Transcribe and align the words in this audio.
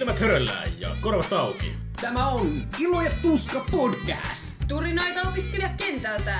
Silmät 0.00 0.18
höröllään 0.18 0.80
ja 0.80 0.96
korvat 1.00 1.32
auki. 1.32 1.72
Tämä 2.00 2.28
on 2.28 2.52
Ilo 2.78 3.02
ja 3.02 3.10
Tuska 3.22 3.64
podcast. 3.70 4.46
Turinoita 4.68 5.28
opiskelijakentältä. 5.28 6.38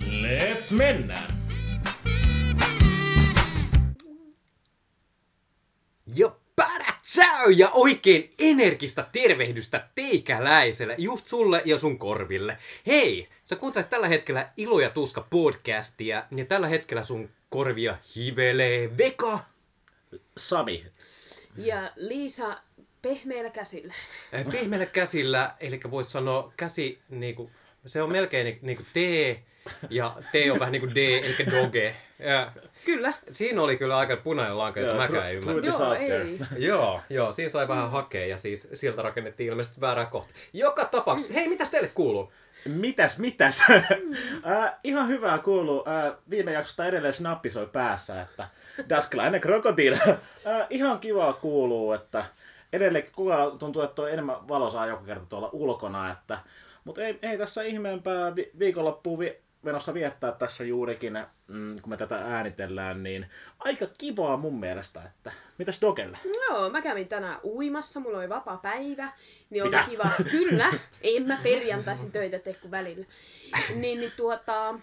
Let's 0.00 0.74
mennään! 0.74 1.38
Ja 6.06 6.32
Ciao 7.02 7.48
ja 7.56 7.70
oikein 7.70 8.30
energistä 8.38 9.06
tervehdystä 9.12 9.88
teikäläiselle, 9.94 10.94
just 10.98 11.26
sulle 11.26 11.62
ja 11.64 11.78
sun 11.78 11.98
korville. 11.98 12.58
Hei, 12.86 13.28
sä 13.44 13.56
kuuntelet 13.56 13.90
tällä 13.90 14.08
hetkellä 14.08 14.52
Ilo 14.56 14.80
ja 14.80 14.90
Tuska 14.90 15.26
podcastia 15.30 16.24
ja 16.36 16.44
tällä 16.44 16.68
hetkellä 16.68 17.04
sun 17.04 17.30
korvia 17.48 17.98
hivelee 18.16 18.98
Veka. 18.98 19.38
Sami. 20.36 20.86
Ja 21.56 21.92
Liisa 21.96 22.67
pehmeillä 23.02 23.50
käsillä. 23.50 23.94
Äh, 24.34 24.44
Pehmeillä 24.52 24.86
käsillä, 24.86 25.54
eli 25.60 25.80
voisi 25.90 26.10
sanoa 26.10 26.52
käsi 26.56 26.98
niinku, 27.08 27.50
se 27.86 28.02
on 28.02 28.12
melkein 28.12 28.44
ni- 28.44 28.58
niinku 28.62 28.82
T 28.92 28.96
ja 29.90 30.16
T 30.32 30.34
on 30.52 30.58
vähän 30.60 30.72
niinku 30.72 30.88
D, 30.94 30.96
eli 30.96 31.46
doge. 31.50 31.96
Ja 32.18 32.52
Kyllä. 32.84 33.12
siinä 33.32 33.62
oli 33.62 33.76
kyllä 33.76 33.96
aika 33.98 34.16
punainen 34.16 34.58
lanka, 34.58 34.80
jota 34.80 34.94
mäkään 34.94 35.32
tru- 35.34 35.44
tru- 35.44 35.48
ymmärrä. 35.50 35.70
Joo, 35.70 35.94
ei. 35.94 36.38
Joo, 36.56 37.00
joo, 37.10 37.32
siinä 37.32 37.48
sai 37.48 37.68
vähän 37.68 37.90
hakea 37.90 38.26
ja 38.26 38.36
siis 38.38 38.68
sieltä 38.72 39.02
rakennettiin 39.02 39.48
ilmeisesti 39.50 39.80
väärää 39.80 40.06
kohta. 40.06 40.34
Joka 40.52 40.84
tapauksessa, 40.84 41.34
hei, 41.34 41.48
mitäs 41.48 41.70
teille 41.70 41.90
kuuluu? 41.94 42.32
Mitäs, 42.68 43.18
mitäs? 43.18 43.62
äh, 43.70 44.74
ihan 44.84 45.08
hyvää 45.08 45.38
kuuluu. 45.38 45.84
Äh, 45.88 46.12
viime 46.30 46.52
jaksosta 46.52 46.86
edelleen 46.86 47.14
snappi 47.14 47.50
soi 47.50 47.66
päässä, 47.66 48.22
että 48.22 48.48
Daskelainen 48.88 49.40
krokotiili. 49.40 49.96
äh, 50.08 50.18
ihan 50.70 50.98
kivaa 50.98 51.32
kuuluu, 51.32 51.92
että 51.92 52.24
edelleen 52.72 53.04
kuka 53.14 53.56
tuntuu, 53.58 53.82
että 53.82 54.02
on 54.02 54.10
enemmän 54.10 54.48
valosaa 54.48 54.86
joka 54.86 55.02
kerta 55.04 55.26
tuolla 55.26 55.50
ulkona, 55.52 56.12
että 56.12 56.38
mutta 56.84 57.02
ei, 57.02 57.18
ei 57.22 57.38
tässä 57.38 57.62
ihmeempää 57.62 58.36
vi- 58.36 58.50
viikonloppuun 58.58 59.18
vi- 59.18 59.38
menossa 59.62 59.94
viettää 59.94 60.32
tässä 60.32 60.64
juurikin, 60.64 61.18
mm, 61.48 61.76
kun 61.82 61.90
me 61.90 61.96
tätä 61.96 62.16
äänitellään, 62.16 63.02
niin 63.02 63.26
aika 63.58 63.86
kivaa 63.98 64.36
mun 64.36 64.60
mielestä, 64.60 65.02
että 65.02 65.32
mitäs 65.58 65.80
Dokelle? 65.80 66.18
Joo, 66.48 66.70
mä 66.70 66.82
kävin 66.82 67.08
tänään 67.08 67.40
uimassa, 67.44 68.00
mulla 68.00 68.18
oli 68.18 68.28
vapaa 68.28 68.56
päivä, 68.56 69.12
niin 69.50 69.62
oli 69.62 69.70
Mitä? 69.70 69.84
kiva. 69.90 70.10
Kyllä, 70.30 70.72
en 71.02 71.22
mä 71.26 71.38
perjantaisin 71.42 72.12
töitä 72.12 72.38
tee 72.38 72.54
kuin 72.54 72.70
välillä. 72.70 73.06
Niin, 73.74 74.00
niin 74.00 74.12
tuota, 74.16 74.74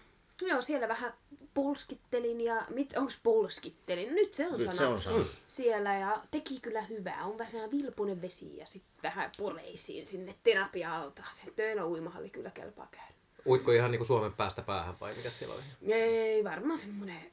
joo, 0.41 0.61
siellä 0.61 0.87
vähän 0.87 1.13
polskittelin 1.53 2.41
ja, 2.41 2.65
mit, 2.69 2.97
onks 2.97 3.19
polskittelin? 3.23 4.15
Nyt 4.15 4.33
se 4.33 4.47
on 4.47 4.53
Nyt 4.53 4.61
sana. 4.61 4.77
se 4.77 4.85
on 4.85 5.01
sana. 5.01 5.25
Siellä 5.47 5.93
ja 5.93 6.21
teki 6.31 6.59
kyllä 6.59 6.81
hyvää. 6.81 7.25
On 7.25 7.37
vähän 7.37 7.51
sellainen 7.51 7.79
vilpunen 7.79 8.21
vesi 8.21 8.57
ja 8.57 8.65
sitten 8.65 8.93
vähän 9.03 9.31
poreisiin 9.37 10.07
sinne 10.07 10.35
terapia-altaaseen. 10.43 11.53
Töillä 11.55 11.85
uimahalli 11.85 12.29
kyllä 12.29 12.51
kelpaa 12.51 12.87
käydä. 12.91 13.15
Uitko 13.47 13.71
ihan 13.71 13.91
niinku 13.91 14.05
Suomen 14.05 14.33
päästä 14.33 14.61
päähän 14.61 14.95
vai 15.01 15.13
mikä 15.13 15.29
siellä 15.29 15.55
oli? 15.55 15.93
Ei, 15.93 16.43
varmaan 16.43 16.77
semmonen 16.77 17.31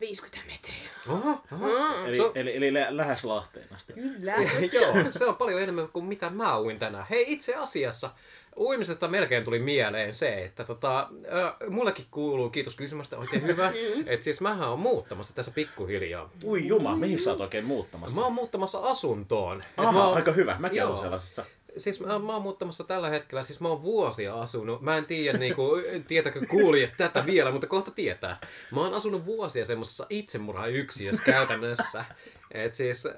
50 0.00 0.38
metriä. 0.46 0.88
Oho, 1.08 1.40
oho. 1.52 1.68
Eli, 2.06 2.16
Se 2.16 2.22
on- 2.22 2.32
eli, 2.34 2.56
eli 2.56 2.74
lä- 2.74 2.96
lähes 2.96 3.24
Lahteen 3.24 3.66
asti. 3.74 3.92
Kyllä. 3.92 4.34
Joo, 4.72 4.94
se 5.10 5.24
on 5.26 5.36
paljon 5.36 5.62
enemmän 5.62 5.88
kuin 5.88 6.04
mitä 6.04 6.30
mä 6.30 6.60
uin 6.60 6.78
tänään. 6.78 7.06
Hei, 7.10 7.24
itse 7.28 7.54
asiassa 7.54 8.10
uimisesta 8.56 9.08
melkein 9.08 9.44
tuli 9.44 9.58
mieleen 9.58 10.12
se, 10.12 10.44
että 10.44 10.64
tota, 10.64 11.00
äh, 11.00 11.70
mullekin 11.70 12.06
kuuluu, 12.10 12.50
kiitos 12.50 12.76
kysymästä, 12.76 13.18
oikein 13.18 13.42
hyvä, 13.42 13.72
että 14.06 14.24
siis 14.24 14.40
mähän 14.40 14.68
on 14.68 14.80
muuttamassa 14.80 15.34
tässä 15.34 15.50
pikkuhiljaa. 15.50 16.30
Ui 16.44 16.66
juma, 16.66 16.96
mihin 16.96 17.18
sä 17.18 17.30
oot 17.30 17.40
oikein 17.40 17.64
muuttamassa? 17.64 18.16
Mä 18.20 18.24
oon 18.24 18.32
muuttamassa 18.32 18.78
asuntoon. 18.78 19.62
Aha, 19.76 19.92
mä 19.92 20.04
oon- 20.06 20.16
aika 20.16 20.32
hyvä. 20.32 20.56
Mäkin 20.58 20.76
Joo. 20.78 20.88
olen 20.88 21.00
sellaisessa. 21.00 21.44
Siis 21.78 22.00
mä, 22.00 22.18
mä 22.18 22.32
oon 22.32 22.42
muuttamassa 22.42 22.84
tällä 22.84 23.08
hetkellä, 23.08 23.42
siis 23.42 23.60
mä 23.60 23.68
oon 23.68 23.82
vuosia 23.82 24.34
asunut, 24.34 24.82
mä 24.82 24.96
en 24.96 25.06
tiedä 25.06 25.38
niinku, 25.38 25.62
tietäkö 26.08 26.40
kuulijat 26.48 26.92
tätä 26.96 27.26
vielä, 27.26 27.50
mutta 27.50 27.66
kohta 27.66 27.90
tietää. 27.90 28.40
Mä 28.72 28.80
oon 28.80 28.94
asunut 28.94 29.24
vuosia 29.24 29.64
semmoisessa 29.64 30.06
itsemurhayksiössä 30.10 31.22
käytännössä. 31.24 32.04
Et 32.50 32.74
siis 32.74 33.06
äh, 33.06 33.12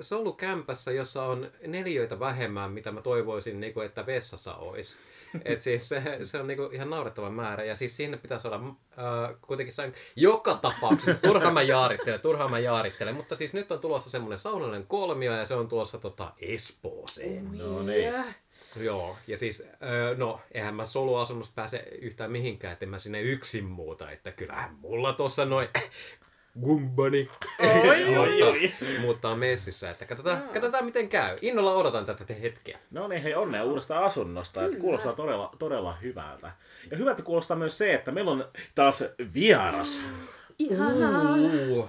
solukämpässä, 0.00 0.92
jossa 0.92 1.22
on 1.22 1.50
neljöitä 1.66 2.20
vähemmän, 2.20 2.72
mitä 2.72 2.92
mä 2.92 3.02
toivoisin, 3.02 3.60
niinku, 3.60 3.80
että 3.80 4.06
vessassa 4.06 4.54
olisi. 4.54 4.96
Et 5.44 5.60
siis 5.60 5.88
se, 5.88 6.02
se 6.22 6.38
on 6.38 6.46
niinku 6.46 6.70
ihan 6.72 6.90
naurettava 6.90 7.30
määrä. 7.30 7.64
Ja 7.64 7.74
siis 7.74 7.96
sinne 7.96 8.16
pitää 8.16 8.38
saada 8.38 8.56
äh, 8.56 9.36
kuitenkin 9.40 9.74
sain, 9.74 9.94
joka 10.16 10.54
tapauksessa, 10.54 11.22
turhaan 11.22 11.54
mä 11.54 11.62
jaarittelen, 11.62 12.20
turhaan 12.20 12.50
mä 12.50 12.58
jaarittelen. 12.58 13.14
Mutta 13.14 13.34
siis 13.34 13.54
nyt 13.54 13.72
on 13.72 13.80
tulossa 13.80 14.10
semmoinen 14.10 14.38
saunallinen 14.38 14.86
kolmio 14.86 15.36
ja 15.36 15.44
se 15.44 15.54
on 15.54 15.68
tulossa 15.68 15.98
tota 15.98 16.32
Espooseen. 16.40 17.58
No 17.58 17.82
niin. 17.82 18.04
Ja, 18.04 18.24
Joo, 18.76 19.16
ja 19.26 19.38
siis, 19.38 19.62
öö, 19.82 20.14
no, 20.16 20.40
eihän 20.52 20.74
mä 20.74 20.84
soluasunnosta 20.84 21.54
pääse 21.54 21.78
yhtään 22.00 22.30
mihinkään, 22.30 22.72
että 22.72 22.84
en 22.84 22.88
mä 22.88 22.98
sinne 22.98 23.20
yksin 23.22 23.64
muuta, 23.64 24.10
että 24.10 24.32
kyllähän 24.32 24.74
mulla 24.74 25.12
tossa 25.12 25.44
noin 25.44 25.68
gumbani 26.62 27.28
Oi, 27.88 28.04
mutta, 28.04 28.84
mutta 29.00 29.28
on 29.28 29.38
messissä, 29.38 29.90
että 29.90 30.04
katsotaan, 30.04 30.42
katsotaan 30.52 30.84
miten 30.84 31.08
käy. 31.08 31.36
Innolla 31.42 31.74
odotan 31.74 32.04
tätä 32.04 32.24
te 32.24 32.42
hetkeä. 32.42 32.78
No 32.90 33.08
niin, 33.08 33.22
hei 33.22 33.34
onnea 33.34 33.64
uudesta 33.64 33.98
asunnosta. 33.98 34.64
Että 34.64 34.78
kuulostaa 34.78 35.12
todella, 35.12 35.50
todella 35.58 35.92
hyvältä. 36.02 36.52
Ja 36.90 36.96
hyvältä 36.96 37.22
kuulostaa 37.22 37.56
myös 37.56 37.78
se, 37.78 37.94
että 37.94 38.10
meillä 38.10 38.30
on 38.30 38.44
taas 38.74 39.04
vieras. 39.34 40.00
ihanaa. 40.58 41.34
Uh. 41.70 41.88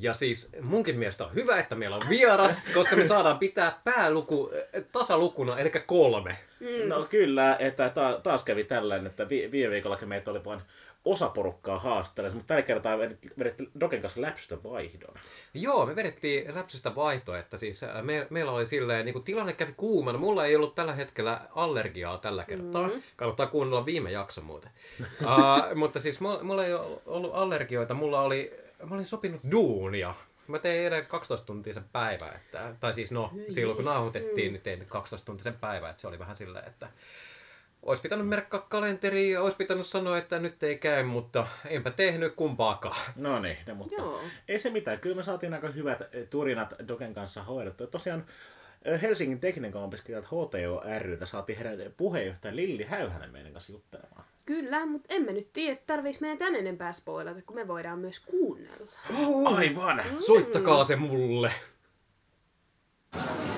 Ja 0.00 0.12
siis 0.12 0.50
munkin 0.60 0.98
mielestä 0.98 1.24
on 1.24 1.34
hyvä, 1.34 1.56
että 1.58 1.74
meillä 1.74 1.96
on 1.96 2.02
vieras, 2.08 2.64
koska 2.74 2.96
me 2.96 3.04
saadaan 3.04 3.38
pitää 3.38 3.80
pääluku 3.84 4.50
äh, 4.54 4.82
tasalukuna, 4.92 5.58
eli 5.58 5.70
kolme. 5.86 6.36
No 6.86 7.06
kyllä, 7.10 7.56
että 7.58 7.88
ta- 7.88 8.20
taas 8.22 8.44
kävi 8.44 8.64
tällainen, 8.64 9.06
että 9.06 9.28
vi- 9.28 9.50
viime 9.50 9.70
viikollakin 9.70 10.08
meitä 10.08 10.30
oli 10.30 10.44
vain 10.44 10.60
osa 11.04 11.28
porukkaa 11.28 11.78
haastelemassa, 11.78 12.36
mutta 12.36 12.48
tällä 12.48 12.62
kertaa 12.62 12.98
vedettiin 12.98 13.70
Doken 13.80 14.00
kanssa 14.00 14.20
läpsystä 14.20 14.62
vaihdon. 14.62 15.14
Joo, 15.54 15.86
me 15.86 15.96
vedettiin 15.96 16.54
läpsystä 16.54 16.94
vaihtoa, 16.94 17.38
että 17.38 17.58
siis 17.58 17.82
äh, 17.82 18.02
me, 18.02 18.26
meillä 18.30 18.52
oli 18.52 18.66
silleen, 18.66 19.04
niin 19.04 19.12
kuin 19.12 19.24
tilanne 19.24 19.52
kävi 19.52 19.72
kuumana. 19.76 20.18
Mulla 20.18 20.46
ei 20.46 20.56
ollut 20.56 20.74
tällä 20.74 20.92
hetkellä 20.92 21.40
allergiaa 21.54 22.18
tällä 22.18 22.44
kertaa. 22.44 22.88
Mm. 22.88 23.02
Kannattaa 23.16 23.46
kuunnella 23.46 23.86
viime 23.86 24.10
jakso 24.10 24.40
muuten. 24.40 24.70
uh, 25.00 25.74
mutta 25.74 26.00
siis 26.00 26.20
mulla, 26.20 26.42
mulla 26.42 26.66
ei 26.66 26.74
ollut 27.06 27.34
allergioita, 27.34 27.94
mulla 27.94 28.20
oli, 28.20 28.52
mä 28.88 28.94
olin 28.94 29.06
sopinut 29.06 29.40
duunia. 29.50 30.14
Mä 30.46 30.58
tein 30.58 30.82
eilen 30.82 31.06
12 31.06 31.46
tuntisen 31.46 31.84
päivä, 31.92 32.26
että, 32.26 32.74
tai 32.80 32.92
siis 32.92 33.12
no, 33.12 33.30
silloin 33.48 33.76
kun 33.76 33.84
nauhoitettiin, 33.84 34.52
niin 34.52 34.62
tein 34.62 34.86
12 34.86 35.26
tuntisen 35.26 35.54
päivä, 35.54 35.90
että 35.90 36.00
se 36.02 36.08
oli 36.08 36.18
vähän 36.18 36.36
silleen, 36.36 36.68
että 36.68 36.88
olisi 37.82 38.02
pitänyt 38.02 38.28
merkkaa 38.28 38.66
kalenteriin 38.68 39.32
ja 39.32 39.42
olisi 39.42 39.56
pitänyt 39.56 39.86
sanoa, 39.86 40.18
että 40.18 40.38
nyt 40.38 40.62
ei 40.62 40.78
käy, 40.78 41.02
mutta 41.02 41.46
enpä 41.66 41.90
tehnyt 41.90 42.34
kumpaakaan. 42.34 43.12
No 43.16 43.38
niin, 43.38 43.56
no, 43.66 43.74
mutta 43.74 43.94
Joo. 43.94 44.20
ei 44.48 44.58
se 44.58 44.70
mitään. 44.70 45.00
Kyllä 45.00 45.16
me 45.16 45.22
saatiin 45.22 45.54
aika 45.54 45.68
hyvät 45.68 46.00
eh, 46.14 46.28
turinat 46.28 46.74
Doken 46.88 47.14
kanssa 47.14 47.42
hoidettua. 47.42 47.86
Tosiaan 47.86 48.24
eh, 48.84 49.02
Helsingin 49.02 49.40
tekniikan 49.40 49.82
opiskelijat 49.82 50.26
HTO 50.26 50.82
ryltä 50.98 51.26
saatiin 51.26 51.58
heidän 51.58 51.92
puheenjohtaja 51.96 52.56
Lilli 52.56 52.84
Häyhänen 52.84 53.32
meidän 53.32 53.52
kanssa 53.52 53.72
juttelemaan. 53.72 54.24
Kyllä, 54.46 54.86
mutta 54.86 55.14
emme 55.14 55.32
nyt 55.32 55.52
tiedä, 55.52 55.80
tarviiko 55.86 56.18
meidän 56.20 56.38
tän 56.38 56.54
enempää 56.54 56.92
spoilata, 56.92 57.42
kun 57.42 57.56
me 57.56 57.68
voidaan 57.68 57.98
myös 57.98 58.20
kuunnella. 58.20 58.92
Aivan! 59.56 60.02
Soittakaa 60.18 60.84
se 60.84 60.96
mulle. 60.96 61.52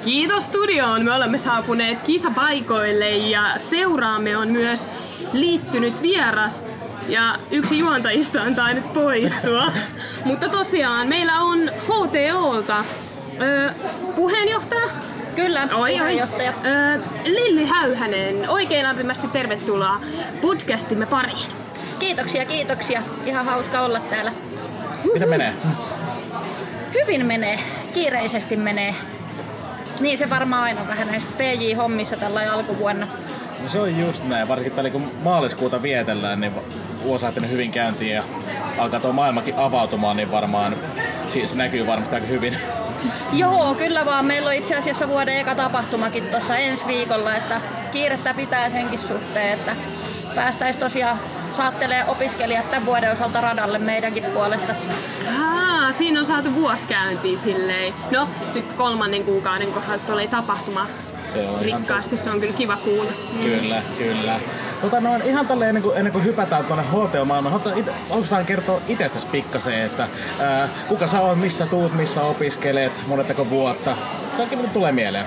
Kiitos 0.05 0.47
studioon! 0.47 1.05
Me 1.05 1.13
olemme 1.15 1.39
saapuneet 1.39 2.03
kisapaikoille 2.03 3.11
ja 3.11 3.43
seuraamme 3.57 4.37
on 4.37 4.49
myös 4.49 4.91
liittynyt 5.33 6.03
vieras 6.03 6.67
ja 7.09 7.35
yksi 7.51 7.79
juontajista 7.79 8.43
on 8.43 8.55
tainnut 8.55 8.93
poistua. 8.93 9.73
Mutta 10.25 10.49
tosiaan 10.49 11.09
meillä 11.09 11.41
on 11.41 11.71
HTOlta 11.85 12.85
ö, 13.43 13.71
puheenjohtaja. 14.17 14.87
Kyllä, 15.37 15.69
Oi, 15.75 15.93
oi. 15.93 15.99
puheenjohtaja. 15.99 16.53
Ö, 16.97 17.01
Lilli 17.25 17.67
Häyhänen, 17.67 18.49
oikein 18.49 18.85
lämpimästi 18.85 19.29
tervetuloa 19.29 20.01
podcastimme 20.41 21.07
pariin. 21.07 21.49
Kiitoksia, 21.99 22.45
kiitoksia. 22.45 23.03
Ihan 23.27 23.45
hauska 23.47 23.81
olla 23.81 24.01
täällä. 24.01 24.33
Mitä 25.13 25.27
menee? 25.27 25.53
Hyvin 26.95 27.27
menee, 27.27 27.59
kiireisesti 27.95 28.57
menee. 28.57 28.95
Niin 30.01 30.19
se 30.19 30.31
varmaan 30.31 30.63
aina 30.63 30.81
on 30.81 30.89
vähän 30.89 31.09
näissä 31.09 31.29
PJ-hommissa 31.39 32.17
tällä 32.17 32.53
alkuvuonna. 32.53 33.07
No 33.63 33.69
se 33.69 33.81
on 33.81 33.99
just 33.99 34.25
näin. 34.25 34.49
Varsinkin 34.49 34.73
tällä 34.73 34.91
kun 34.91 35.13
maaliskuuta 35.23 35.83
vietellään, 35.83 36.41
niin 36.41 36.53
vuosi 37.03 37.25
lähtenyt 37.25 37.51
hyvin 37.51 37.73
käyntiin 37.73 38.15
ja 38.15 38.25
alkaa 38.79 39.01
tuo 39.01 39.13
maailmakin 39.13 39.55
avautumaan, 39.57 40.17
niin 40.17 40.31
varmaan 40.31 40.77
si- 41.29 41.47
se 41.47 41.57
näkyy 41.57 41.87
varmasti 41.87 42.15
aika 42.15 42.27
hyvin. 42.27 42.57
Joo, 43.33 43.75
kyllä 43.75 44.05
vaan. 44.07 44.25
Meillä 44.25 44.49
on 44.49 44.55
itse 44.55 44.75
asiassa 44.75 45.09
vuoden 45.09 45.39
eka 45.39 45.55
tapahtumakin 45.55 46.27
tuossa 46.27 46.57
ensi 46.57 46.87
viikolla, 46.87 47.35
että 47.37 47.61
kiirettä 47.93 48.35
pitää 48.35 48.71
senkin 48.71 48.99
suhteen, 48.99 49.59
että 49.59 49.77
päästäisiin 50.35 50.81
tosiaan 50.85 51.19
saattelee 51.57 52.05
opiskelijat 52.09 52.71
tämän 52.71 52.87
vuoden 52.87 53.13
osalta 53.13 53.41
radalle 53.41 53.79
meidänkin 53.79 54.25
puolesta. 54.25 54.75
Aa, 55.41 55.93
siinä 55.93 56.21
on 56.21 56.27
saatu 56.27 56.55
vuosikäyntiä 56.55 57.37
silleen. 57.37 57.95
No, 58.11 58.29
nyt 58.55 58.65
kolmannen 58.77 59.25
kuukauden 59.25 59.73
kohdalla 59.73 59.99
tulee 59.99 60.27
tapahtuma 60.27 60.87
Se 61.33 61.39
on 61.39 61.45
ihan 61.45 61.63
rikkaasti, 61.63 62.17
se 62.17 62.31
on 62.31 62.41
kyllä 62.41 62.53
kiva 62.53 62.77
kuulla. 62.77 63.13
Kyllä, 63.43 63.83
kyllä. 63.99 64.41
Tota, 64.81 65.01
no, 65.01 65.17
ihan 65.25 65.47
tolleen 65.47 65.69
ennen 65.69 65.83
kuin, 65.83 65.97
ennen 65.97 66.13
kuin 66.13 66.25
hypätään 66.25 66.65
tuonne 66.65 66.85
HTO-maailmaan, 66.85 67.61
haluatko 67.61 68.31
vähän 68.31 68.47
kertoa 68.47 68.81
itsestäsi 68.89 69.27
pikkasen, 69.27 69.81
että 69.81 70.09
ää, 70.41 70.69
kuka 70.89 71.07
sä 71.07 71.21
oot, 71.21 71.41
missä 71.41 71.67
tuut, 71.67 71.93
missä 71.95 72.23
opiskelet, 72.23 72.93
monettako 73.07 73.51
vuotta? 73.51 73.97
Kaikki 74.37 74.57
mitä 74.57 74.69
tulee 74.69 74.93
mieleen. 74.93 75.27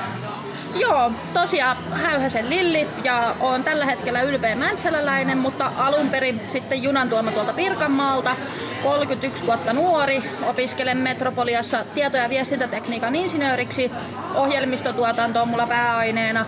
Joo, 0.75 1.11
tosiaan 1.33 1.77
Häyhäsen 1.91 2.49
Lilli 2.49 2.87
ja 3.03 3.35
on 3.39 3.63
tällä 3.63 3.85
hetkellä 3.85 4.21
ylpeä 4.21 4.55
mäntsäläläinen, 4.55 5.37
mutta 5.37 5.71
alun 5.77 6.09
perin 6.09 6.41
sitten 6.49 6.83
junan 6.83 7.09
tuoma 7.09 7.31
tuolta 7.31 7.53
Pirkanmaalta. 7.53 8.35
31 8.83 9.45
vuotta 9.45 9.73
nuori, 9.73 10.23
opiskelen 10.45 10.97
Metropoliassa 10.97 11.85
tieto- 11.93 12.17
ja 12.17 12.29
viestintätekniikan 12.29 13.15
insinööriksi. 13.15 13.91
Ohjelmistotuotanto 14.35 15.41
on 15.41 15.47
mulla 15.47 15.67
pääaineena. 15.67 16.45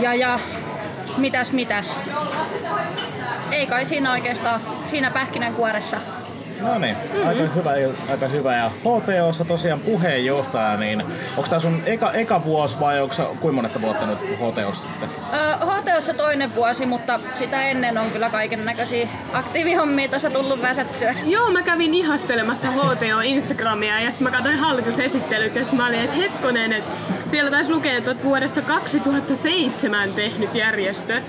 Ja, 0.00 0.14
ja 0.14 0.40
mitäs 1.16 1.52
mitäs. 1.52 2.00
Ei 3.50 3.66
kai 3.66 3.86
siinä 3.86 4.12
oikeastaan, 4.12 4.60
siinä 4.90 5.10
pähkinänkuoressa. 5.10 5.96
No 6.60 6.78
niin, 6.78 6.96
mm-hmm. 6.96 7.28
aika, 7.28 7.42
hyvä, 7.54 7.70
aika 8.10 8.28
hyvä. 8.28 8.56
Ja 8.56 8.70
HTOssa 8.70 9.44
tosiaan 9.44 9.80
puheenjohtaja, 9.80 10.76
niin 10.76 11.00
onko 11.36 11.48
tämä 11.48 11.60
sun 11.60 11.82
eka, 11.86 12.12
eka 12.12 12.44
vuosi 12.44 12.80
vai 12.80 13.00
onko 13.00 13.14
kuinka 13.40 13.52
monetta 13.52 13.80
vuotta 13.80 14.06
nyt 14.06 14.18
HTOssa 14.18 14.88
sitten? 14.90 15.08
Ö, 15.32 15.66
HTOssa 15.66 16.14
toinen 16.14 16.54
vuosi, 16.54 16.86
mutta 16.86 17.20
sitä 17.34 17.62
ennen 17.62 17.98
on 17.98 18.10
kyllä 18.10 18.30
kaiken 18.30 18.64
näköisiä 18.64 19.08
aktiivihommia 19.32 20.08
tuossa 20.08 20.30
tullut 20.30 20.62
väsättyä. 20.62 21.14
Joo, 21.26 21.50
mä 21.50 21.62
kävin 21.62 21.94
ihastelemassa 21.94 22.70
HTO 22.70 23.20
Instagramia 23.22 24.00
ja 24.00 24.10
sitten 24.10 24.24
mä 24.24 24.36
katsoin 24.36 24.58
hallitusesittelyt 24.58 25.54
ja 25.54 25.62
sitten 25.62 25.76
mä 25.76 25.86
olin, 25.86 26.00
että 26.00 26.16
hetkonen, 26.16 26.72
että 26.72 26.90
siellä 27.26 27.50
taisi 27.50 27.70
lukea, 27.70 27.96
että 27.96 28.10
oot 28.10 28.24
vuodesta 28.24 28.62
2007 28.62 30.14
tehnyt 30.14 30.54
järjestö 30.54 31.22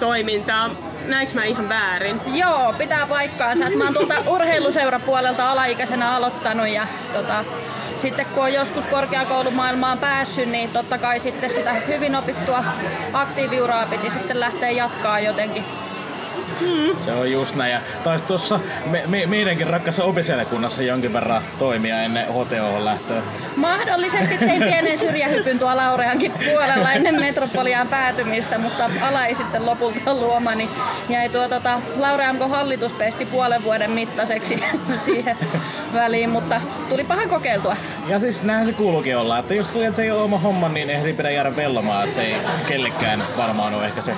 toimintaa. 0.00 0.70
Näinkö 1.06 1.34
mä 1.34 1.44
ihan 1.44 1.68
väärin? 1.68 2.20
Joo, 2.34 2.74
pitää 2.78 3.06
paikkaansa. 3.06 3.66
että 3.66 3.78
Mä 3.78 3.84
oon 3.84 3.94
tuolta 3.94 4.14
urheiluseurapuolelta 4.34 5.50
alaikäisenä 5.50 6.16
aloittanut 6.16 6.68
ja 6.68 6.86
tota, 7.12 7.44
sitten 7.96 8.26
kun 8.26 8.42
on 8.42 8.52
joskus 8.52 8.86
korkeakoulumaailmaan 8.86 9.98
päässyt, 9.98 10.48
niin 10.48 10.70
totta 10.70 10.98
kai 10.98 11.20
sitten 11.20 11.50
sitä 11.50 11.72
hyvin 11.72 12.16
opittua 12.16 12.64
aktiiviuraa 13.12 13.86
piti 13.86 14.10
sitten 14.10 14.40
lähteä 14.40 14.70
jatkaa 14.70 15.20
jotenkin. 15.20 15.64
Se 17.04 17.12
on 17.12 17.32
just 17.32 17.54
näin. 17.54 17.72
Ja 17.72 17.80
taisi 18.04 18.24
tuossa 18.24 18.60
me, 18.86 19.02
me, 19.06 19.26
meidänkin 19.26 19.66
rakkaassa 19.66 20.04
opiskelijakunnassa 20.04 20.82
jonkin 20.82 21.12
verran 21.12 21.42
toimia 21.58 22.02
ennen 22.02 22.26
HTO 22.26 22.84
lähtöä. 22.84 23.22
Mahdollisesti 23.56 24.38
tein 24.38 24.62
pienen 24.62 24.98
syrjähypyn 24.98 25.58
tuolla 25.58 25.76
Laureankin 25.76 26.32
puolella 26.32 26.92
ennen 26.92 27.20
Metropoliaan 27.20 27.88
päätymistä, 27.88 28.58
mutta 28.58 28.90
ala 29.02 29.26
ei 29.26 29.34
sitten 29.34 29.66
lopulta 29.66 30.14
luomani. 30.14 30.68
Jäi 31.08 31.28
tuo 31.28 31.48
tota, 31.48 31.80
Laureanko 31.96 32.48
hallitus 32.48 32.92
pesti 32.92 33.26
puolen 33.26 33.64
vuoden 33.64 33.90
mittaiseksi 33.90 34.64
siihen 35.04 35.36
väliin, 35.92 36.30
mutta 36.30 36.60
tuli 36.88 37.04
pahan 37.04 37.28
kokeiltua. 37.28 37.76
Ja 38.08 38.20
siis 38.20 38.42
näinhän 38.42 38.66
se 38.66 38.72
kuuluukin 38.72 39.16
olla, 39.16 39.38
että 39.38 39.54
jos 39.54 39.70
tuli, 39.70 39.84
että 39.84 39.96
se 39.96 40.02
ei 40.02 40.10
ole 40.10 40.22
oma 40.22 40.38
homma, 40.38 40.68
niin 40.68 40.90
eihän 40.90 41.04
siinä 41.04 41.16
pidä 41.16 41.30
jäädä 41.30 41.56
vellomaan, 41.56 42.04
että 42.04 42.16
se 42.16 42.22
ei 42.22 42.36
kellekään 42.66 43.24
varmaan 43.36 43.74
ole 43.74 43.86
ehkä 43.86 44.00
se 44.00 44.12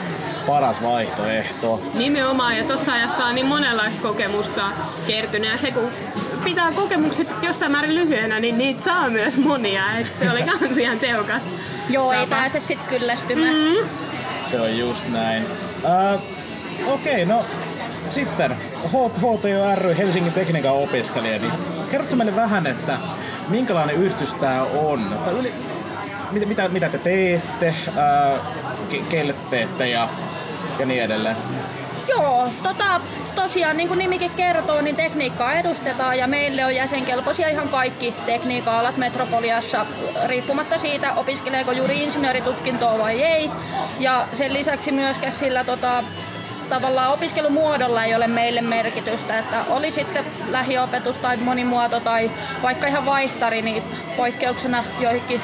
paras 0.47 0.83
vaihtoehto. 0.83 1.83
Nimenomaan, 1.95 2.57
ja 2.57 2.65
tuossa 2.65 2.93
ajassa 2.93 3.27
on 3.27 3.35
niin 3.35 3.47
monenlaista 3.47 4.03
kokemusta 4.03 4.63
kertynyt, 5.07 5.51
ja 5.51 5.57
se 5.57 5.71
kun 5.71 5.89
pitää 6.45 6.73
kokemukset 6.73 7.29
jossain 7.43 7.73
määrin 7.73 7.95
lyhyenä, 7.95 8.41
niin 8.41 8.59
niitä 8.59 8.81
saa 8.81 9.11
myös 9.11 9.39
monia, 9.39 9.83
että 9.99 10.19
se 10.19 10.31
oli 10.31 10.43
kans 10.43 10.79
ihan 10.79 10.99
tehokas. 10.99 11.55
Joo, 11.91 12.13
ei 12.13 12.21
tapa. 12.21 12.37
pääse 12.37 12.61
sitten 12.61 12.89
kyllästymään. 12.89 13.55
Mm. 13.55 13.89
Se 14.51 14.61
on 14.61 14.79
just 14.79 15.09
näin. 15.09 15.47
Äh, 15.85 16.21
Okei, 16.87 17.13
okay, 17.13 17.25
no 17.25 17.45
sitten 18.11 18.57
H- 18.87 19.19
HTO 19.19 19.75
ry 19.75 19.97
Helsingin 19.99 20.33
tekniikan 20.33 20.73
opiskelija, 20.73 21.39
niin 21.39 21.53
kerrotko 21.91 22.17
meille 22.17 22.37
vähän, 22.37 22.67
että 22.67 22.99
minkälainen 23.49 23.97
yritys 23.97 24.35
tämä 24.35 24.63
on? 24.63 25.21
Yli, 25.39 25.55
mitä, 26.33 26.47
mitä, 26.47 26.69
mitä 26.69 26.89
te 26.89 26.99
teette, 26.99 27.75
ää, 27.97 28.39
ke, 28.91 28.99
keille 29.09 29.33
te 29.33 29.39
teette 29.51 29.89
ja, 29.89 30.09
ja 30.79 30.87
niin 30.87 31.03
edelleen? 31.03 31.37
Joo, 32.09 32.49
tota, 32.63 33.01
tosiaan 33.35 33.77
niin 33.77 33.89
kuin 33.89 33.99
nimikin 33.99 34.31
kertoo, 34.31 34.81
niin 34.81 34.97
tekniikkaa 34.97 35.53
edustetaan 35.53 36.19
ja 36.19 36.27
meille 36.27 36.65
on 36.65 36.75
jäsenkelpoisia 36.75 37.49
ihan 37.49 37.69
kaikki 37.69 38.15
tekniikka-alat 38.27 38.97
Metropoliassa, 38.97 39.87
riippumatta 40.27 40.79
siitä, 40.79 41.15
opiskeleeko 41.15 41.73
juuri 41.73 42.03
insinööritutkintoa 42.03 42.99
vai 42.99 43.23
ei. 43.23 43.51
Ja 43.99 44.27
sen 44.33 44.53
lisäksi 44.53 44.93
myöskään 44.93 45.33
sillä 45.33 45.65
tota, 45.65 46.05
tavallaan 46.69 47.13
opiskelumuodolla 47.13 48.05
ei 48.05 48.15
ole 48.15 48.27
meille 48.27 48.61
merkitystä, 48.61 49.39
että 49.39 49.65
oli 49.71 49.93
sitten 49.93 50.25
lähiopetus 50.51 51.19
tai 51.19 51.37
monimuoto 51.37 52.01
tai 52.01 52.31
vaikka 52.63 52.87
ihan 52.87 53.07
vaihtari, 53.07 53.63
niin 53.63 53.83
poikkeuksena 54.17 54.85
joihinkin 55.01 55.41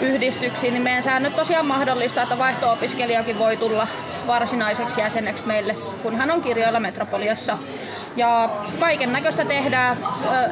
yhdistyksiin, 0.00 0.72
niin 0.72 0.82
meidän 0.82 1.02
säännöt 1.02 1.36
tosiaan 1.36 1.66
mahdollistaa, 1.66 2.22
että 2.22 2.38
vaihto-opiskelijakin 2.38 3.38
voi 3.38 3.56
tulla 3.56 3.86
varsinaiseksi 4.30 5.00
jäseneksi 5.00 5.46
meille, 5.46 5.74
kun 6.02 6.16
hän 6.16 6.30
on 6.30 6.42
kirjoilla 6.42 6.80
Metropoliassa. 6.80 7.58
Ja 8.16 8.50
kaiken 8.80 9.12
näköistä 9.12 9.44
tehdään 9.44 9.96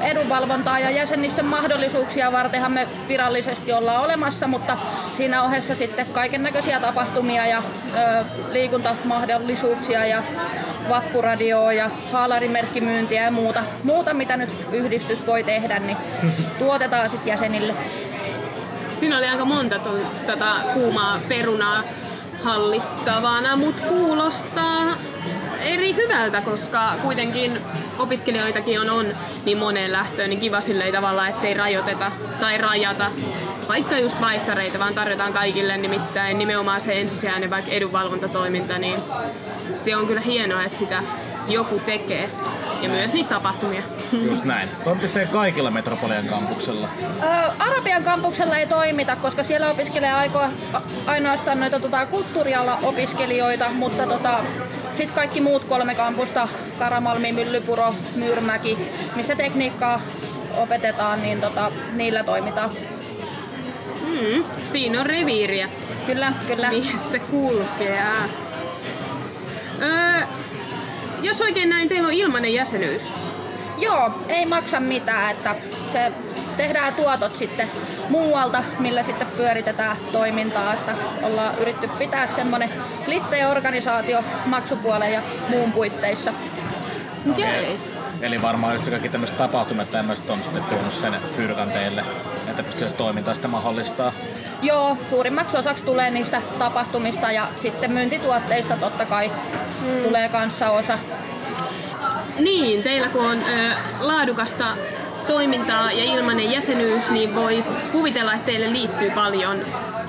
edunvalvontaa 0.02 0.78
ja 0.78 0.90
jäsenistön 0.90 1.44
mahdollisuuksia 1.44 2.32
vartenhan 2.32 2.72
me 2.72 2.88
virallisesti 3.08 3.72
ollaan 3.72 4.04
olemassa, 4.04 4.46
mutta 4.46 4.76
siinä 5.16 5.42
ohessa 5.42 5.74
sitten 5.74 6.06
kaiken 6.06 6.42
näköisiä 6.42 6.80
tapahtumia 6.80 7.46
ja 7.46 7.62
liikuntamahdollisuuksia 8.52 10.06
ja 10.06 10.22
vappuradioa 10.88 11.72
ja 11.72 11.90
haalarimerkkimyyntiä 12.12 13.22
ja 13.24 13.30
muuta, 13.30 13.62
muuta, 13.84 14.14
mitä 14.14 14.36
nyt 14.36 14.50
yhdistys 14.72 15.26
voi 15.26 15.44
tehdä, 15.44 15.78
niin 15.78 15.96
tuotetaan 16.58 17.10
sitten 17.10 17.30
jäsenille. 17.30 17.74
Siinä 18.96 19.18
oli 19.18 19.26
aika 19.26 19.44
monta 19.44 19.78
tu- 19.78 20.06
tota, 20.26 20.54
kuumaa 20.74 21.20
perunaa 21.28 21.82
hallittavana, 22.44 23.56
mutta 23.56 23.82
kuulostaa 23.82 24.96
eri 25.60 25.94
hyvältä, 25.94 26.40
koska 26.40 26.96
kuitenkin 27.02 27.60
opiskelijoitakin 27.98 28.80
on, 28.80 28.90
on 28.90 29.06
niin 29.44 29.58
moneen 29.58 29.92
lähtöön, 29.92 30.30
niin 30.30 30.40
kiva 30.40 30.60
silleen 30.60 30.92
tavallaan, 30.92 31.28
ettei 31.28 31.54
rajoiteta 31.54 32.12
tai 32.40 32.58
rajata 32.58 33.10
vaikka 33.68 33.98
just 33.98 34.20
vaihtareita, 34.20 34.78
vaan 34.78 34.94
tarjotaan 34.94 35.32
kaikille 35.32 35.76
nimittäin 35.76 36.38
nimenomaan 36.38 36.80
se 36.80 37.00
ensisijainen 37.00 37.50
vaikka 37.50 37.70
edunvalvontatoiminta, 37.70 38.78
niin 38.78 39.00
se 39.74 39.96
on 39.96 40.06
kyllä 40.06 40.20
hienoa, 40.20 40.64
että 40.64 40.78
sitä 40.78 41.02
joku 41.48 41.78
tekee. 41.86 42.30
Ja 42.82 42.88
myös 42.88 43.12
niitä 43.12 43.28
tapahtumia. 43.34 43.82
Just 44.12 44.44
näin. 44.44 44.68
Toimitte 44.84 45.26
kaikilla 45.32 45.70
Metropolian 45.70 46.24
kampuksella. 46.26 46.88
Ö, 47.22 47.26
Arabian 47.58 48.04
kampuksella 48.04 48.58
ei 48.58 48.66
toimita, 48.66 49.16
koska 49.16 49.44
siellä 49.44 49.70
opiskelee 49.70 50.12
aiko- 50.12 50.48
a- 50.72 50.80
ainoastaan 51.06 51.60
noita 51.60 51.80
tota, 51.80 52.06
kulttuuriala 52.06 52.78
opiskelijoita, 52.82 53.70
mutta 53.70 54.06
tota, 54.06 54.40
sitten 54.92 55.14
kaikki 55.14 55.40
muut 55.40 55.64
kolme 55.64 55.94
kampusta, 55.94 56.48
Karamalmi, 56.78 57.32
Myllypuro, 57.32 57.94
Myyrmäki, 58.14 58.78
missä 59.16 59.34
tekniikkaa 59.36 60.00
opetetaan, 60.56 61.22
niin 61.22 61.40
tota, 61.40 61.70
niillä 61.92 62.22
toimitaan. 62.24 62.70
Mm, 64.06 64.44
siinä 64.64 65.00
on 65.00 65.06
reviiriä, 65.06 65.68
Kyllä, 66.06 66.32
kyllä. 66.46 66.70
missä 66.70 67.18
kulkee. 67.18 68.02
Öö, 69.82 70.26
jos 71.22 71.40
oikein 71.40 71.68
näin, 71.68 71.88
teillä 71.88 72.06
on 72.06 72.14
ilmainen 72.14 72.54
jäsenyys. 72.54 73.02
Joo, 73.78 74.10
ei 74.28 74.46
maksa 74.46 74.80
mitään, 74.80 75.30
että 75.30 75.54
se 75.92 76.12
tehdään 76.56 76.94
tuotot 76.94 77.36
sitten 77.36 77.70
muualta, 78.08 78.62
millä 78.78 79.02
sitten 79.02 79.26
pyöritetään 79.36 79.96
toimintaa, 80.12 80.74
että 80.74 80.94
ollaan 81.22 81.58
yritetty 81.58 81.88
pitää 81.98 82.26
semmonen 82.26 82.70
litteä 83.06 83.50
organisaatio 83.50 84.24
maksupuolen 84.46 85.12
ja 85.12 85.22
muun 85.48 85.72
puitteissa. 85.72 86.32
Okei. 87.30 87.78
Eli 88.20 88.42
varmaan 88.42 88.74
just 88.74 88.90
kaikki 88.90 89.08
tämmöiset 89.08 89.38
tapahtumat 89.38 89.90
tämmöiset 89.90 90.30
on 90.30 90.42
sitten 90.42 90.64
tuonut 90.64 90.92
sen 90.92 91.16
fyrkan 91.36 91.70
teille, 91.70 92.04
että 92.50 92.62
pystyy 92.62 92.90
toimintaa 92.90 93.34
sitä 93.34 93.48
mahdollistaa. 93.48 94.12
Joo, 94.62 94.96
suurimmaksi 95.02 95.56
osaksi 95.56 95.84
tulee 95.84 96.10
niistä 96.10 96.42
tapahtumista 96.58 97.32
ja 97.32 97.48
sitten 97.56 97.92
myyntituotteista 97.92 98.76
totta 98.76 99.04
kai 99.04 99.30
mm. 99.80 100.02
tulee 100.02 100.28
kanssa 100.28 100.70
osa. 100.70 100.98
Niin, 102.38 102.82
teillä 102.82 103.08
kun 103.08 103.26
on 103.26 103.38
ö, 103.38 103.74
laadukasta 104.00 104.76
toimintaa 105.26 105.92
ja 105.92 106.04
ilmainen 106.04 106.52
jäsenyys, 106.52 107.10
niin 107.10 107.34
vois 107.34 107.88
kuvitella, 107.92 108.34
että 108.34 108.46
teille 108.46 108.72
liittyy 108.72 109.10
paljon 109.10 109.66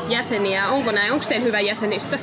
jäseniä. 0.10 0.68
Onko 0.70 0.92
näin? 0.92 1.12
Onko 1.12 1.26
teillä 1.30 1.46
hyvä 1.46 1.60
jäsenistö? 1.60 2.18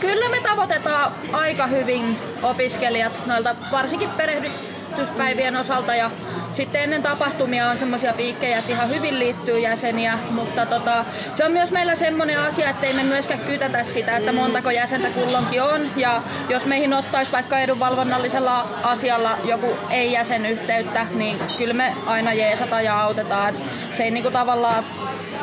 Kyllä 0.00 0.28
me 0.28 0.40
tavoitetaan 0.40 1.12
aika 1.32 1.66
hyvin 1.66 2.16
opiskelijat 2.42 3.26
noilta 3.26 3.56
varsinkin 3.72 4.10
perehdytyspäivien 4.10 5.56
osalta 5.56 5.94
ja 5.94 6.10
sitten 6.52 6.82
ennen 6.82 7.02
tapahtumia 7.02 7.68
on 7.68 7.78
semmoisia 7.78 8.12
piikkejä, 8.12 8.58
että 8.58 8.72
ihan 8.72 8.90
hyvin 8.90 9.18
liittyy 9.18 9.58
jäseniä, 9.58 10.18
mutta 10.30 10.66
tota, 10.66 11.04
se 11.34 11.44
on 11.44 11.52
myös 11.52 11.70
meillä 11.70 11.96
semmoinen 11.96 12.40
asia, 12.40 12.70
että 12.70 12.86
ei 12.86 12.92
me 12.92 13.02
myöskään 13.02 13.40
kytätä 13.40 13.84
sitä, 13.84 14.16
että 14.16 14.32
montako 14.32 14.70
jäsentä 14.70 15.10
kullonkin 15.10 15.62
on. 15.62 15.80
Ja 15.96 16.22
jos 16.48 16.66
meihin 16.66 16.94
ottaisi 16.94 17.32
vaikka 17.32 17.58
edunvalvonnallisella 17.60 18.66
asialla 18.82 19.38
joku 19.44 19.76
ei-jäsenyhteyttä, 19.90 21.06
niin 21.14 21.38
kyllä 21.58 21.74
me 21.74 21.94
aina 22.06 22.32
jeesata 22.32 22.80
ja 22.80 23.00
autetaan. 23.00 23.54
Et 23.54 23.96
se 23.96 24.02
ei 24.02 24.10
niinku 24.10 24.30
tavallaan 24.30 24.84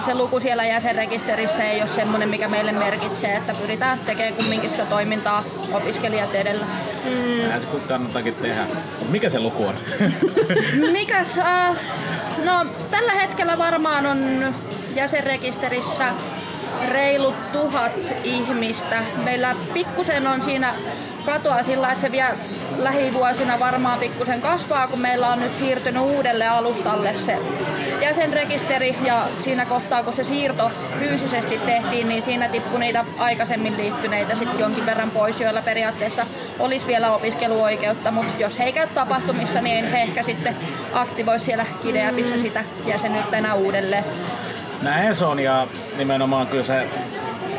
se 0.05 0.15
luku 0.15 0.39
siellä 0.39 0.65
jäsenrekisterissä 0.65 1.63
ei 1.63 1.81
ole 1.81 1.89
semmoinen, 1.89 2.29
mikä 2.29 2.47
meille 2.47 2.71
merkitsee, 2.71 3.35
että 3.35 3.53
pyritään 3.53 3.99
tekemään 3.99 4.33
kumminkin 4.33 4.69
sitä 4.69 4.85
toimintaa 4.85 5.43
opiskelijat 5.73 6.35
edellä. 6.35 6.65
Näin 7.47 7.61
se 7.61 7.67
kannattaakin 7.87 8.35
tehdä. 8.35 8.67
Mikä 9.09 9.29
se 9.29 9.39
luku 9.39 9.65
on? 9.65 9.75
Mikäs? 10.97 11.37
Äh, 11.37 11.77
no, 12.45 12.65
tällä 12.91 13.13
hetkellä 13.13 13.57
varmaan 13.57 14.05
on 14.05 14.53
jäsenrekisterissä 14.95 16.13
reilut 16.89 17.51
tuhat 17.51 17.91
ihmistä. 18.23 19.03
Meillä 19.23 19.55
pikkusen 19.73 20.27
on 20.27 20.41
siinä 20.41 20.73
katoa 21.25 21.63
sillä, 21.63 21.89
että 21.91 22.01
se 22.01 22.11
vielä 22.11 22.35
lähivuosina 22.77 23.59
varmaan 23.59 23.99
pikkusen 23.99 24.41
kasvaa, 24.41 24.87
kun 24.87 24.99
meillä 24.99 25.27
on 25.27 25.39
nyt 25.39 25.57
siirtynyt 25.57 26.01
uudelle 26.01 26.47
alustalle 26.47 27.15
se 27.15 27.39
jäsenrekisteri 28.01 28.95
ja 29.03 29.27
siinä 29.39 29.65
kohtaa, 29.65 30.03
kun 30.03 30.13
se 30.13 30.23
siirto 30.23 30.71
fyysisesti 30.99 31.57
tehtiin, 31.57 32.09
niin 32.09 32.23
siinä 32.23 32.47
tippui 32.47 32.79
niitä 32.79 33.05
aikaisemmin 33.17 33.77
liittyneitä 33.77 34.35
sitten 34.35 34.59
jonkin 34.59 34.85
verran 34.85 35.11
pois, 35.11 35.39
joilla 35.39 35.61
periaatteessa 35.61 36.25
olisi 36.59 36.87
vielä 36.87 37.11
opiskeluoikeutta, 37.11 38.11
mutta 38.11 38.31
jos 38.39 38.59
he 38.59 38.63
ei 38.63 38.73
käy 38.73 38.87
tapahtumissa, 38.87 39.61
niin 39.61 39.91
he 39.91 40.01
ehkä 40.01 40.23
sitten 40.23 40.55
aktivoisi 40.93 41.45
siellä 41.45 41.65
Kideapissa 41.81 42.37
sitä 42.37 42.63
jäsenyyttä 42.85 43.37
enää 43.37 43.53
uudelleen. 43.53 44.03
Näin 44.81 45.15
se 45.15 45.25
on 45.25 45.39
ja 45.39 45.67
nimenomaan 45.97 46.47
kyllä 46.47 46.63
se 46.63 46.87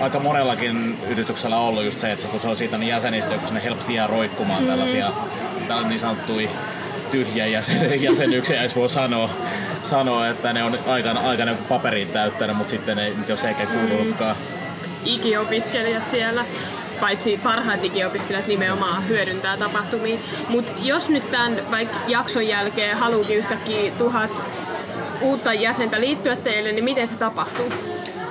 aika 0.00 0.18
monellakin 0.18 0.98
yrityksellä 1.08 1.56
on 1.56 1.64
ollut 1.64 1.84
just 1.84 1.98
se, 1.98 2.12
että 2.12 2.28
kun 2.28 2.40
se 2.40 2.48
on 2.48 2.56
siitä 2.56 2.78
niin 2.78 2.88
jäsenistä, 2.88 3.38
kun 3.38 3.46
sinne 3.46 3.64
helposti 3.64 3.94
jää 3.94 4.06
roikkumaan 4.06 4.62
mm. 4.62 4.68
tällaisia 4.68 5.12
tällaisia 5.68 5.88
niin 5.88 6.00
sanottuja 6.00 6.50
tyhjiä 7.10 7.46
jäsen, 7.46 8.02
jäsenyyksiä, 8.10 8.62
jos 8.62 8.76
voi 8.76 8.90
sanoa, 8.90 9.30
sanoa, 9.82 10.28
että 10.28 10.52
ne 10.52 10.64
on 10.64 10.78
aikana, 10.86 11.20
aikana 11.20 11.54
paperin 11.68 12.08
täyttänyt, 12.08 12.56
mutta 12.56 12.70
sitten 12.70 12.98
ei, 12.98 13.14
jos 13.28 13.44
eikä 13.44 13.66
kuulunutkaan. 13.66 14.36
Ikiopiskelijat 15.04 16.08
siellä 16.08 16.44
paitsi 17.00 17.40
parhaat 17.42 17.82
digiopiskelijat 17.82 18.46
nimenomaan 18.46 19.08
hyödyntää 19.08 19.56
tapahtumia. 19.56 20.18
Mutta 20.48 20.72
jos 20.82 21.08
nyt 21.08 21.30
tämän 21.30 21.56
vaikka 21.70 21.98
jakson 22.08 22.48
jälkeen 22.48 22.96
haluukin 22.96 23.36
yhtäkkiä 23.36 23.90
tuhat 23.90 24.30
uutta 25.20 25.52
jäsentä 25.52 26.00
liittyä 26.00 26.36
teille, 26.36 26.72
niin 26.72 26.84
miten 26.84 27.08
se 27.08 27.16
tapahtuu? 27.16 27.72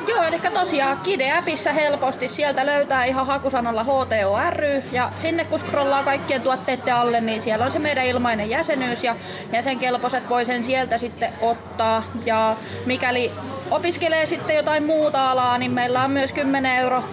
Joo, 0.08 0.24
eli 0.24 0.40
tosiaan 0.40 0.98
Kide-appissa 1.04 1.74
helposti 1.74 2.28
sieltä 2.28 2.66
löytää 2.66 3.06
ihan 3.06 3.28
hakusanalla 3.28 3.84
HTORY 3.84 4.84
ja 4.92 5.12
sinne 5.16 5.46
kun 5.46 5.60
scrollaa 5.60 6.04
kaikkien 6.04 6.42
tuotteiden 6.42 6.96
alle, 6.96 7.22
niin 7.22 7.42
siellä 7.42 7.66
on 7.66 7.72
se 7.72 7.80
meidän 7.80 8.06
ilmainen 8.06 8.50
jäsenyys 8.50 9.04
ja 9.04 9.16
jäsenkelpoiset 9.54 10.30
voi 10.30 10.46
sen 10.46 10.64
sieltä 10.64 10.98
sitten 10.98 11.34
ottaa. 11.42 12.04
Ja 12.26 12.56
mikäli 12.86 13.32
opiskelee 13.72 14.26
sitten 14.26 14.56
jotain 14.56 14.84
muuta 14.84 15.32
alaa, 15.32 15.58
niin 15.58 15.72
meillä 15.72 16.04
on 16.04 16.12
myös 16.12 16.34
10 16.34 16.76
euro 16.76 17.04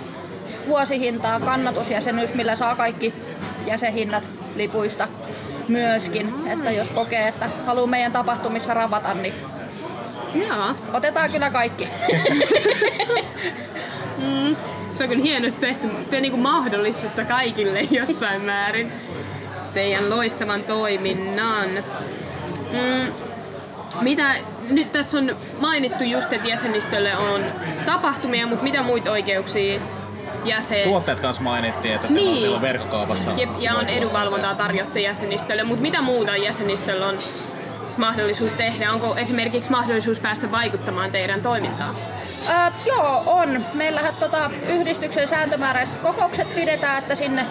vuosihintaa 0.68 1.40
kannatusjäsenyys, 1.40 2.34
millä 2.34 2.56
saa 2.56 2.76
kaikki 2.76 3.14
jäsenhinnat 3.66 4.24
lipuista 4.56 5.08
myöskin. 5.68 6.34
Että 6.46 6.70
jos 6.70 6.90
kokee, 6.90 7.28
että 7.28 7.50
haluaa 7.66 7.86
meidän 7.86 8.12
tapahtumissa 8.12 8.74
ravata, 8.74 9.14
niin 9.14 9.34
Joo. 10.34 10.74
otetaan 10.92 11.30
kyllä 11.30 11.50
kaikki. 11.50 11.88
Mm. 14.18 14.56
Se 14.96 15.02
on 15.04 15.08
kyllä 15.10 15.22
hienosti 15.22 15.60
tehty. 15.60 15.86
Te 16.10 16.20
niin 16.20 16.38
mahdollistatte 16.38 17.24
kaikille 17.24 17.80
jossain 18.00 18.42
määrin 18.42 18.92
teidän 19.74 20.10
loistavan 20.10 20.62
toiminnan. 20.62 21.68
Mm. 22.72 23.12
Mitä, 24.00 24.34
nyt 24.70 24.92
tässä 24.92 25.18
on 25.18 25.36
mainittu 25.60 26.04
just, 26.04 26.32
että 26.32 26.48
jäsenistölle 26.48 27.16
on 27.16 27.44
tapahtumia, 27.86 28.46
mutta 28.46 28.64
mitä 28.64 28.82
muita 28.82 29.10
oikeuksia 29.10 29.80
jäsen... 30.44 30.84
Tuotteet 30.88 31.20
kanssa 31.20 31.42
mainittiin, 31.42 31.94
että 31.94 32.06
Niin. 32.10 32.50
on 32.54 32.60
verkkokaupassa. 32.60 33.30
Jep, 33.36 33.50
ja 33.58 33.74
on 33.74 33.86
edunvalvontaa 33.88 34.54
tarjotte 34.54 35.00
jäsenistölle, 35.00 35.64
mutta 35.64 35.82
mitä 35.82 36.02
muuta 36.02 36.36
jäsenistöllä 36.36 37.06
on 37.06 37.18
mahdollisuus 37.98 38.52
tehdä? 38.52 38.92
Onko 38.92 39.16
esimerkiksi 39.16 39.70
mahdollisuus 39.70 40.20
päästä 40.20 40.50
vaikuttamaan 40.50 41.10
teidän 41.10 41.42
toimintaan? 41.42 41.96
Öö, 42.48 42.70
joo, 42.86 43.22
on. 43.26 43.64
Meillähän 43.74 44.14
tota, 44.14 44.50
yhdistyksen 44.68 45.28
sääntömääräiset 45.28 45.96
kokoukset 45.96 46.54
pidetään, 46.54 46.98
että 46.98 47.14
sinne 47.14 47.46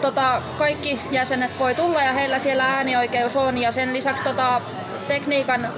tota, 0.00 0.42
kaikki 0.58 1.00
jäsenet 1.10 1.58
voi 1.58 1.74
tulla 1.74 2.02
ja 2.02 2.12
heillä 2.12 2.38
siellä 2.38 2.64
äänioikeus 2.64 3.36
on. 3.36 3.58
Ja 3.58 3.72
sen 3.72 3.92
lisäksi 3.92 4.24
tota, 4.24 4.60
tekniikan 5.08 5.68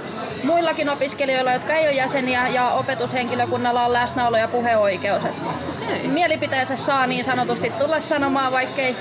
muillakin 0.43 0.89
opiskelijoilla, 0.89 1.53
jotka 1.53 1.73
ei 1.73 1.87
ole 1.87 1.95
jäseniä 1.95 2.47
ja 2.47 2.71
opetushenkilökunnalla 2.71 3.85
on 3.85 3.93
läsnäolo 3.93 4.37
ja 4.37 4.47
puheoikeus. 4.47 5.23
Mielipiteensä 6.03 6.77
saa 6.77 7.07
niin 7.07 7.25
sanotusti 7.25 7.69
tulla 7.69 7.99
sanomaan, 7.99 8.51
vaikkei 8.51 8.95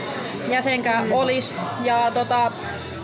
jäsenkään 0.48 1.12
olisi. 1.12 1.56
Ja 1.82 2.10
tota, 2.14 2.52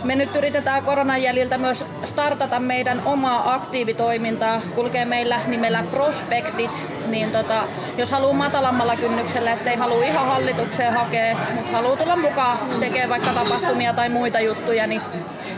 me 0.07 0.15
nyt 0.15 0.35
yritetään 0.35 0.83
koronan 0.83 1.21
jäljiltä 1.21 1.57
myös 1.57 1.85
startata 2.05 2.59
meidän 2.59 3.01
omaa 3.05 3.53
aktiivitoimintaa. 3.53 4.61
Kulkee 4.75 5.05
meillä 5.05 5.39
nimellä 5.47 5.83
Prospektit, 5.91 6.71
niin 7.07 7.31
tota, 7.31 7.63
jos 7.97 8.11
haluaa 8.11 8.33
matalammalla 8.33 8.95
kynnyksellä, 8.95 9.51
ettei 9.51 9.75
halua 9.75 10.03
ihan 10.03 10.27
hallitukseen 10.27 10.93
hakea, 10.93 11.37
mutta 11.55 11.71
haluaa 11.71 11.97
tulla 11.97 12.15
mukaan 12.15 12.57
tekemään 12.79 13.09
vaikka 13.09 13.29
tapahtumia 13.29 13.93
tai 13.93 14.09
muita 14.09 14.39
juttuja, 14.39 14.87
niin 14.87 15.01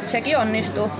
sekin 0.08 0.38
onnistuu. 0.38 0.91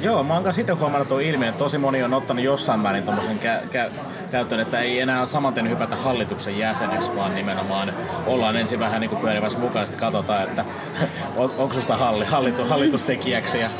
Joo, 0.00 0.22
mä 0.22 0.34
oon 0.34 0.44
kanssa 0.44 0.60
itse 0.60 0.72
huomannut 0.72 1.08
tuon 1.08 1.22
ilmiön, 1.22 1.48
että 1.48 1.58
tosi 1.58 1.78
moni 1.78 2.02
on 2.02 2.14
ottanut 2.14 2.44
jossain 2.44 2.80
määrin 2.80 3.02
tommosen 3.02 3.40
kä- 3.42 3.76
kä- 3.76 3.90
käyttöön, 4.32 4.60
että 4.60 4.80
ei 4.80 5.00
enää 5.00 5.26
samanten 5.26 5.70
hypätä 5.70 5.96
hallituksen 5.96 6.58
jäseneksi, 6.58 7.16
vaan 7.16 7.34
nimenomaan 7.34 7.94
ollaan 8.26 8.56
ensin 8.56 8.80
vähän 8.80 9.00
niin 9.00 9.10
kuin 9.10 9.22
pyörimässä 9.22 9.58
mukana, 9.58 9.80
ja 9.80 9.86
sitten 9.86 10.00
katsotaan, 10.00 10.42
että 10.42 10.64
on, 11.36 11.52
onko 11.58 11.74
susta 11.74 11.96
halli, 11.96 12.24
hallitu, 12.24 12.64
hallitustekijäksi. 12.64 13.60
Ja, 13.60 13.70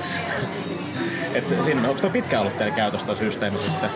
et 1.35 1.47
siinä, 1.47 1.89
onko 1.89 2.01
tuo 2.01 2.11
pitkään 2.11 2.43
ollut 2.43 2.59
teidän 2.59 2.75
käytössä 2.75 3.07
tuo 3.07 3.17
systeemi 3.17 3.59
sitten? 3.59 3.91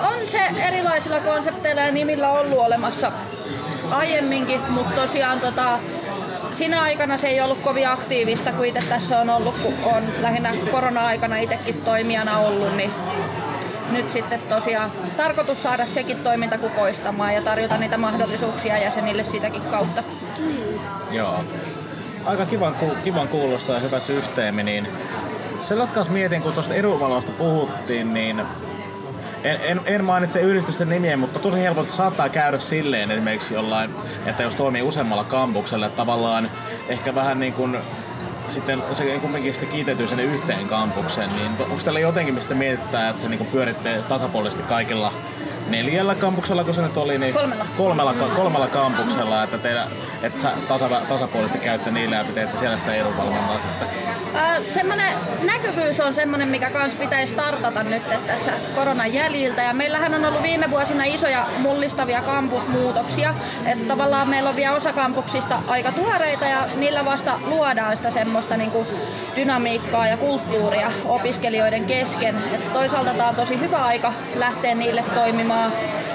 On 0.00 0.28
se 0.28 0.40
erilaisilla 0.68 1.20
konsepteilla 1.20 1.80
ja 1.80 1.92
nimillä 1.92 2.30
ollut 2.30 2.58
olemassa 2.58 3.12
aiemminkin, 3.90 4.60
mutta 4.68 5.00
tosiaan 5.00 5.40
tota, 5.40 5.78
sinä 6.52 6.82
aikana 6.82 7.16
se 7.16 7.28
ei 7.28 7.40
ollut 7.40 7.58
kovin 7.58 7.88
aktiivista, 7.88 8.52
kun 8.52 8.66
itse 8.66 8.80
tässä 8.88 9.20
on 9.20 9.30
ollut, 9.30 9.54
kun 9.62 9.74
on 9.94 10.02
lähinnä 10.20 10.54
korona-aikana 10.70 11.36
itsekin 11.36 11.82
toimijana 11.82 12.38
ollut, 12.38 12.76
niin 12.76 12.92
nyt 13.90 14.10
sitten 14.10 14.40
tosiaan 14.40 14.90
tarkoitus 15.16 15.62
saada 15.62 15.86
sekin 15.86 16.16
toiminta 16.16 16.58
kukoistamaan 16.58 17.34
ja 17.34 17.42
tarjota 17.42 17.78
niitä 17.78 17.96
mahdollisuuksia 17.96 18.78
jäsenille 18.78 19.24
sitäkin 19.24 19.62
kautta. 19.62 20.02
Joo. 21.10 21.44
Aika 22.24 22.46
kivan, 22.46 22.74
kivan 23.04 23.28
kuulostaa 23.28 23.74
ja 23.74 23.80
hyvä 23.80 24.00
systeemi, 24.00 24.62
niin 24.62 24.88
sellaista 25.60 25.94
kanssa 25.94 26.12
mietin, 26.12 26.42
kun 26.42 26.52
tuosta 26.52 26.74
edunvalvonnasta 26.74 27.32
puhuttiin, 27.38 28.14
niin 28.14 28.42
en, 29.44 29.60
en, 29.62 29.80
en 29.84 30.04
mainitse 30.04 30.40
yhdistysten 30.40 30.88
nimiä, 30.88 31.16
mutta 31.16 31.38
tosi 31.38 31.58
helposti 31.58 31.92
saattaa 31.92 32.28
käydä 32.28 32.58
silleen 32.58 33.10
esimerkiksi 33.10 33.54
jollain, 33.54 33.90
että 34.26 34.42
jos 34.42 34.56
toimii 34.56 34.82
useammalla 34.82 35.24
kampuksella, 35.24 35.86
että 35.86 35.96
tavallaan 35.96 36.50
ehkä 36.88 37.14
vähän 37.14 37.40
niin 37.40 37.52
kuin 37.52 37.78
sitten 38.50 38.82
se 38.92 39.18
kumminkin 39.18 39.54
sitten 39.54 39.70
kiitettyy 39.70 40.06
sinne 40.06 40.22
yhteen 40.22 40.68
kampukseen, 40.68 41.28
niin 41.32 41.50
onko 41.60 41.80
teillä 41.84 42.00
jotenkin, 42.00 42.34
mistä 42.34 42.54
mietitään, 42.54 43.10
että 43.10 43.22
se 43.22 43.28
niin 43.28 43.46
pyöritte 43.46 44.04
tasapuolisesti 44.08 44.62
kaikilla 44.62 45.12
neljällä 45.68 46.14
kampuksella, 46.14 46.64
kun 46.64 46.74
se 46.74 46.82
nyt 46.82 46.96
oli, 46.96 47.18
niin 47.18 47.34
Kolmella. 47.34 47.66
kolmella, 47.76 48.14
kolmella 48.36 48.66
kampuksella, 48.66 49.42
että, 49.44 49.58
teillä, 49.58 49.86
että 50.22 50.42
sä 50.42 50.52
tasa, 50.68 50.88
tasapuolisesti 51.08 51.58
käytte 51.58 51.90
niillä 51.90 52.16
ja 52.16 52.24
teette 52.24 52.58
siellä 52.58 52.78
sitä 52.78 52.94
edunvalvontaa 52.94 53.58
sitten. 53.58 53.88
Ää, 54.34 54.60
semmoinen 54.68 55.12
näkyvyys 55.42 56.00
on 56.00 56.14
semmoinen, 56.14 56.48
mikä 56.48 56.70
kans 56.70 56.94
pitäisi 56.94 57.32
startata 57.32 57.82
nyt 57.82 58.02
tässä 58.26 58.52
koronan 58.74 59.14
jäljiltä. 59.14 59.62
Ja 59.62 59.74
meillähän 59.74 60.14
on 60.14 60.24
ollut 60.24 60.42
viime 60.42 60.70
vuosina 60.70 61.04
isoja 61.04 61.46
mullistavia 61.58 62.22
kampusmuutoksia. 62.22 63.34
Että 63.66 63.84
tavallaan 63.88 64.28
meillä 64.28 64.50
on 64.50 64.56
vielä 64.56 64.76
osa 64.76 64.92
kampuksista 64.92 65.62
aika 65.66 65.92
tuoreita 65.92 66.44
ja 66.44 66.66
niillä 66.76 67.04
vasta 67.04 67.40
luodaan 67.44 67.96
sitä 67.96 68.10
semmoista 68.10 68.56
niin 68.56 68.70
kuin 68.70 68.86
dynamiikkaa 69.38 70.06
ja 70.06 70.16
kulttuuria 70.16 70.92
opiskelijoiden 71.04 71.84
kesken. 71.84 72.36
Et 72.54 72.72
toisaalta 72.72 73.14
tämä 73.14 73.28
on 73.28 73.34
tosi 73.34 73.60
hyvä 73.60 73.84
aika 73.84 74.12
lähteä 74.34 74.74
niille 74.74 75.04
toimimaan. 75.14 75.72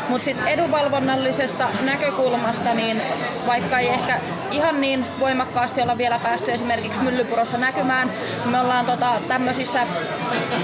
Mutta 0.10 0.26
sitten 0.26 0.48
edunvalvonnallisesta 0.48 1.70
näkökulmasta, 1.86 2.74
niin 2.74 3.02
vaikka 3.48 3.80
ei 3.80 3.90
ehkä 3.90 4.20
ihan 4.52 4.82
niin 4.82 5.06
voimakkaasti 5.20 5.82
olla 5.82 5.98
vielä 5.98 6.20
päästy 6.20 6.52
esimerkiksi 6.52 7.00
Myllypurossa 7.00 7.58
näkymään, 7.58 8.12
me 8.46 8.60
ollaan 8.60 8.86
tota, 8.86 9.12
tämmöisissä 9.28 9.80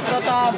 tota, 0.09 0.53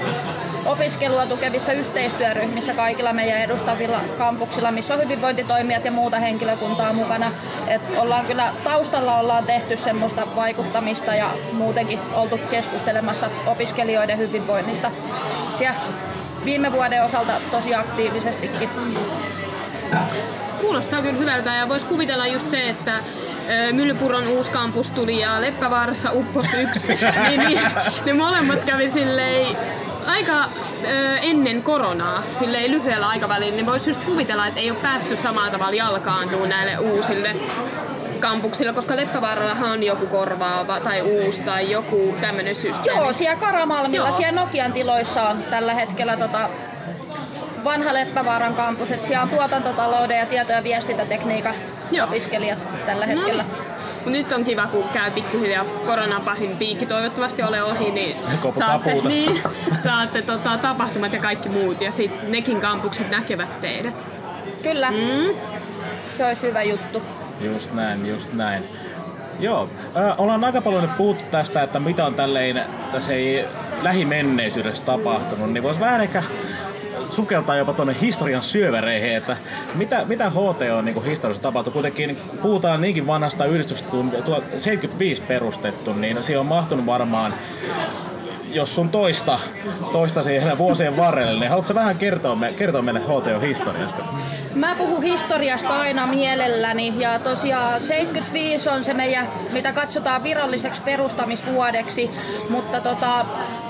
opiskelua 0.66 1.26
tukevissa 1.26 1.74
yhteistyöryhmissä 1.74 2.74
kaikilla 2.74 3.14
meidän 3.14 3.42
edustavilla 3.42 4.00
kampuksilla, 4.18 4.72
missä 4.72 4.94
on 4.94 5.00
hyvinvointitoimijat 5.00 5.86
ja 5.86 5.92
muuta 5.92 6.20
henkilökuntaa 6.20 6.94
mukana. 6.94 7.32
Et 7.68 7.82
ollaan 7.98 8.26
kyllä 8.26 8.54
taustalla 8.64 9.20
ollaan 9.20 9.46
tehty 9.46 9.78
semmoista 9.78 10.28
vaikuttamista 10.36 11.16
ja 11.16 11.30
muutenkin 11.54 12.00
oltu 12.14 12.38
keskustelemassa 12.52 13.30
opiskelijoiden 13.46 14.18
hyvinvoinnista. 14.18 14.92
Siellä 15.58 15.80
viime 16.46 16.72
vuoden 16.72 17.04
osalta 17.04 17.34
tosi 17.52 17.76
aktiivisestikin. 17.76 18.70
Kuulostaa 20.62 21.02
kyllä 21.02 21.20
hyvältä 21.20 21.54
ja 21.54 21.70
voisi 21.70 21.86
kuvitella 21.86 22.28
just 22.28 22.50
se, 22.50 22.70
että 22.70 22.94
Myllypuron 23.72 24.28
uusi 24.28 24.52
kampus 24.52 24.92
tuli 24.92 25.20
ja 25.20 25.42
Leppävaarassa 25.42 26.12
uppos 26.12 26.46
yksi, 26.54 26.88
niin, 27.28 27.40
niin 27.40 27.60
ne 28.06 28.14
molemmat 28.14 28.64
kävi 28.64 28.90
silleen 28.90 29.58
aika 30.06 30.46
ö, 30.46 31.16
ennen 31.22 31.64
koronaa, 31.64 32.24
silleen 32.40 32.72
lyhyellä 32.72 33.08
aikavälillä, 33.08 33.56
niin 33.56 33.66
voisi 33.66 33.90
just 33.90 34.04
kuvitella, 34.04 34.48
että 34.48 34.60
ei 34.60 34.72
ole 34.72 34.80
päässyt 34.82 35.20
samalla 35.20 35.52
tavalla 35.52 35.76
jalkaantumaan 35.76 36.50
näille 36.50 36.78
uusille 36.78 37.36
kampuksilla, 38.20 38.74
koska 38.74 38.96
Leppävaarallahan 38.96 39.72
on 39.72 39.84
joku 39.84 40.08
korvaava 40.08 40.80
tai 40.80 41.02
uusi 41.02 41.42
tai 41.42 41.72
joku 41.72 42.16
tämmöinen 42.22 42.56
systeemi. 42.56 43.00
Joo, 43.00 43.14
siellä 43.14 43.36
Karamalmilla, 43.36 44.08
Joo. 44.08 44.18
siellä 44.18 44.42
Nokian 44.42 44.74
tiloissa 44.74 45.30
on 45.30 45.44
tällä 45.44 45.74
hetkellä 45.74 46.18
tota, 46.18 46.50
vanha 47.64 47.94
Leppävaaran 47.94 48.54
kampus, 48.56 48.92
että 48.92 49.08
siellä 49.08 49.24
on 49.24 49.30
tuotantotalouden 49.30 50.18
ja 50.18 50.26
tieto- 50.26 50.52
ja 50.52 50.64
viestintätekniikan 50.64 51.54
Joo. 51.92 52.08
opiskelijat 52.08 52.64
tällä 52.86 53.06
No 53.06 53.12
hetkellä. 53.16 53.44
niin. 53.44 53.72
Mut 54.04 54.12
nyt 54.12 54.32
on 54.32 54.44
kiva, 54.44 54.68
kun 54.68 54.90
käy 54.90 55.12
pikkuhiljaa 55.12 55.64
koronan 55.86 56.22
pahin 56.22 56.58
piikki 56.58 56.86
toivottavasti 56.86 57.44
ole 57.44 57.64
ohi, 57.64 57.92
niin 57.92 58.18
Koputaan 58.42 58.54
saatte, 58.54 58.92
puuta. 58.92 59.08
niin, 59.16 59.42
saatte 59.78 60.22
tota, 60.22 60.58
tapahtumat 60.58 61.14
ja 61.14 61.20
kaikki 61.20 61.50
muut 61.50 61.82
ja 61.82 61.92
sit 61.92 62.12
nekin 62.30 62.62
kampukset 62.62 63.10
näkevät 63.10 63.62
teidät. 63.62 64.08
Kyllä, 64.64 64.92
Mm. 64.92 65.36
se 66.18 66.26
olisi 66.26 66.42
hyvä 66.48 66.64
juttu. 66.64 67.02
Just 67.42 67.74
näin, 67.74 68.06
just 68.08 68.34
näin. 68.34 68.64
Joo, 69.40 69.70
äh, 69.98 70.20
ollaan 70.20 70.44
aika 70.44 70.62
paljon 70.62 70.82
nyt 70.82 70.98
puhuttu 70.98 71.24
tästä, 71.32 71.64
että 71.64 71.80
mitä 71.80 72.06
on 72.06 72.16
tälleen 72.16 72.66
tässä 72.92 73.14
ei 73.14 73.46
lähimenneisyydessä 73.82 74.86
tapahtunut, 74.86 75.54
niin 75.54 75.64
voisi 75.64 75.80
vähän 75.80 76.02
ehkä 76.02 76.24
sukeltaa 77.12 77.56
jopa 77.56 77.74
tuonne 77.74 77.96
historian 78.02 78.44
syövereihin, 78.44 79.16
että 79.16 79.38
mitä, 79.76 80.06
mitä 80.06 80.30
HT 80.30 80.62
on 80.78 80.86
niin 80.86 81.04
historiassa 81.04 81.44
tapahtunut. 81.44 81.74
Kuitenkin 81.74 82.08
niin 82.08 82.18
puhutaan 82.42 82.82
niinkin 82.82 83.08
vanhasta 83.08 83.46
yhdistyksestä 83.46 83.92
kuin 83.92 84.12
75 84.58 85.22
perustettu, 85.22 85.94
niin 85.94 86.24
siihen 86.24 86.40
on 86.40 86.46
mahtunut 86.46 86.86
varmaan 86.86 87.34
jos 88.54 88.76
sun 88.76 88.90
toista, 88.90 89.40
toista 89.92 90.24
siihen 90.24 90.58
vuosien 90.58 90.98
varrelle, 90.98 91.40
niin 91.40 91.50
haluatko 91.50 91.74
vähän 91.74 91.98
kertoa, 91.98 92.36
me, 92.36 92.54
kertoa 92.54 92.82
meille 92.82 93.00
HTO 93.00 93.40
historiasta? 93.42 94.04
Mä 94.56 94.76
puhun 94.76 95.04
historiasta 95.04 95.80
aina 95.80 96.08
mielelläni 96.08 96.94
ja 96.98 97.20
tosiaan 97.20 97.82
75 97.82 98.70
on 98.70 98.84
se 98.84 98.94
meidän, 98.94 99.28
mitä 99.54 99.74
katsotaan 99.74 100.24
viralliseksi 100.24 100.82
perustamisvuodeksi, 100.82 102.12
mutta 102.50 102.82
tota, 102.82 103.26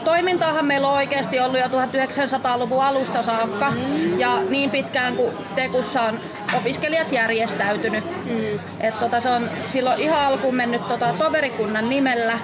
toimintaahan 0.05 0.65
meillä 0.65 0.88
on 0.88 0.93
oikeasti 0.93 1.39
ollut 1.39 1.59
jo 1.59 1.65
1900-luvun 1.65 2.83
alusta 2.83 3.21
saakka 3.21 3.73
ja 4.17 4.41
niin 4.50 4.69
pitkään 4.69 5.15
kuin 5.15 5.33
Tekussa 5.55 6.01
on 6.01 6.19
opiskelijat 6.57 7.11
järjestäytynyt. 7.11 8.03
Mm. 8.25 8.59
Et 8.79 9.00
tota, 9.00 9.21
se 9.21 9.29
on 9.29 9.50
silloin 9.71 10.00
ihan 10.00 10.25
alkuun 10.25 10.55
mennyt 10.55 10.88
tota, 10.88 11.13
toverikunnan 11.17 11.89
nimellä 11.89 12.39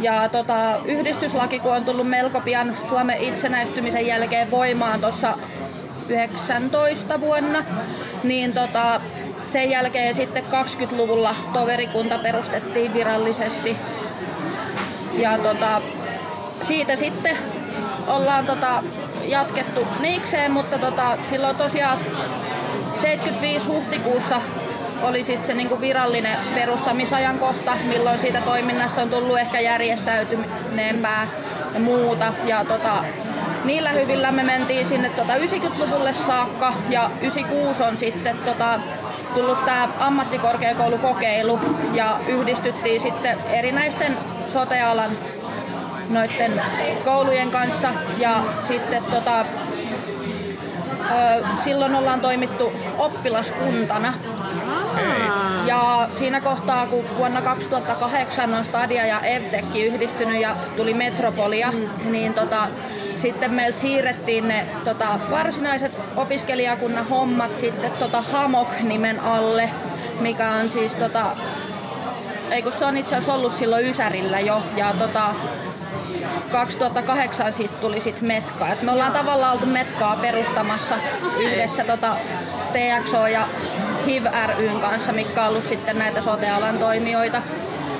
ja 0.00 0.28
tota, 0.28 0.80
yhdistyslaki, 0.84 1.58
kun 1.58 1.76
on 1.76 1.84
tullut 1.84 2.08
melko 2.08 2.40
pian 2.40 2.76
Suomen 2.88 3.18
itsenäistymisen 3.20 4.06
jälkeen 4.06 4.50
voimaan 4.50 5.00
tuossa 5.00 5.38
19 6.08 7.20
vuonna, 7.20 7.64
niin 8.22 8.52
tota, 8.52 9.00
sen 9.46 9.70
jälkeen 9.70 10.14
sitten 10.14 10.44
20-luvulla 10.44 11.34
toverikunta 11.52 12.18
perustettiin 12.18 12.94
virallisesti. 12.94 13.76
Ja 15.12 15.38
tota, 15.38 15.82
siitä 16.62 16.96
sitten 16.96 17.36
ollaan 18.06 18.46
tota, 18.46 18.82
jatkettu 19.24 19.86
niikseen, 20.00 20.52
mutta 20.52 20.78
tota, 20.78 21.18
silloin 21.30 21.56
tosiaan 21.56 21.98
75 22.96 23.66
huhtikuussa 23.66 24.40
oli 25.02 25.24
sitten 25.24 25.46
se 25.46 25.54
niinku 25.54 25.80
virallinen 25.80 26.38
perustamisajankohta, 26.54 27.76
milloin 27.84 28.20
siitä 28.20 28.40
toiminnasta 28.40 29.02
on 29.02 29.10
tullut 29.10 29.38
ehkä 29.38 29.60
järjestäytyneempää 29.60 31.28
ja 31.74 31.80
muuta. 31.80 32.32
Ja 32.44 32.64
tota, 32.64 33.04
niillä 33.64 33.90
hyvillä 33.90 34.32
me 34.32 34.42
mentiin 34.42 34.86
sinne 34.86 35.08
tota 35.08 35.34
90-luvulle 35.34 36.14
saakka 36.14 36.74
ja 36.88 37.10
96 37.20 37.82
on 37.82 37.96
sitten 37.96 38.38
tota, 38.38 38.80
tullut 39.34 39.64
tämä 39.64 39.88
ammattikorkeakoulukokeilu 39.98 41.60
ja 41.92 42.18
yhdistyttiin 42.28 43.02
sitten 43.02 43.38
erinäisten 43.50 44.18
sotealan 44.46 45.10
noiden 46.08 46.62
koulujen 47.04 47.50
kanssa 47.50 47.88
ja 48.18 48.42
sitten 48.68 49.04
tota, 49.04 49.44
silloin 51.64 51.94
ollaan 51.94 52.20
toimittu 52.20 52.72
oppilaskuntana. 52.98 54.14
Ja 55.66 56.08
siinä 56.12 56.40
kohtaa, 56.40 56.86
kun 56.86 57.04
vuonna 57.16 57.42
2008 57.42 58.54
on 58.54 58.64
Stadia 58.64 59.06
ja 59.06 59.20
Evtek 59.20 59.76
yhdistynyt 59.76 60.40
ja 60.40 60.56
tuli 60.76 60.94
Metropolia, 60.94 61.72
niin 62.04 62.34
tota, 62.34 62.68
sitten 63.16 63.54
meiltä 63.54 63.80
siirrettiin 63.80 64.48
ne 64.48 64.66
tota, 64.84 65.18
varsinaiset 65.30 66.00
opiskelijakunnan 66.16 67.08
hommat 67.08 67.56
sitten 67.56 67.90
tota 67.90 68.20
Hamok-nimen 68.32 69.20
alle, 69.20 69.70
mikä 70.20 70.50
on 70.50 70.70
siis 70.70 70.94
tota, 70.94 71.36
ei 72.50 72.62
kun 72.62 72.72
se 72.72 72.84
on 72.84 72.96
itse 72.96 73.16
asiassa 73.16 73.34
ollut 73.34 73.52
silloin 73.52 73.86
Ysärillä 73.86 74.40
jo 74.40 74.62
ja 74.76 74.94
tota, 74.98 75.34
2008 76.52 77.52
siitä 77.52 77.74
tuli 77.80 78.00
sit 78.00 78.20
Metka. 78.20 78.68
Et 78.68 78.82
me 78.82 78.92
ollaan 78.92 79.12
tavallaan 79.12 79.52
oltu 79.52 79.66
Metkaa 79.66 80.16
perustamassa 80.16 80.94
Okei. 81.26 81.46
yhdessä 81.46 81.84
tota 81.84 82.16
TXO 82.72 83.26
ja 83.26 83.48
HIV 84.06 84.26
ryn 84.58 84.80
kanssa, 84.80 85.12
mikä 85.12 85.42
on 85.42 85.48
ollut 85.48 85.64
sitten 85.64 85.98
näitä 85.98 86.20
sote-alan 86.20 86.78
toimijoita. 86.78 87.42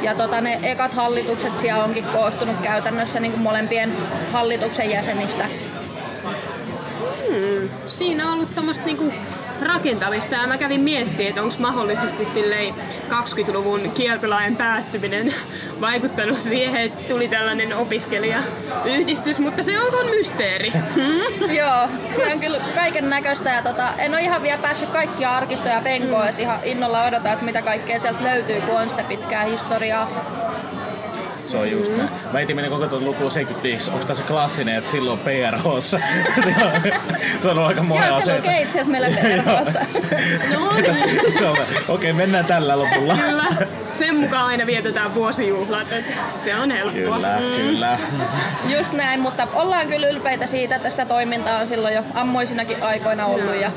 Ja 0.02 0.14
tota, 0.14 0.40
ne 0.40 0.58
ekat 0.62 0.94
hallitukset 0.94 1.58
siellä 1.60 1.84
onkin 1.84 2.04
koostunut 2.04 2.56
käytännössä 2.62 3.20
niin 3.20 3.32
kuin 3.32 3.42
molempien 3.42 3.92
hallituksen 4.32 4.90
jäsenistä. 4.90 5.48
Siinä 7.88 8.26
on 8.26 8.32
ollut 8.32 8.54
tämmöistä 8.54 8.84
niinku 8.84 9.12
rakentamista 9.60 10.34
ja 10.34 10.46
mä 10.46 10.58
kävin 10.58 10.80
miettimään, 10.80 11.28
että 11.28 11.42
onko 11.42 11.54
mahdollisesti 11.58 12.24
silleen 12.24 12.74
20-luvun 13.08 13.90
kieltolain 13.90 14.56
päättyminen 14.56 15.34
vaikuttanut 15.80 16.38
siihen, 16.38 16.82
että 16.82 17.08
tuli 17.08 17.28
tällainen 17.28 17.76
opiskelijayhdistys, 17.76 19.38
mutta 19.38 19.62
se 19.62 19.80
on 19.80 20.06
mysteeri. 20.06 20.72
Joo, 21.58 21.88
siellä 22.14 22.32
on 22.32 22.40
kyllä 22.40 22.58
kaiken 22.74 23.10
näköistä 23.10 23.50
ja 23.50 23.62
tota, 23.62 23.94
en 23.98 24.12
ole 24.12 24.20
ihan 24.20 24.42
vielä 24.42 24.62
päässyt 24.62 24.90
kaikkia 24.90 25.36
arkistoja 25.36 25.80
penkoon, 25.80 26.28
että 26.28 26.42
ihan 26.42 26.58
innolla 26.64 27.04
odotan, 27.04 27.32
että 27.32 27.44
mitä 27.44 27.62
kaikkea 27.62 28.00
sieltä 28.00 28.24
löytyy, 28.24 28.60
kun 28.60 28.80
on 28.80 28.90
sitä 28.90 29.02
pitkää 29.02 29.44
historiaa. 29.44 30.08
Se 31.52 31.58
on 31.58 31.70
just 31.70 31.96
näin. 31.96 32.10
Mä 32.32 32.40
etin 32.40 32.56
mennä 32.56 32.70
koko 32.70 32.86
tuota 32.86 33.04
lukua 33.04 33.30
75. 33.30 33.90
Onko 33.90 34.04
tässä 34.04 34.22
klassinen, 34.22 34.76
että 34.76 34.90
silloin 34.90 35.18
PRHssa? 35.18 36.00
se, 37.40 37.48
on, 37.48 37.58
on 37.58 37.66
aika 37.66 37.82
monen 37.82 38.08
Joo, 38.08 38.20
se 38.20 38.36
lukee 38.36 38.62
itse 38.62 38.80
asiassa 38.80 38.90
meillä 38.90 39.08
perhossa. 39.22 39.80
No 40.54 40.72
niin. 40.72 41.78
Okei, 41.88 42.12
mennään 42.12 42.44
tällä 42.44 42.78
lopulla. 42.78 43.16
Kyllä. 43.16 43.44
Sen 43.92 44.16
mukaan 44.16 44.46
aina 44.46 44.66
vietetään 44.66 45.14
vuosijuhlat, 45.14 45.92
että 45.92 46.12
se 46.36 46.54
on 46.56 46.70
helppoa. 46.70 47.14
Kyllä, 47.14 47.38
kyllä. 47.56 47.98
Just 48.76 48.92
näin, 48.92 49.20
mutta 49.20 49.48
ollaan 49.54 49.88
kyllä 49.88 50.08
ylpeitä 50.08 50.46
siitä, 50.46 50.76
että 50.76 50.90
sitä 50.90 51.04
toimintaa 51.04 51.58
on 51.58 51.66
silloin 51.66 51.94
jo 51.94 52.02
ammoisinakin 52.14 52.82
aikoina 52.82 53.26
ollut. 53.26 53.60
Ja 53.60 53.70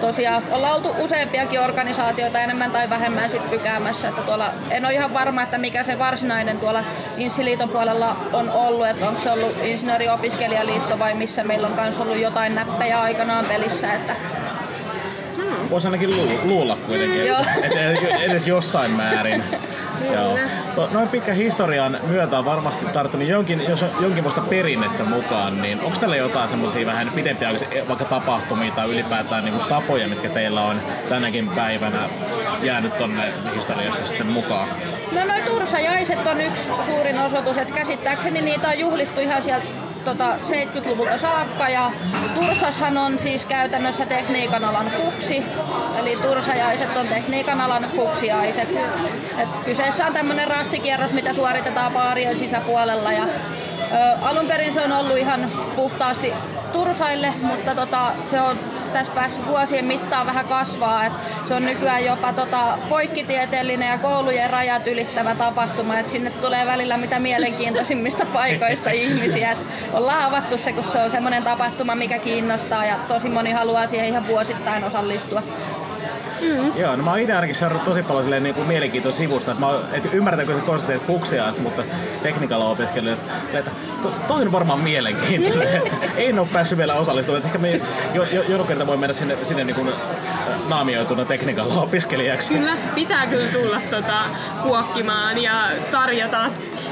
tosiaan 0.00 0.42
ollaan 0.50 0.76
oltu 0.76 0.94
useampiakin 0.98 1.60
organisaatioita 1.60 2.40
enemmän 2.40 2.70
tai 2.70 2.90
vähemmän 2.90 3.30
sit 3.30 3.50
pykäämässä. 3.50 4.08
Että 4.08 4.22
tuolla, 4.22 4.52
en 4.70 4.84
ole 4.84 4.94
ihan 4.94 5.14
varma, 5.14 5.42
että 5.42 5.58
mikä 5.58 5.82
se 5.82 5.98
varsinainen 5.98 6.58
tuolla 6.58 6.84
Inssiliiton 7.16 7.68
puolella 7.68 8.16
on 8.32 8.50
ollut, 8.50 8.86
että 8.86 9.08
onko 9.08 9.20
se 9.20 9.30
ollut 9.30 9.56
Insinööriopiskelijaliitto 9.64 10.98
vai 10.98 11.14
missä 11.14 11.44
meillä 11.44 11.66
on 11.66 11.72
kanssa 11.74 12.02
ollut 12.02 12.18
jotain 12.18 12.54
näppejä 12.54 13.00
aikanaan 13.00 13.44
pelissä. 13.44 13.92
Että 13.92 14.16
Voisi 15.70 15.86
ainakin 15.86 16.10
lu- 16.10 16.40
luulla 16.44 16.76
kuitenkin, 16.86 17.26
Joo. 17.26 17.40
että 17.62 17.90
et 17.90 18.20
edes 18.20 18.46
jossain 18.46 18.90
määrin. 18.90 19.44
Joo. 20.04 20.88
noin 20.90 21.08
pitkän 21.08 21.36
historian 21.36 22.00
myötä 22.06 22.38
on 22.38 22.44
varmasti 22.44 22.84
tarttunut 22.84 23.28
jonkin, 23.28 23.64
jos 23.68 23.82
on 23.82 23.90
jonkinlaista 24.00 24.40
perinnettä 24.40 25.04
mukaan, 25.04 25.62
niin 25.62 25.80
onko 25.80 25.98
teillä 25.98 26.16
jotain 26.16 26.48
semmoisia 26.48 26.86
vähän 26.86 27.10
pidempiaikaisia 27.14 27.88
vaikka 27.88 28.04
tapahtumia 28.04 28.72
tai 28.72 28.88
ylipäätään 28.88 29.44
niin 29.44 29.60
tapoja, 29.68 30.08
mitkä 30.08 30.28
teillä 30.28 30.64
on 30.64 30.80
tänäkin 31.08 31.48
päivänä 31.48 32.08
jäänyt 32.62 32.98
tonne 32.98 33.32
historiasta 33.54 34.06
sitten 34.06 34.26
mukaan? 34.26 34.68
No 35.12 35.24
noin 35.24 35.44
Tursajaiset 35.44 36.26
on 36.26 36.40
yksi 36.40 36.70
suurin 36.86 37.20
osoitus, 37.20 37.56
että 37.56 37.74
käsittääkseni 37.74 38.40
niitä 38.40 38.68
on 38.68 38.78
juhlittu 38.78 39.20
ihan 39.20 39.42
sieltä 39.42 39.68
tota, 40.04 40.36
70-luvulta 40.36 41.18
saakka. 41.18 41.68
Ja 41.68 41.90
Tursashan 42.34 42.98
on 42.98 43.18
siis 43.18 43.44
käytännössä 43.44 44.06
tekniikan 44.06 44.64
alan 44.64 44.92
fuksi, 45.02 45.42
eli 45.98 46.16
Tursajaiset 46.16 46.96
on 46.96 47.08
tekniikan 47.08 47.60
alan 47.60 47.90
fuksiaiset. 47.96 48.68
Et 49.38 49.48
kyseessä 49.64 50.06
on 50.06 50.12
tämmöinen 50.12 50.48
rastikierros, 50.48 51.12
mitä 51.12 51.32
suoritetaan 51.32 51.92
baarien 51.92 52.36
sisäpuolella. 52.36 53.12
Ja 53.12 53.24
ö, 53.24 54.16
alun 54.22 54.46
perin 54.46 54.72
se 54.72 54.80
on 54.80 54.92
ollut 54.92 55.18
ihan 55.18 55.50
puhtaasti 55.76 56.32
Tursaille, 56.72 57.34
mutta 57.42 57.74
tota, 57.74 58.12
se 58.30 58.40
on 58.40 58.58
tässä 58.92 59.12
päässä 59.12 59.46
vuosien 59.46 59.84
mittaan 59.84 60.26
vähän 60.26 60.44
kasvaa. 60.44 61.04
Et 61.06 61.12
se 61.48 61.54
on 61.54 61.64
nykyään 61.64 62.04
jopa 62.04 62.32
tota, 62.32 62.78
poikkitieteellinen 62.88 63.88
ja 63.88 63.98
koulujen 63.98 64.50
rajat 64.50 64.86
ylittävä 64.86 65.34
tapahtuma. 65.34 65.98
Et 65.98 66.08
sinne 66.08 66.30
tulee 66.30 66.66
välillä 66.66 66.96
mitä 66.96 67.18
mielenkiintoisimmista 67.18 68.26
paikoista 68.32 68.90
ihmisiä. 68.90 69.50
Et 69.50 69.58
ollaan 69.92 70.24
avattu 70.24 70.58
se, 70.58 70.72
kun 70.72 70.84
se 70.84 70.98
on 70.98 71.10
semmoinen 71.10 71.42
tapahtuma, 71.42 71.94
mikä 71.94 72.18
kiinnostaa 72.18 72.84
ja 72.84 72.96
tosi 73.08 73.28
moni 73.28 73.50
haluaa 73.50 73.86
siihen 73.86 74.08
ihan 74.08 74.26
vuosittain 74.26 74.84
osallistua. 74.84 75.42
Mm. 76.40 76.72
Joo, 76.76 76.96
no 76.96 77.02
mä 77.02 77.10
oon 77.10 77.20
itse 77.20 77.32
ainakin 77.32 77.54
seurannut 77.54 77.84
tosi 77.84 78.02
paljon 78.02 78.24
silleen, 78.24 78.42
niin 78.42 78.54
kuin 78.54 78.68
mielenkiintoista 78.68 79.18
sivusta, 79.18 79.50
että 79.50 79.60
mä 79.60 79.66
oon, 79.66 79.84
et 79.92 80.14
ymmärtäkö 80.14 80.54
se 80.54 80.60
konsepti 80.60 81.06
fuksiaas, 81.06 81.58
mutta 81.60 81.82
teknikalla 82.22 82.64
opiskelijat, 82.64 83.18
että 83.52 83.70
to, 84.02 84.12
toi 84.28 84.42
on 84.42 84.52
varmaan 84.52 84.80
mielenkiintoinen. 84.80 85.82
Ei 86.16 86.38
ole 86.38 86.48
päässyt 86.52 86.78
vielä 86.78 86.94
osallistumaan, 86.94 87.44
ehkä 87.44 87.58
me 87.58 87.80
jo, 88.14 88.24
jo, 88.24 88.42
joku 88.42 88.64
kerta 88.64 88.86
voi 88.86 88.96
mennä 88.96 89.12
sinne, 89.12 89.36
sinne 89.42 89.64
niin 89.64 89.74
kuin, 89.76 89.88
äh, 89.88 89.94
naamioituna 90.68 91.24
teknikalla 91.24 91.74
opiskelijaksi. 91.74 92.54
Kyllä, 92.54 92.76
pitää 92.94 93.26
kyllä 93.26 93.46
tulla 93.46 93.80
tota, 93.90 94.24
kuokkimaan 94.62 95.42
ja 95.42 95.64
tarjota 95.90 96.50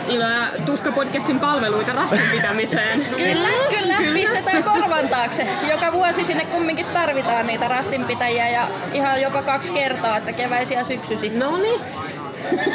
Ilo 0.08 0.24
ja 0.24 0.48
Tuska-podcastin 0.66 1.40
palveluita 1.40 1.92
rastinpitämiseen. 1.92 3.06
Kyllä, 3.16 3.48
kyllä, 3.78 3.96
pistetään 4.14 4.64
korvan 4.64 5.08
taakse. 5.08 5.46
Joka 5.70 5.92
vuosi 5.92 6.24
sinne 6.24 6.44
kumminkin 6.44 6.86
tarvitaan 6.86 7.46
niitä 7.46 7.68
rastinpitäjiä 7.68 8.48
ja 8.48 8.68
ihan 8.92 9.20
jopa 9.20 9.42
kaksi 9.42 9.72
kertaa, 9.72 10.16
että 10.16 10.32
keväisiä 10.32 10.84
syksysi. 10.84 11.30
No 11.30 11.56
niin. 11.56 11.80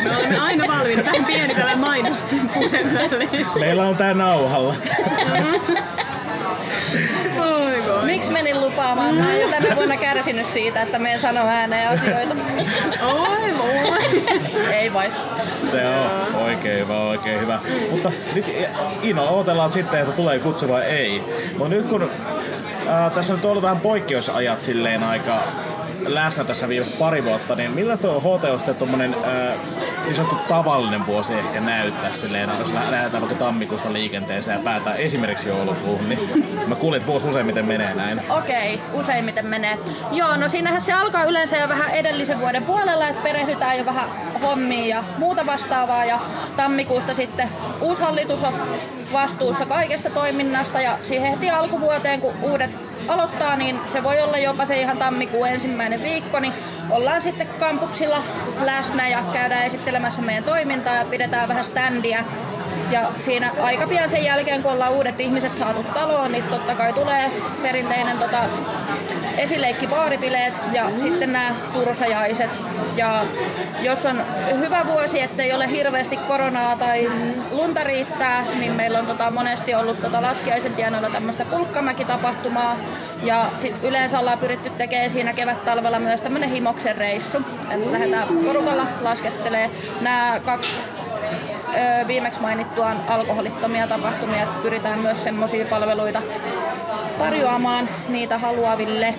Me 0.04 0.18
olemme 0.18 0.40
aina 0.40 0.64
valmiina. 0.68 1.04
Tähän 1.04 1.26
pieni 1.26 1.56
tällainen 1.56 1.80
mainospuheen 1.80 2.94
väliin. 2.94 3.48
Meillä 3.60 3.84
on 3.84 3.98
tää 3.98 4.14
nauhalla. 4.14 4.76
Miksi 8.14 8.32
menin 8.32 8.62
lupaamaan? 8.62 9.16
Mä 9.16 9.26
oon 9.26 9.40
jo 9.40 9.48
tänä 9.48 9.76
vuonna 9.76 9.98
kärsinyt 9.98 10.48
siitä, 10.48 10.82
että 10.82 11.00
me 11.00 11.14
en 11.14 11.20
sano 11.20 11.40
ääneen 11.48 11.90
asioita. 11.90 12.36
Oi 13.06 13.58
voi. 13.58 14.24
Ei 14.74 14.94
vais. 14.94 15.14
Se 15.72 15.86
on 15.88 16.36
oikein 16.46 16.80
hyvä, 16.80 16.98
oikein 16.98 17.40
hyvä. 17.40 17.60
Mutta 17.92 18.12
nyt 18.34 18.46
Ino, 19.02 19.36
odotellaan 19.36 19.70
sitten, 19.70 20.00
että 20.00 20.12
tulee 20.12 20.40
kutsu 20.40 20.68
vai 20.68 20.84
ei. 20.84 21.24
Mutta 21.58 21.76
nyt 21.76 21.86
kun 21.86 22.12
ää, 22.88 23.10
tässä 23.10 23.34
on 23.34 23.40
ollut 23.44 23.64
vähän 23.64 23.80
poikkeusajat 23.80 24.62
silleen 24.62 25.04
aika 25.04 25.44
läsnä 26.06 26.44
tässä 26.44 26.68
viimeiset 26.68 27.00
pari 27.00 27.24
vuotta, 27.24 27.56
niin 27.56 27.72
millaista 27.72 28.12
on 28.12 28.22
HT 28.22 28.58
sitten 28.58 28.76
tuommoinen 28.76 29.16
niin 30.04 30.16
sanottu 30.16 30.36
tavallinen 30.48 31.06
vuosi 31.06 31.34
ehkä 31.34 31.62
näyttää 31.62 32.12
silleen, 32.12 32.50
jos 32.60 32.74
lähdetään 32.74 33.22
vaikka 33.22 33.46
tammikuusta 33.46 33.94
liikenteeseen 33.94 34.58
ja 34.58 34.64
päätään 34.64 34.98
esimerkiksi 34.98 35.50
joulukuuhun, 35.50 36.10
niin 36.10 36.46
mä 36.68 36.76
kuulin, 36.76 36.98
että 36.98 37.08
vuosi 37.08 37.28
useimmiten 37.28 37.66
menee 37.66 37.94
näin. 37.94 38.22
Okei, 38.30 38.76
okay, 38.76 39.00
useimmiten 39.00 39.46
menee. 39.46 39.78
Joo, 40.12 40.38
no 40.38 40.50
siinähän 40.50 40.82
se 40.82 40.94
alkaa 40.94 41.24
yleensä 41.24 41.58
jo 41.58 41.70
vähän 41.70 41.92
edellisen 41.92 42.40
vuoden 42.40 42.64
puolella, 42.64 43.08
että 43.08 43.24
perehdytään 43.24 43.78
jo 43.78 43.86
vähän 43.86 44.10
hommiin 44.42 44.90
ja 44.90 45.04
muuta 45.18 45.46
vastaavaa 45.46 46.06
ja 46.06 46.20
tammikuusta 46.58 47.14
sitten 47.14 47.50
uusi 47.82 48.02
hallitus 48.02 48.44
on 48.44 48.54
vastuussa 49.14 49.66
kaikesta 49.66 50.10
toiminnasta 50.10 50.82
ja 50.82 50.98
siihen 51.04 51.32
heti 51.32 51.50
alkuvuoteen, 51.50 52.22
kun 52.22 52.34
uudet 52.42 52.93
aloittaa, 53.08 53.56
niin 53.56 53.80
se 53.88 54.04
voi 54.04 54.22
olla 54.22 54.38
jopa 54.38 54.66
se 54.66 54.82
ihan 54.82 54.98
tammikuun 54.98 55.48
ensimmäinen 55.48 56.04
viikko, 56.04 56.40
niin 56.40 56.54
ollaan 56.90 57.22
sitten 57.22 57.48
kampuksilla 57.48 58.22
läsnä 58.62 59.08
ja 59.08 59.24
käydään 59.34 59.66
esittelemässä 59.66 60.22
meidän 60.22 60.44
toimintaa 60.44 60.96
ja 60.96 61.06
pidetään 61.06 61.50
vähän 61.50 61.66
standia. 61.66 62.24
Ja 62.92 63.12
siinä 63.18 63.52
aika 63.62 63.88
pian 63.88 64.10
sen 64.10 64.24
jälkeen, 64.24 64.64
kun 64.64 64.72
ollaan 64.72 64.92
uudet 64.92 65.20
ihmiset 65.20 65.58
saatu 65.58 65.84
taloon, 65.84 66.32
niin 66.32 66.44
totta 66.44 66.76
kai 66.76 66.94
tulee 66.94 67.32
perinteinen 67.62 68.18
tota, 68.18 68.44
esileikki 69.38 69.88
baaripileet 69.88 70.54
ja 70.72 70.86
sitten 70.98 71.34
nämä 71.34 71.56
tursajaiset. 71.74 72.50
Ja 72.96 73.26
jos 73.80 74.06
on 74.06 74.22
hyvä 74.60 74.86
vuosi, 74.88 75.22
ettei 75.22 75.54
ole 75.54 75.70
hirveästi 75.70 76.18
koronaa 76.18 76.76
tai 76.76 77.12
lunta 77.52 77.84
riittää, 77.84 78.46
niin 78.60 78.74
meillä 78.74 79.00
on 79.00 79.06
tota 79.06 79.32
monesti 79.32 79.76
ollut 79.76 80.02
tota 80.02 80.22
laskiaisen 80.22 80.74
tienoilla 80.74 81.10
tämmöistä 81.10 81.46
pulkkamäkitapahtumaa. 81.46 82.78
Ja 83.24 83.50
sit 83.58 83.84
yleensä 83.84 84.20
ollaan 84.20 84.40
pyritty 84.40 84.70
tekemään 84.70 85.10
siinä 85.10 85.34
kevät-talvella 85.34 86.00
myös 86.00 86.22
tämmöinen 86.22 86.50
himoksen 86.50 86.98
reissu. 86.98 87.38
Että 87.70 87.92
lähdetään 87.92 88.28
porukalla 88.28 88.86
laskettelee 89.02 89.70
nämä 90.02 90.40
kaksi 90.46 90.76
viimeksi 92.08 92.42
mainittuaan 92.42 92.98
alkoholittomia 93.08 93.88
tapahtumia, 93.88 94.44
että 94.44 94.62
pyritään 94.62 95.00
myös 95.00 95.24
semmoisia 95.24 95.66
palveluita 95.66 96.22
tarjoamaan 97.18 97.90
niitä 98.08 98.38
haluaville. 98.38 99.16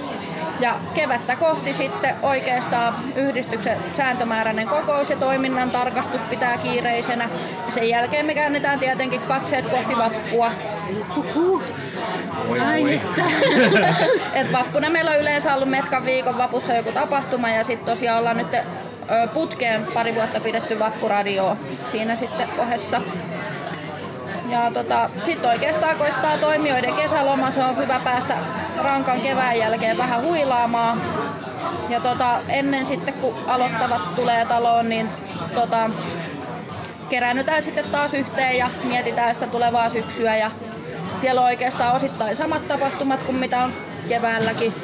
Ja 0.60 0.76
kevättä 0.94 1.36
kohti 1.36 1.74
sitten 1.74 2.14
oikeastaan 2.22 2.94
yhdistyksen 3.16 3.78
sääntömääräinen 3.96 4.68
kokous 4.68 5.10
ja 5.10 5.16
toiminnan 5.16 5.70
tarkastus 5.70 6.22
pitää 6.22 6.56
kiireisenä. 6.56 7.28
Sen 7.70 7.88
jälkeen 7.88 8.26
me 8.26 8.34
käännetään 8.34 8.78
tietenkin 8.78 9.20
katseet 9.20 9.66
kohti 9.66 9.96
vappua. 9.96 10.52
Ai 12.66 13.00
Et 14.40 14.52
vappuna 14.52 14.90
meillä 14.90 15.10
on 15.10 15.20
yleensä 15.20 15.54
ollut 15.54 15.68
Metkan 15.68 16.04
viikon 16.04 16.38
vapussa 16.38 16.74
joku 16.74 16.92
tapahtuma 16.92 17.48
ja 17.48 17.64
sitten 17.64 17.86
tosiaan 17.86 18.18
ollaan 18.18 18.36
nyt 18.36 18.56
putkeen 19.34 19.86
pari 19.94 20.14
vuotta 20.14 20.40
pidetty 20.40 20.78
vappuradio 20.78 21.56
siinä 21.90 22.16
sitten 22.16 22.48
ohessa. 22.58 23.00
Ja 24.48 24.70
tota, 24.74 25.10
sitten 25.24 25.50
oikeastaan 25.50 25.96
koittaa 25.96 26.38
toimijoiden 26.38 26.94
kesäloma, 26.94 27.50
se 27.50 27.64
on 27.64 27.76
hyvä 27.76 28.00
päästä 28.04 28.36
rankan 28.76 29.20
kevään 29.20 29.58
jälkeen 29.58 29.98
vähän 29.98 30.22
huilaamaan. 30.22 31.02
Ja 31.88 32.00
tota, 32.00 32.40
ennen 32.48 32.86
sitten 32.86 33.14
kun 33.14 33.34
aloittavat 33.46 34.14
tulee 34.14 34.44
taloon, 34.44 34.88
niin 34.88 35.08
tota, 35.54 35.90
keräännytään 37.08 37.62
sitten 37.62 37.84
taas 37.84 38.14
yhteen 38.14 38.58
ja 38.58 38.70
mietitään 38.84 39.34
sitä 39.34 39.46
tulevaa 39.46 39.90
syksyä. 39.90 40.36
Ja 40.36 40.50
siellä 41.16 41.40
on 41.40 41.46
oikeastaan 41.46 41.96
osittain 41.96 42.36
samat 42.36 42.68
tapahtumat 42.68 43.22
kuin 43.22 43.36
mitä 43.36 43.58
on 43.58 43.72
keväälläkin. 44.08 44.74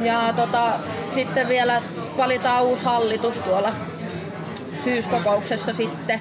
Ja 0.00 0.32
tota, 0.36 0.72
sitten 1.10 1.48
vielä 1.48 1.82
valitaan 2.16 2.64
uusi 2.64 2.84
hallitus 2.84 3.38
tuolla 3.38 3.72
syyskokouksessa 4.84 5.72
sitten. 5.72 6.20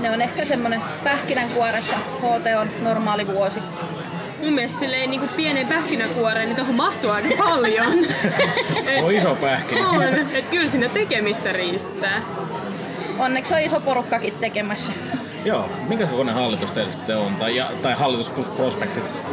Ne 0.00 0.10
on 0.10 0.22
ehkä 0.22 0.44
semmonen 0.44 0.82
pähkinänkuoressa 1.04 1.96
HT 1.96 2.46
on 2.60 2.70
normaali 2.82 3.26
vuosi. 3.26 3.60
Mun 4.42 4.52
mielestä 4.52 4.80
silleen, 4.80 5.10
niin 5.10 5.20
kuin 5.20 5.30
pienen 5.36 5.66
pähkinäkuoreen, 5.66 6.48
niin 6.48 6.56
tuohon 6.56 6.74
mahtuu 6.74 7.10
aika 7.10 7.44
paljon. 7.44 7.86
on 9.04 9.12
iso 9.12 9.34
pähkinä. 9.34 9.90
On, 9.90 10.02
että 10.02 10.50
kyllä 10.50 10.70
sinne 10.70 10.88
tekemistä 10.88 11.52
riittää. 11.52 12.22
Onneksi 13.18 13.54
on 13.54 13.60
iso 13.60 13.80
porukkakin 13.80 14.34
tekemässä. 14.40 14.92
Joo, 15.44 15.68
minkä 15.88 16.06
kokoinen 16.06 16.34
hallitus 16.34 16.72
teillä 16.72 16.92
sitten 16.92 17.18
on, 17.18 17.34
tai, 17.34 17.56
ja, 17.56 17.70
tai 17.82 17.94
hallitus 17.94 18.30
plus 18.30 18.46
prospektit? 18.46 19.04
Äh, 19.04 19.25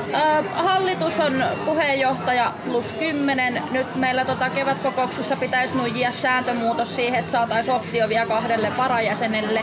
hallitus 0.54 1.20
on 1.20 1.44
puheenjohtaja 1.66 2.54
plus 2.66 2.94
10. 2.94 3.64
Nyt 3.72 3.96
meillä 3.96 4.26
tota 4.26 4.50
kevätkokouksessa 4.50 5.36
pitäisi 5.36 5.76
nuijia 5.76 6.12
sääntömuutos 6.12 6.96
siihen, 6.96 7.20
että 7.20 7.32
saataisiin 7.32 7.76
optio 7.76 8.10
vielä 8.10 8.26
kahdelle 8.26 8.78
varajäsenelle. 8.78 9.62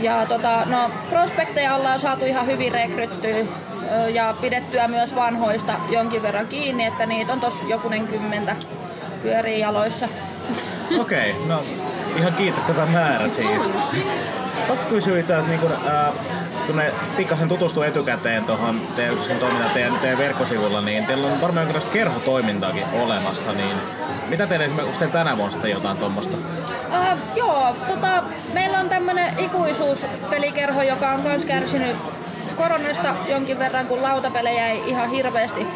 Ja 0.00 0.26
tota, 0.26 0.62
no, 0.66 0.90
prospekteja 1.10 1.74
ollaan 1.74 2.00
saatu 2.00 2.24
ihan 2.24 2.46
hyvin 2.46 2.72
rekryttyä 2.72 3.44
ja 4.12 4.34
pidettyä 4.40 4.88
myös 4.88 5.14
vanhoista 5.14 5.72
jonkin 5.90 6.22
verran 6.22 6.46
kiinni, 6.46 6.84
että 6.84 7.06
niitä 7.06 7.32
on 7.32 7.40
tossa 7.40 7.66
jokunen 7.68 8.08
kymmentä 8.08 8.56
pyörii 9.22 9.60
jaloissa. 9.60 10.08
Okei, 11.00 11.30
okay, 11.30 11.46
no 11.46 11.64
ihan 12.16 12.32
kiitettävä 12.34 12.86
määrä 12.86 13.28
siis. 13.28 13.62
Pakko 14.68 14.88
kysyä 14.88 15.18
itse 15.18 15.34
asiassa, 15.34 15.50
niin 15.50 15.60
kun, 15.60 15.88
ää, 15.88 16.12
kun 16.70 16.78
ne 16.78 16.94
pikkasen 17.16 17.48
tutustuu 17.48 17.82
etukäteen 17.82 18.44
tuohon 18.44 18.80
teidän 18.96 19.16
toimintaan 19.40 19.70
teidän, 19.70 19.98
teidän 19.98 20.18
verkkosivulla, 20.18 20.80
niin 20.80 21.06
teillä 21.06 21.26
on 21.26 21.40
varmaan 21.40 21.62
jonkinlaista 21.62 21.92
kerhotoimintaakin 21.92 22.84
olemassa, 22.92 23.52
niin 23.52 23.76
mitä 24.28 24.46
teillä 24.46 24.64
esimerkiksi 24.64 24.98
teillä 24.98 25.12
tänä 25.12 25.36
vuonna 25.36 25.52
sitten 25.52 25.70
jotain 25.70 25.96
tuommoista? 25.96 26.36
Uh, 26.36 27.18
joo, 27.36 27.76
tota, 27.88 28.22
meillä 28.52 28.78
on 28.78 28.88
tämmönen 28.88 29.38
ikuisuuspelikerho, 29.38 30.82
joka 30.82 31.10
on 31.10 31.20
myös 31.20 31.44
kärsinyt 31.44 31.96
koronasta 32.56 33.14
jonkin 33.28 33.58
verran, 33.58 33.86
kun 33.86 34.02
lautapelejä 34.02 34.66
ei 34.66 34.82
ihan 34.86 35.10
hirveästi 35.10 35.66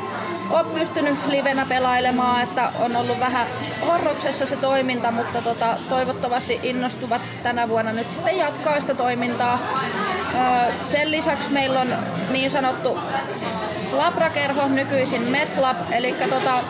ole 0.50 0.64
pystynyt 0.64 1.26
livenä 1.26 1.66
pelailemaan, 1.66 2.42
että 2.42 2.70
on 2.80 2.96
ollut 2.96 3.20
vähän 3.20 3.46
horroksessa 3.86 4.46
se 4.46 4.56
toiminta, 4.56 5.10
mutta 5.10 5.42
tota, 5.42 5.76
toivottavasti 5.88 6.60
innostuvat 6.62 7.22
tänä 7.42 7.68
vuonna 7.68 7.92
nyt 7.92 8.10
sitten 8.10 8.38
jatkaa 8.38 8.80
sitä 8.80 8.94
toimintaa. 8.94 9.58
Sen 10.86 11.10
lisäksi 11.10 11.50
meillä 11.50 11.80
on 11.80 11.94
niin 12.30 12.50
sanottu 12.50 12.98
labrakerho, 13.92 14.68
nykyisin 14.68 15.22
MedLab, 15.22 15.76
eli 15.92 16.14
tota, 16.30 16.62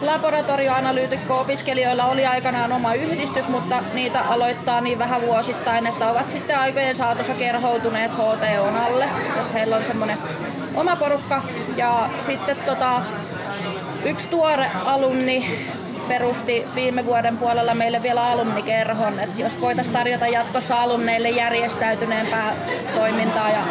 laboratorioanalyytikko-opiskelijoilla 0.00 2.04
oli 2.04 2.26
aikanaan 2.26 2.72
oma 2.72 2.94
yhdistys, 2.94 3.48
mutta 3.48 3.82
niitä 3.94 4.20
aloittaa 4.20 4.80
niin 4.80 4.98
vähän 4.98 5.20
vuosittain, 5.20 5.86
että 5.86 6.10
ovat 6.10 6.30
sitten 6.30 6.58
aikojen 6.58 6.96
saatossa 6.96 7.34
kerhoutuneet 7.34 8.12
HTOn 8.12 8.76
alle. 8.76 9.04
Että 9.04 9.42
heillä 9.52 9.76
on 9.76 9.84
semmoinen 9.84 10.18
oma 10.74 10.96
porukka. 10.96 11.42
Ja 11.76 12.08
sitten 12.20 12.56
tota, 12.56 13.02
yksi 14.04 14.28
tuore 14.28 14.70
alumni 14.84 15.68
perusti 16.10 16.66
viime 16.74 17.06
vuoden 17.06 17.38
puolella 17.38 17.74
meille 17.74 18.02
vielä 18.02 18.24
alumnikerhon, 18.24 19.20
että 19.20 19.40
jos 19.40 19.60
voitaisiin 19.60 19.94
tarjota 19.94 20.26
jatkossa 20.26 20.82
alumneille 20.82 21.28
järjestäytyneempää 21.28 22.56
toimintaa 22.94 23.50
ja 23.50 23.62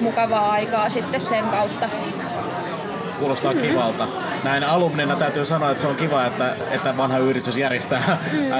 mukavaa 0.00 0.52
aikaa 0.52 0.88
sitten 0.88 1.20
sen 1.20 1.44
kautta. 1.44 1.88
Kuulostaa 3.22 3.54
kivalta. 3.54 4.08
Näin 4.44 4.64
alumnina 4.64 5.16
täytyy 5.16 5.44
sanoa, 5.44 5.70
että 5.70 5.80
se 5.80 5.86
on 5.86 5.96
kiva, 5.96 6.26
että, 6.26 6.56
että 6.70 6.96
vanha 6.96 7.18
yritys 7.18 7.56
järjestää, 7.56 8.18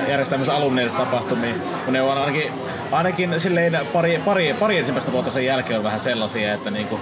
järjestää 0.08 0.38
myös 0.38 0.48
alumneille 0.48 0.92
tapahtumia. 0.92 1.54
Kun 1.84 1.92
ne 1.92 2.02
on 2.02 2.18
ainakin, 2.18 2.52
ainakin 2.92 3.40
silleen 3.40 3.78
pari, 3.92 4.22
pari, 4.24 4.54
pari 4.54 4.78
ensimmäistä 4.78 5.12
vuotta 5.12 5.30
sen 5.30 5.44
jälkeen 5.44 5.78
on 5.78 5.84
vähän 5.84 6.00
sellaisia, 6.00 6.54
että 6.54 6.70
niinku, 6.70 7.00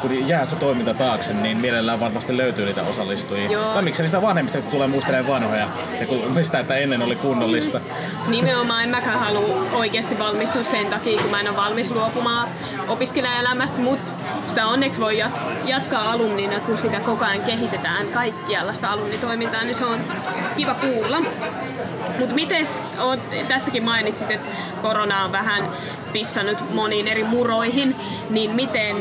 kun 0.00 0.28
jää 0.28 0.46
se 0.46 0.56
toiminta 0.56 0.94
taakse, 0.94 1.32
niin 1.32 1.58
mielellään 1.58 2.00
varmasti 2.00 2.36
löytyy 2.36 2.66
niitä 2.66 2.82
osallistujia. 2.82 3.50
Joo. 3.50 3.74
Tai 3.74 3.82
miksi 3.82 4.02
niistä 4.02 4.22
vanhemmista, 4.22 4.60
kun 4.60 4.70
tulee 4.70 4.86
muistelemaan 4.86 5.32
vanhoja, 5.32 5.68
ja 6.00 6.06
kun, 6.06 6.32
mistä 6.34 6.58
että 6.58 6.76
ennen 6.76 7.02
oli 7.02 7.16
kunnollista. 7.16 7.80
Nimenomaan 8.28 8.82
en 8.82 8.90
mäkään 8.90 9.18
halua 9.18 9.66
oikeasti 9.72 10.18
valmistua 10.18 10.62
sen 10.62 10.86
takia, 10.86 11.22
kun 11.22 11.30
mä 11.30 11.40
en 11.40 11.48
ole 11.48 11.56
valmis 11.56 11.90
luopumaan 11.90 12.48
opiskelijaelämästä, 12.88 13.78
mutta 13.78 14.12
sitä 14.46 14.66
onneksi 14.66 15.00
voi 15.00 15.20
jat- 15.22 15.68
jatkaa 15.68 16.12
alumnina, 16.12 16.60
kun 16.60 16.77
sitä 16.80 17.00
koko 17.00 17.24
ajan 17.24 17.42
kehitetään 17.42 18.06
kaikkialla 18.06 18.74
sitä 18.74 18.90
alumnitoimintaa, 18.90 19.64
niin 19.64 19.74
se 19.74 19.84
on 19.84 20.00
kiva 20.56 20.74
kuulla. 20.74 21.20
Mutta 22.18 22.34
mites, 22.34 22.94
oot, 23.00 23.20
tässäkin 23.48 23.84
mainitsit, 23.84 24.30
että 24.30 24.48
korona 24.82 25.24
on 25.24 25.32
vähän 25.32 25.70
pissannut 26.12 26.74
moniin 26.74 27.08
eri 27.08 27.24
muroihin, 27.24 27.96
niin 28.30 28.50
miten 28.50 28.96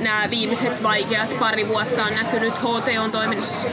nämä 0.00 0.30
viimeiset 0.30 0.82
vaikeat 0.82 1.38
pari 1.38 1.68
vuotta 1.68 2.04
on 2.04 2.14
näkynyt 2.14 2.54
HTOn 2.54 3.12
toiminnassa? 3.12 3.66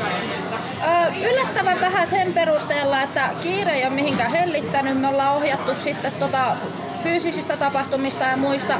Yllättävän 1.31 1.81
vähän 1.81 2.07
sen 2.07 2.33
perusteella, 2.33 3.01
että 3.01 3.29
kiire 3.43 3.73
ei 3.73 3.85
ole 3.85 3.93
mihinkään 3.93 4.31
hellittänyt. 4.31 5.01
Me 5.01 5.07
ollaan 5.07 5.35
ohjattu 5.35 5.75
sitten 5.75 6.11
tota 6.11 6.55
fyysisistä 7.03 7.57
tapahtumista 7.57 8.23
ja 8.23 8.37
muista 8.37 8.73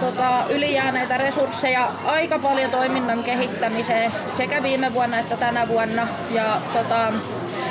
tota, 0.00 0.44
ylijääneitä 0.50 1.16
resursseja 1.16 1.88
aika 2.04 2.38
paljon 2.38 2.70
toiminnan 2.70 3.24
kehittämiseen 3.24 4.12
sekä 4.36 4.62
viime 4.62 4.94
vuonna 4.94 5.18
että 5.18 5.36
tänä 5.36 5.68
vuonna. 5.68 6.08
Ja, 6.30 6.60
tota, 6.72 7.12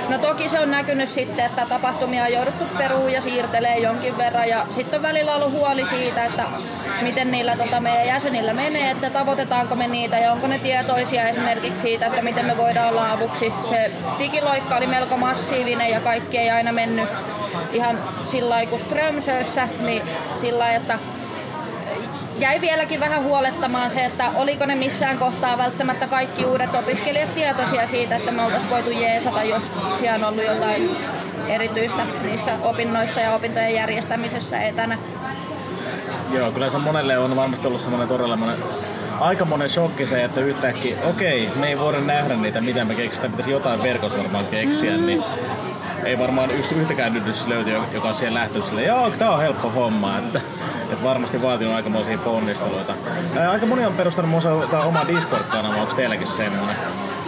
no 0.10 0.18
toki 0.18 0.50
se 0.50 0.60
on 0.60 0.72
näkynyt 0.72 1.10
sitten, 1.10 1.46
että 1.46 1.66
tapahtumia 1.70 2.24
on 2.24 2.34
jouduttu 2.34 2.66
peruun 2.78 3.12
ja 3.12 3.22
siirtelee 3.22 3.78
jonkin 3.78 4.18
verran. 4.18 4.50
Ja 4.50 4.68
sitten 4.70 5.00
on 5.00 5.04
välillä 5.04 5.36
ollut 5.36 5.52
huoli 5.52 5.86
siitä, 5.86 6.26
että 6.26 6.44
miten 7.02 7.32
niillä 7.32 7.56
tota, 7.58 7.80
meidän 7.80 8.08
jäsenillä 8.08 8.54
menee, 8.54 8.92
että 8.92 9.10
tavoitetaanko 9.10 9.76
me 9.76 9.88
niitä 9.88 10.18
ja 10.20 10.32
onko 10.32 10.48
ne 10.48 10.60
tietoisia 10.60 11.28
esimerkiksi 11.30 11.82
siitä, 11.82 12.06
että 12.06 12.22
miten 12.22 12.46
me 12.46 12.58
voidaan 12.58 12.90
olla 12.90 13.12
avuksi. 13.12 13.54
Se 13.70 13.92
digiloikka 14.20 14.76
oli 14.76 14.88
melko 14.88 15.18
massiivinen 15.18 15.90
ja 15.90 16.00
kaikki 16.00 16.38
ei 16.38 16.50
aina 16.50 16.72
mennyt 16.72 17.10
ihan 17.72 17.98
sillä 18.26 18.50
lailla 18.50 18.70
kuin 18.70 18.82
Strömsössä, 18.82 19.68
niin 19.80 20.02
sillä 20.42 20.60
lailla, 20.60 20.78
että 20.78 21.00
jäi 22.40 22.62
vieläkin 22.62 23.00
vähän 23.00 23.24
huolettamaan 23.24 23.92
se, 23.92 24.06
että 24.06 24.30
oliko 24.36 24.66
ne 24.66 24.76
missään 24.76 25.18
kohtaa 25.18 25.58
välttämättä 25.58 26.08
kaikki 26.08 26.46
uudet 26.46 26.76
opiskelijat 26.76 27.36
tietoisia 27.36 27.88
siitä, 27.88 28.16
että 28.16 28.32
me 28.32 28.44
oltaisiin 28.44 28.70
voitu 28.70 28.92
jeesata, 28.92 29.44
jos 29.44 29.72
siellä 30.00 30.28
on 30.28 30.34
ollut 30.34 30.46
jotain 30.46 30.98
erityistä 31.48 32.06
niissä 32.24 32.58
opinnoissa 32.62 33.20
ja 33.20 33.36
opintojen 33.36 33.74
järjestämisessä 33.76 34.62
etänä. 34.62 34.98
Joo, 36.32 36.52
kyllä 36.52 36.70
se 36.70 36.78
monelle 36.78 37.18
on 37.18 37.36
varmasti 37.36 37.68
ollut 37.68 37.82
semmoinen 37.82 38.08
todella 38.08 38.38
monen, 38.38 38.58
aika 39.20 39.46
monen 39.46 39.70
shokki 39.70 40.06
se, 40.06 40.24
että 40.24 40.42
yhtäkkiä, 40.42 40.98
okei, 41.04 41.50
me 41.56 41.68
ei 41.68 41.80
voida 41.80 42.00
nähdä 42.00 42.36
niitä, 42.36 42.62
mitä 42.62 42.86
me 42.86 42.96
keksitään, 42.96 43.32
pitäisi 43.32 43.52
jotain 43.52 43.84
verkossa 43.84 44.18
varmaan 44.18 44.46
keksiä, 44.46 44.98
mm. 44.98 45.06
niin 45.06 45.24
ei 46.06 46.20
varmaan 46.20 46.52
yksi 46.52 46.76
yhtäkään 46.76 47.16
yritys 47.16 47.48
löyty, 47.48 47.72
joka 47.94 48.08
on 48.08 48.16
siihen 48.16 48.34
lähtenyt 48.34 48.66
silleen, 48.66 48.88
joo, 48.88 49.10
tää 49.10 49.32
on 49.32 49.42
helppo 49.42 49.70
homma, 49.70 50.18
että, 50.18 50.42
että 50.92 51.04
varmasti 51.04 51.42
vaatii 51.42 51.68
aikamoisia 51.68 52.18
ponnisteluita. 52.18 52.94
Ää, 53.38 53.52
aika 53.52 53.66
moni 53.66 53.86
on 53.86 53.94
perustanut 53.94 54.46
oma 54.86 55.08
Discord-kanava, 55.08 55.76
onko 55.76 55.94
teilläkin 55.94 56.28
semmoinen? 56.28 56.76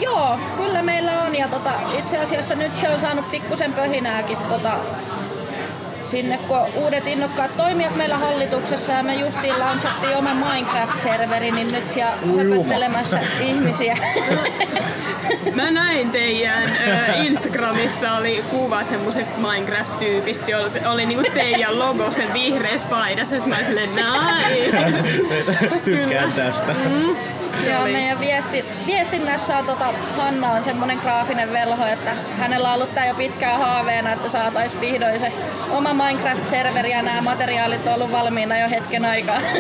Joo, 0.02 0.40
kyllä 0.58 0.84
meillä 0.84 1.22
on 1.22 1.36
ja 1.36 1.48
tota, 1.48 1.72
itse 2.00 2.18
asiassa 2.18 2.56
nyt 2.56 2.78
se 2.78 2.90
on 2.90 3.00
saanut 3.00 3.32
pikkusen 3.32 3.74
pöhinääkin 3.74 4.38
tota, 4.38 4.72
sinne, 6.08 6.38
kun 6.38 6.58
uudet 6.76 7.08
innokkaat 7.08 7.58
toimijat 7.58 7.96
meillä 7.96 8.18
hallituksessa 8.18 8.92
ja 8.92 9.04
me 9.04 9.16
justiin 9.16 9.60
launchattiin 9.60 10.18
oma 10.18 10.34
Minecraft-serveri, 10.34 11.52
niin 11.52 11.72
nyt 11.72 11.90
siellä 11.90 12.12
höpöttelemässä 12.12 13.20
ihmisiä. 13.40 13.98
Mä 15.56 15.72
näin 15.72 16.10
teidän 16.10 16.64
Instagramissa 17.26 18.12
oli 18.12 18.44
kuva 18.50 18.84
semmosesta 18.84 19.38
Minecraft-tyypistä, 19.38 20.52
jolla 20.52 20.92
oli 20.92 21.06
niinku 21.06 21.32
teidän 21.34 21.80
logo 21.80 22.12
sen 22.12 22.34
vihreässä 22.34 22.88
paidassa. 22.88 23.40
Sitten 23.40 23.50
mä 23.50 23.56
olin 23.56 23.68
silleen, 23.68 23.90
nice. 23.96 25.24
Tykkään 25.86 26.34
tästä. 26.34 26.74
Mm. 26.74 27.37
Se 27.64 27.70
Ja 27.70 27.80
oli. 27.80 27.92
meidän 27.92 28.20
viesti, 28.20 28.66
viestinnässä 28.86 29.58
on 29.58 29.66
tota, 29.66 29.94
Hanna 30.18 30.52
on 30.52 30.64
semmonen 30.64 30.98
graafinen 30.98 31.54
velho, 31.54 31.86
että 31.86 32.12
hänellä 32.40 32.70
on 32.70 32.76
ollut 32.76 32.96
tää 32.96 33.06
jo 33.08 33.16
pitkään 33.16 33.60
haaveena, 33.60 34.12
että 34.14 34.30
saatais 34.30 34.80
vihdoin 34.82 35.20
se 35.20 35.32
oma 35.72 35.94
Minecraft-serveri 35.94 36.92
ja 36.92 37.02
nämä 37.02 37.22
materiaalit 37.22 37.88
on 37.88 37.94
ollut 37.94 38.12
valmiina 38.12 38.58
jo 38.60 38.70
hetken 38.70 39.06
aikaa. 39.06 39.40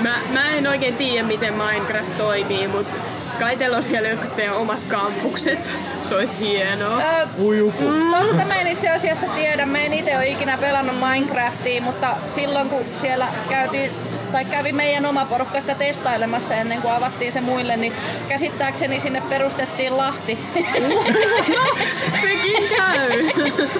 Mä, 0.00 0.14
mä 0.32 0.50
en 0.56 0.66
oikein 0.66 0.96
tiedä, 0.96 1.26
miten 1.26 1.54
Minecraft 1.54 2.16
toimii, 2.18 2.68
mutta 2.68 2.96
kai 3.38 3.56
teillä 3.56 3.76
on 3.76 3.82
siellä 3.82 4.08
jotkut 4.08 4.36
teidän 4.36 4.56
omat 4.56 4.80
kampukset. 4.88 5.70
Se 6.02 6.14
olisi 6.14 6.38
hienoa. 6.38 6.98
Ö, 7.02 7.26
Ujuku. 7.38 7.84
Tosta 8.18 8.44
mä 8.44 8.54
en 8.60 8.66
itse 8.66 8.88
asiassa 8.90 9.26
tiedä. 9.26 9.66
Mä 9.66 9.78
en 9.78 9.92
itse 9.92 10.16
ole 10.16 10.28
ikinä 10.28 10.58
pelannut 10.58 10.96
Minecraftia, 11.10 11.82
mutta 11.82 12.16
silloin 12.34 12.68
kun 12.70 12.84
siellä 13.00 13.28
käytiin 13.48 13.90
tai 14.32 14.44
kävi 14.44 14.72
meidän 14.72 15.06
oma 15.06 15.24
porukka 15.24 15.60
sitä 15.60 15.74
testailemassa 15.74 16.54
ennen 16.54 16.82
kuin 16.82 16.92
avattiin 16.94 17.32
se 17.32 17.40
muille, 17.40 17.76
niin 17.76 17.92
käsittääkseni 18.28 19.00
sinne 19.00 19.22
perustettiin 19.28 19.96
Lahti. 19.96 20.38
Sekin 22.22 22.68
käy. 22.76 23.30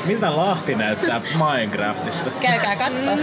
Miltä 0.05 0.37
Lahti 0.37 0.75
näyttää 0.75 1.21
Minecraftissa? 1.21 2.31
Käykää 2.41 2.77
kattoo. 2.77 3.17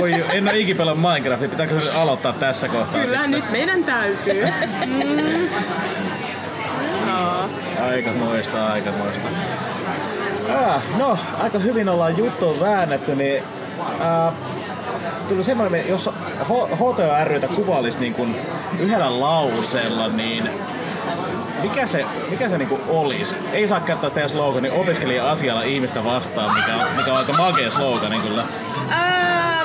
Voi, 0.00 0.12
en 0.32 0.48
ole 0.48 0.58
ikinä 0.58 0.78
pelannut 0.78 1.10
Minecraftia, 1.12 1.48
pitääkö 1.48 1.80
se 1.80 1.90
aloittaa 1.90 2.32
tässä 2.32 2.68
kohtaa 2.68 3.00
Kyllä 3.02 3.18
sitten? 3.18 3.30
nyt 3.30 3.50
meidän 3.50 3.84
täytyy. 3.84 4.44
Mm. 4.86 5.48
Joo. 7.08 7.50
Aika 7.90 8.10
moista, 8.12 8.66
aika 8.66 8.90
moista. 8.92 9.28
Ah, 10.48 10.82
no, 10.98 11.18
aika 11.38 11.58
hyvin 11.58 11.88
ollaan 11.88 12.18
juttuun 12.18 12.60
väännetty, 12.60 13.14
niin 13.14 13.42
äh, 14.00 14.34
tuli 15.28 15.42
semmoinen, 15.42 15.88
jos 15.88 16.10
H- 16.42 16.74
HTO 16.74 17.24
rytä 17.24 17.48
kuvailisi 17.48 18.00
niin 18.00 18.14
kuin 18.14 18.36
yhdellä 18.78 19.20
lauseella, 19.20 20.08
niin 20.08 20.50
mikä 21.62 21.86
se, 21.86 22.04
mikä 22.30 22.48
se 22.48 22.58
niinku 22.58 22.80
olisi? 22.88 23.36
Ei 23.52 23.68
saa 23.68 23.80
käyttää 23.80 24.08
sitä 24.08 24.28
slogani 24.28 24.70
opiskelija 24.70 25.30
asialla 25.30 25.62
ihmistä 25.62 26.04
vastaan, 26.04 26.54
mikä 26.54 26.86
mikä 26.96 27.12
on 27.12 27.18
aika 27.18 27.32
makea 27.32 27.70
slogani 27.70 28.18
kyllä. 28.20 28.44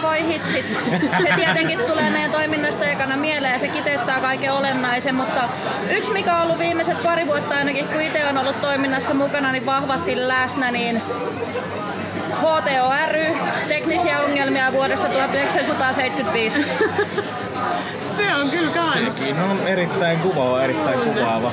Voi 0.01 0.27
hitsit. 0.27 0.77
Se 1.27 1.33
tietenkin 1.35 1.79
tulee 1.79 2.09
meidän 2.09 2.31
toiminnoista 2.31 2.85
ekana 2.85 3.17
mieleen 3.17 3.53
ja 3.53 3.59
se 3.59 3.67
kiteyttää 3.67 4.19
kaiken 4.19 4.53
olennaisen, 4.53 5.15
mutta 5.15 5.49
yksi 5.89 6.11
mikä 6.11 6.35
on 6.35 6.41
ollut 6.41 6.59
viimeiset 6.59 7.03
pari 7.03 7.25
vuotta 7.25 7.55
ainakin, 7.55 7.87
kun 7.87 8.01
itse 8.01 8.25
on 8.25 8.37
ollut 8.37 8.61
toiminnassa 8.61 9.13
mukana 9.13 9.51
niin 9.51 9.65
vahvasti 9.65 10.27
läsnä, 10.27 10.71
niin 10.71 11.01
HTO 12.35 12.93
ry, 13.11 13.25
teknisiä 13.67 14.19
ongelmia 14.19 14.73
vuodesta 14.85 15.07
1975. 15.09 16.65
Se 18.03 18.35
on 18.35 18.49
kyllä 18.49 18.71
kans. 18.71 19.19
Sekin 19.19 19.39
on 19.39 19.67
erittäin 19.67 20.19
kuvaava, 20.19 20.63
erittäin 20.63 20.99
On. 20.99 21.09
kuvaava. 21.09 21.51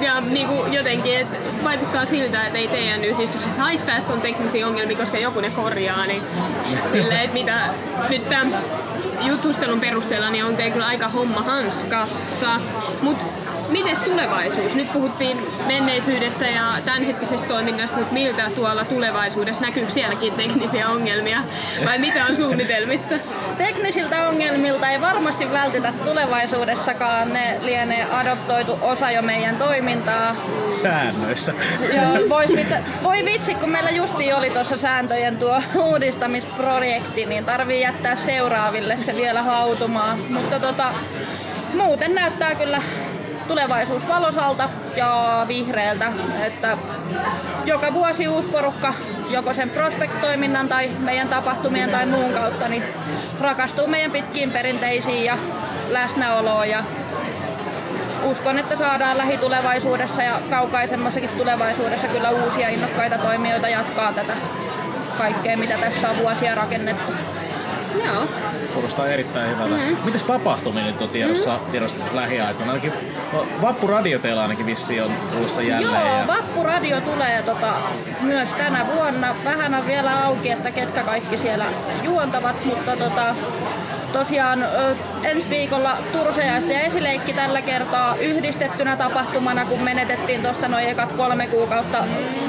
Ja 0.00 0.20
niinku 0.20 0.66
jotenkin, 0.66 1.18
että 1.18 1.38
vaikuttaa 1.64 2.04
siltä, 2.04 2.44
että 2.46 2.58
ei 2.58 2.68
teidän 2.68 3.04
yhdistyksessä 3.04 3.62
haittaa, 3.62 3.96
että 3.96 4.12
on 4.12 4.20
teknisiä 4.20 4.66
ongelmia, 4.66 4.96
koska 4.96 5.18
joku 5.18 5.40
ne 5.40 5.50
korjaa. 5.50 6.06
Niin 6.06 6.22
silleen, 6.92 7.20
että 7.20 7.34
mitä 7.34 7.54
nyt 8.08 8.28
tämän 8.28 8.58
jutustelun 9.22 9.80
perusteella 9.80 10.30
niin 10.30 10.44
on 10.44 10.56
teillä 10.56 10.72
kyllä 10.72 10.86
aika 10.86 11.08
homma 11.08 11.42
hanskassa. 11.42 12.60
Mut 13.02 13.24
Mites 13.72 14.00
tulevaisuus? 14.00 14.74
Nyt 14.74 14.92
puhuttiin 14.92 15.38
menneisyydestä 15.66 16.44
ja 16.44 16.78
tämänhetkisestä 16.84 17.48
toiminnasta, 17.48 17.96
mutta 17.98 18.12
miltä 18.12 18.50
tuolla 18.54 18.84
tulevaisuudessa 18.84 19.62
näkyy 19.62 19.90
sielläkin 19.90 20.32
teknisiä 20.32 20.88
ongelmia? 20.88 21.42
Vai 21.86 21.98
mitä 21.98 22.26
on 22.26 22.36
suunnitelmissa? 22.36 23.14
Teknisiltä 23.58 24.28
ongelmilta 24.28 24.90
ei 24.90 25.00
varmasti 25.00 25.52
vältytä 25.52 25.92
tulevaisuudessakaan. 26.04 27.32
Ne 27.32 27.58
lienee 27.62 28.06
adoptoitu 28.10 28.78
osa 28.82 29.10
jo 29.10 29.22
meidän 29.22 29.56
toimintaa. 29.56 30.36
Säännöissä. 30.70 31.54
Joo, 31.94 32.28
vois 32.36 32.48
mitä, 32.48 32.82
voi 33.02 33.24
vitsi, 33.24 33.54
kun 33.54 33.70
meillä 33.70 33.90
justi 33.90 34.32
oli 34.32 34.50
tuossa 34.50 34.76
sääntöjen 34.76 35.36
tuo 35.36 35.62
uudistamisprojekti, 35.74 37.26
niin 37.26 37.44
tarvii 37.44 37.80
jättää 37.80 38.16
seuraaville 38.16 38.96
se 38.96 39.16
vielä 39.16 39.42
hautumaan. 39.42 40.18
Mutta 40.28 40.60
tota, 40.60 40.94
muuten 41.74 42.14
näyttää 42.14 42.54
kyllä 42.54 42.82
tulevaisuus 43.52 44.08
valosalta 44.08 44.68
ja 44.96 45.44
vihreältä. 45.48 46.12
Että 46.42 46.78
joka 47.64 47.92
vuosi 47.92 48.28
uusi 48.28 48.48
porukka, 48.48 48.94
joko 49.28 49.54
sen 49.54 49.70
prospektoiminnan 49.70 50.68
tai 50.68 50.90
meidän 50.98 51.28
tapahtumien 51.28 51.90
tai 51.90 52.06
muun 52.06 52.32
kautta, 52.32 52.68
niin 52.68 52.82
rakastuu 53.40 53.86
meidän 53.86 54.10
pitkiin 54.10 54.50
perinteisiin 54.50 55.24
ja 55.24 55.38
läsnäoloon. 55.88 56.70
Ja 56.70 56.84
uskon, 58.22 58.58
että 58.58 58.76
saadaan 58.76 59.18
lähitulevaisuudessa 59.18 60.22
ja 60.22 60.40
kaukaisemmassakin 60.50 61.30
tulevaisuudessa 61.30 62.08
kyllä 62.08 62.30
uusia 62.30 62.68
innokkaita 62.68 63.18
toimijoita 63.18 63.68
jatkaa 63.68 64.12
tätä 64.12 64.34
kaikkea, 65.18 65.56
mitä 65.56 65.78
tässä 65.78 66.10
on 66.10 66.18
vuosia 66.18 66.54
rakennettu. 66.54 67.12
Joo. 68.04 68.26
Kuulostaa 68.74 69.06
erittäin 69.06 69.50
hyvältä. 69.50 69.74
Mm-hmm. 69.74 69.96
Mites 70.04 70.24
tapahtumia 70.24 70.84
nyt 70.84 71.02
on 71.02 71.08
tiedossa, 71.08 71.50
mm-hmm. 71.50 71.70
tiedossa 71.70 71.98
lähiaikoina? 72.12 72.72
Ainakin, 72.72 72.92
no, 73.32 73.46
Vappuradio 73.62 74.18
teillä 74.18 74.42
ainakin 74.42 74.66
vissiin 74.66 75.02
on 75.02 75.12
tulossa 75.32 75.62
jälleen. 75.62 76.06
Joo, 76.06 76.18
ja... 76.18 76.26
Vappuradio 76.26 77.00
tulee 77.00 77.42
tota, 77.42 77.72
myös 78.20 78.54
tänä 78.54 78.86
vuonna. 78.94 79.36
Vähän 79.44 79.74
on 79.74 79.86
vielä 79.86 80.24
auki, 80.24 80.50
että 80.50 80.70
ketkä 80.70 81.02
kaikki 81.02 81.36
siellä 81.36 81.64
juontavat, 82.02 82.64
mutta 82.64 82.96
tota, 82.96 83.34
tosiaan 84.12 84.62
ö, 84.62 84.96
ensi 85.24 85.50
viikolla 85.50 85.96
Tursejaista 86.12 86.72
ja 86.72 86.80
esileikki 86.80 87.32
tällä 87.32 87.62
kertaa 87.62 88.16
yhdistettynä 88.16 88.96
tapahtumana, 88.96 89.64
kun 89.64 89.80
menetettiin 89.80 90.42
tuosta 90.42 90.68
noin 90.68 90.88
ekat 90.88 91.12
kolme 91.12 91.46
kuukautta 91.46 92.04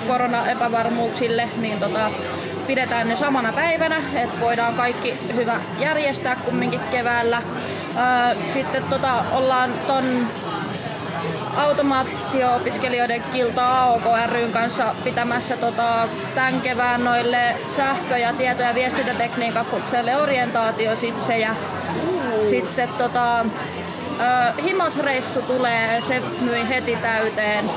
korona-epävarmuuksille, 0.07 1.49
niin 1.57 1.79
tota, 1.79 2.11
pidetään 2.67 3.09
ne 3.09 3.15
samana 3.15 3.53
päivänä, 3.53 3.97
että 4.15 4.39
voidaan 4.39 4.73
kaikki 4.73 5.19
hyvä 5.35 5.61
järjestää 5.79 6.35
kumminkin 6.35 6.79
keväällä. 6.91 7.41
Sitten 8.53 8.83
tota, 8.83 9.23
ollaan 9.31 9.73
ton 9.87 10.27
automaattio-opiskelijoiden 11.57 13.23
kilta 13.23 13.81
AOK 13.81 14.03
ryn 14.31 14.51
kanssa 14.51 14.95
pitämässä 15.03 15.57
tota, 15.57 16.07
tämän 16.35 16.61
kevään 16.61 17.03
noille 17.03 17.55
sähkö- 17.75 18.17
ja 18.17 18.33
tieto- 18.33 18.63
ja 18.63 18.75
viestintätekniikan 18.75 19.65
fukselle 19.65 20.17
orientaatiositsejä. 20.17 21.49
Mm. 21.49 22.49
Sitten 22.49 22.89
tota, 22.89 23.45
himosreissu 24.63 25.41
tulee, 25.41 26.01
se 26.07 26.21
myi 26.41 26.69
heti 26.69 26.95
täyteen 26.95 27.69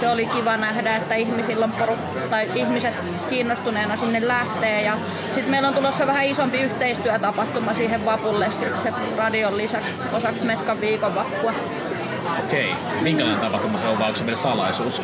se 0.00 0.08
oli 0.08 0.26
kiva 0.26 0.56
nähdä, 0.56 0.96
että 0.96 1.14
ihmisillä 1.14 1.64
on 1.64 1.72
poru- 1.72 2.28
tai 2.30 2.50
ihmiset 2.54 2.94
kiinnostuneena 3.28 3.96
sinne 3.96 4.28
lähtee. 4.28 4.82
Ja 4.82 4.92
sitten 5.24 5.50
meillä 5.50 5.68
on 5.68 5.74
tulossa 5.74 6.06
vähän 6.06 6.24
isompi 6.24 6.60
yhteistyötapahtuma 6.60 7.72
siihen 7.72 8.04
vapulle 8.04 8.50
sit 8.50 8.80
se 8.80 8.92
radion 9.16 9.56
lisäksi 9.56 9.92
osaksi 10.12 10.44
Metkan 10.44 10.80
viikonvappua. 10.80 11.52
Okei. 12.44 12.74
Minkälainen 13.00 13.40
tapahtuma 13.40 13.78
se 13.78 13.84
on, 13.84 13.98
vai 13.98 14.06
onko 14.06 14.18
se 14.18 14.26
vielä 14.26 14.36
salaisuus? 14.36 15.02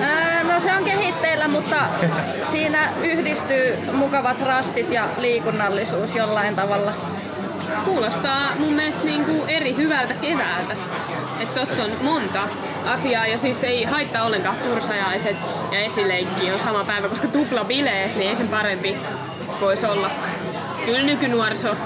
Ää, 0.00 0.44
no 0.44 0.60
se 0.60 0.76
on 0.76 0.84
kehitteillä, 0.84 1.48
mutta 1.48 1.76
siinä 2.52 2.78
yhdistyy 3.02 3.78
mukavat 3.92 4.40
rastit 4.40 4.92
ja 4.92 5.04
liikunnallisuus 5.18 6.14
jollain 6.14 6.56
tavalla. 6.56 6.92
Kuulostaa 7.84 8.48
mun 8.58 8.72
mielestä 8.72 9.04
niinku 9.04 9.44
eri 9.48 9.76
hyvältä 9.76 10.14
keväältä. 10.14 10.76
Että 11.40 11.60
tossa 11.60 11.84
on 11.84 11.90
monta 12.02 12.48
asiaa 12.84 13.26
ja 13.26 13.38
siis 13.38 13.64
ei 13.64 13.84
haittaa 13.84 14.24
ollenkaan 14.24 14.56
tursajaiset 14.56 15.36
ja 15.72 15.78
esileikki 15.78 16.50
on 16.50 16.60
sama 16.60 16.84
päivä, 16.84 17.08
koska 17.08 17.28
tupla 17.28 17.64
bileet, 17.64 18.16
niin 18.16 18.28
ei 18.28 18.36
sen 18.36 18.48
parempi 18.48 18.96
voisi 19.60 19.86
olla. 19.86 20.10
Kyllä 20.84 21.02
nykynuoriso 21.02 21.76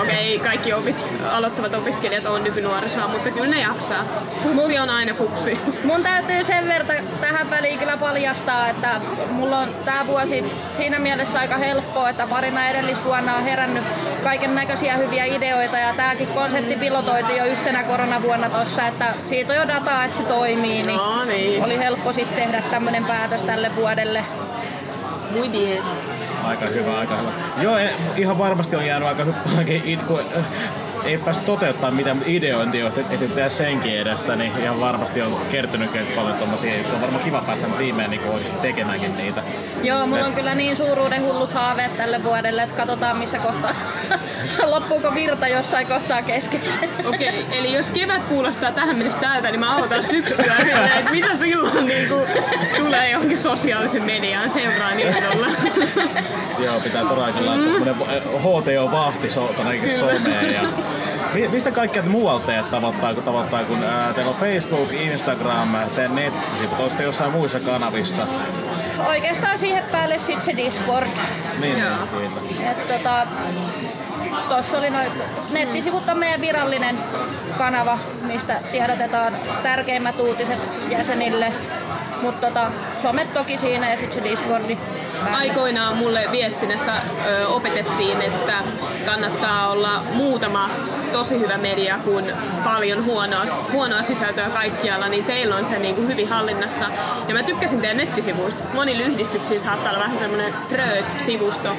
Okei, 0.00 0.36
okay, 0.36 0.48
kaikki 0.48 0.72
opis- 0.72 1.02
aloittavat 1.32 1.74
opiskelijat 1.74 2.26
on 2.26 2.44
nykynuorisoa, 2.44 3.08
mutta 3.08 3.30
kyllä 3.30 3.46
ne 3.46 3.60
jaksaa. 3.60 4.04
Fuksi 4.42 4.78
on 4.78 4.90
aina 4.90 5.14
fuksi. 5.14 5.58
Mun 5.84 6.02
täytyy 6.02 6.44
sen 6.44 6.68
verran 6.68 6.96
tähän 7.20 7.50
väliin 7.50 7.78
kyllä 7.78 7.96
paljastaa, 7.96 8.68
että 8.68 9.00
mulla 9.30 9.58
on 9.58 9.68
tää 9.84 10.06
vuosi 10.06 10.44
siinä 10.76 10.98
mielessä 10.98 11.38
aika 11.38 11.56
helppoa, 11.56 12.08
että 12.08 12.26
parina 12.26 12.68
edellisvuonna 12.68 13.36
on 13.36 13.44
herännyt 13.44 13.84
kaiken 14.22 14.54
näköisiä 14.54 14.96
hyviä 14.96 15.24
ideoita 15.24 15.78
ja 15.78 15.94
tääkin 15.94 16.26
konsepti 16.28 16.76
pilotoitiin 16.76 17.38
jo 17.38 17.44
yhtenä 17.44 17.84
koronavuonna 17.84 18.50
tossa, 18.50 18.86
että 18.86 19.14
siitä 19.24 19.52
on 19.52 19.58
jo 19.58 19.68
dataa, 19.68 20.04
että 20.04 20.16
se 20.16 20.22
toimii, 20.22 20.82
niin, 20.82 20.96
no, 20.96 21.24
niin. 21.24 21.64
oli 21.64 21.78
helppo 21.78 22.12
sitten 22.12 22.36
tehdä 22.36 22.62
tämmönen 22.70 23.04
päätös 23.04 23.42
tälle 23.42 23.76
vuodelle. 23.76 24.24
Muy 25.30 25.48
bien. 25.48 25.82
Aika 26.44 26.66
hyvä, 26.66 26.98
aika 26.98 27.16
hyvä. 27.16 27.32
Joo, 27.62 27.76
ihan 28.16 28.38
varmasti 28.38 28.76
on 28.76 28.86
jäänyt 28.86 29.08
aika 29.08 29.24
paljonkin 29.44 29.82
ei 31.04 31.18
päästä 31.18 31.44
toteuttaa 31.44 31.90
mitään 31.90 32.22
ideointia, 32.26 32.86
että 32.86 33.02
tehdä 33.18 33.48
senkin 33.48 33.98
edestä, 33.98 34.36
niin 34.36 34.52
ihan 34.58 34.80
varmasti 34.80 35.22
on 35.22 35.46
kertynyt 35.50 35.90
paljon 36.16 36.36
tommosia. 36.36 36.88
Se 36.88 36.94
on 36.94 37.00
varmaan 37.00 37.24
kiva 37.24 37.40
päästä 37.40 37.66
viimein 37.78 38.10
niin 38.10 38.24
oikeasti 38.24 38.58
tekemäänkin 38.62 39.16
niitä. 39.16 39.42
Joo, 39.82 40.06
mulla 40.06 40.26
on 40.26 40.32
kyllä 40.32 40.54
niin 40.54 40.76
suuruuden 40.76 41.22
hullut 41.22 41.52
haaveet 41.52 41.96
tälle 41.96 42.24
vuodelle, 42.24 42.62
että 42.62 42.76
katsotaan 42.76 43.16
missä 43.16 43.38
kohtaa 43.38 43.74
loppuuko 44.72 45.14
virta 45.14 45.48
jossain 45.48 45.86
kohtaa 45.86 46.22
kesken. 46.22 46.60
Okei, 47.04 47.28
okay, 47.28 47.58
eli 47.58 47.72
jos 47.72 47.90
kevät 47.90 48.24
kuulostaa 48.24 48.72
tähän 48.72 48.96
mennessä 48.96 49.20
täältä, 49.20 49.48
niin 49.50 49.60
mä 49.60 49.76
autan 49.76 50.04
syksyä 50.04 50.54
silleen, 50.56 50.98
että 50.98 51.10
mitä 51.10 51.36
silloin 51.36 51.86
niin 51.86 52.08
kuin, 52.08 52.22
tulee 52.76 53.10
johonkin 53.10 53.38
sosiaalisen 53.38 54.02
mediaan 54.02 54.50
seuraan 54.50 55.00
innolla. 55.00 55.46
Joo, 56.58 56.80
pitää 56.80 57.02
todellakin 57.04 57.46
laittaa 57.46 57.66
mm. 57.66 57.72
semmonen 57.72 58.22
HTO-vahti 58.22 59.30
so, 59.30 59.54
someen 59.98 60.54
ja 60.54 60.62
Mistä 61.50 61.70
kaikkea 61.70 62.02
muualta 62.02 62.46
teet 62.46 62.70
tavoittaa, 62.70 63.14
kun 63.14 63.22
tavoittaa, 63.22 63.64
kun 63.64 63.84
ää, 63.84 64.14
teillä 64.14 64.30
on 64.30 64.36
Facebook, 64.36 64.92
Instagram, 64.92 65.76
teen 65.94 66.14
nettisivut, 66.14 66.80
olette 66.80 67.02
jossain 67.02 67.32
muissa 67.32 67.60
kanavissa? 67.60 68.26
Oikeastaan 69.08 69.58
siihen 69.58 69.84
päälle 69.92 70.18
sitten 70.18 70.44
se 70.44 70.56
Discord. 70.56 71.08
Niin, 71.60 71.74
niin 71.74 72.66
Et, 72.70 72.88
tota, 72.88 73.26
Tuossa 74.48 74.78
oli 74.78 74.90
noin, 74.90 75.12
nettisivut 75.50 76.08
on 76.08 76.18
meidän 76.18 76.40
virallinen 76.40 76.98
kanava, 77.58 77.98
mistä 78.22 78.60
tiedotetaan 78.72 79.36
tärkeimmät 79.62 80.20
uutiset 80.20 80.58
jäsenille. 80.90 81.52
Mutta 82.22 82.46
tota, 82.46 82.70
somet 83.02 83.34
toki 83.34 83.58
siinä 83.58 83.90
ja 83.90 83.96
sitten 83.96 84.24
se 84.24 84.30
Discordi. 84.30 84.78
Aikoinaan 85.32 85.96
mulle 85.96 86.28
viestinnässä 86.30 86.92
ö, 87.26 87.48
opetettiin, 87.48 88.20
että 88.22 88.54
kannattaa 89.06 89.68
olla 89.68 90.02
muutama 90.14 90.70
tosi 91.12 91.38
hyvä 91.38 91.58
media 91.58 91.98
kuin 92.04 92.24
paljon 92.64 93.04
huonoa, 93.04 93.44
huonoa 93.72 94.02
sisältöä 94.02 94.48
kaikkialla, 94.48 95.08
niin 95.08 95.24
teillä 95.24 95.56
on 95.56 95.66
se 95.66 95.78
niin 95.78 95.94
kuin 95.94 96.08
hyvin 96.08 96.28
hallinnassa. 96.28 96.86
Ja 97.28 97.34
mä 97.34 97.42
tykkäsin 97.42 97.80
teidän 97.80 97.96
nettisivuista. 97.96 98.62
Monilla 98.74 99.02
yhdistyksillä 99.02 99.60
saattaa 99.60 99.90
olla 99.92 100.04
vähän 100.04 100.18
semmoinen 100.18 100.54
rööt-sivusto, 100.70 101.76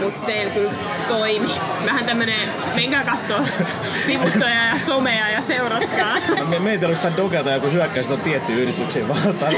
mutta 0.00 0.26
teillä 0.26 0.52
kyllä 0.52 0.72
toimi. 1.08 1.50
Vähän 1.86 2.04
tämmönen, 2.04 2.40
menkää 2.74 3.04
kattoo 3.04 3.40
sivustoja 4.06 4.64
ja 4.64 4.78
somea 4.86 5.30
ja 5.30 5.40
seuratkaa. 5.40 6.16
No, 6.38 6.46
me, 6.46 6.58
meitä 6.58 6.86
olisi 6.86 7.02
sitä 7.02 7.16
dogata 7.16 7.50
joku 7.50 7.70
hyökkäys 7.70 8.10
on 8.10 8.20
tiettyyn 8.20 8.58
yhdistyksiin 8.58 9.08
vastaan. 9.08 9.54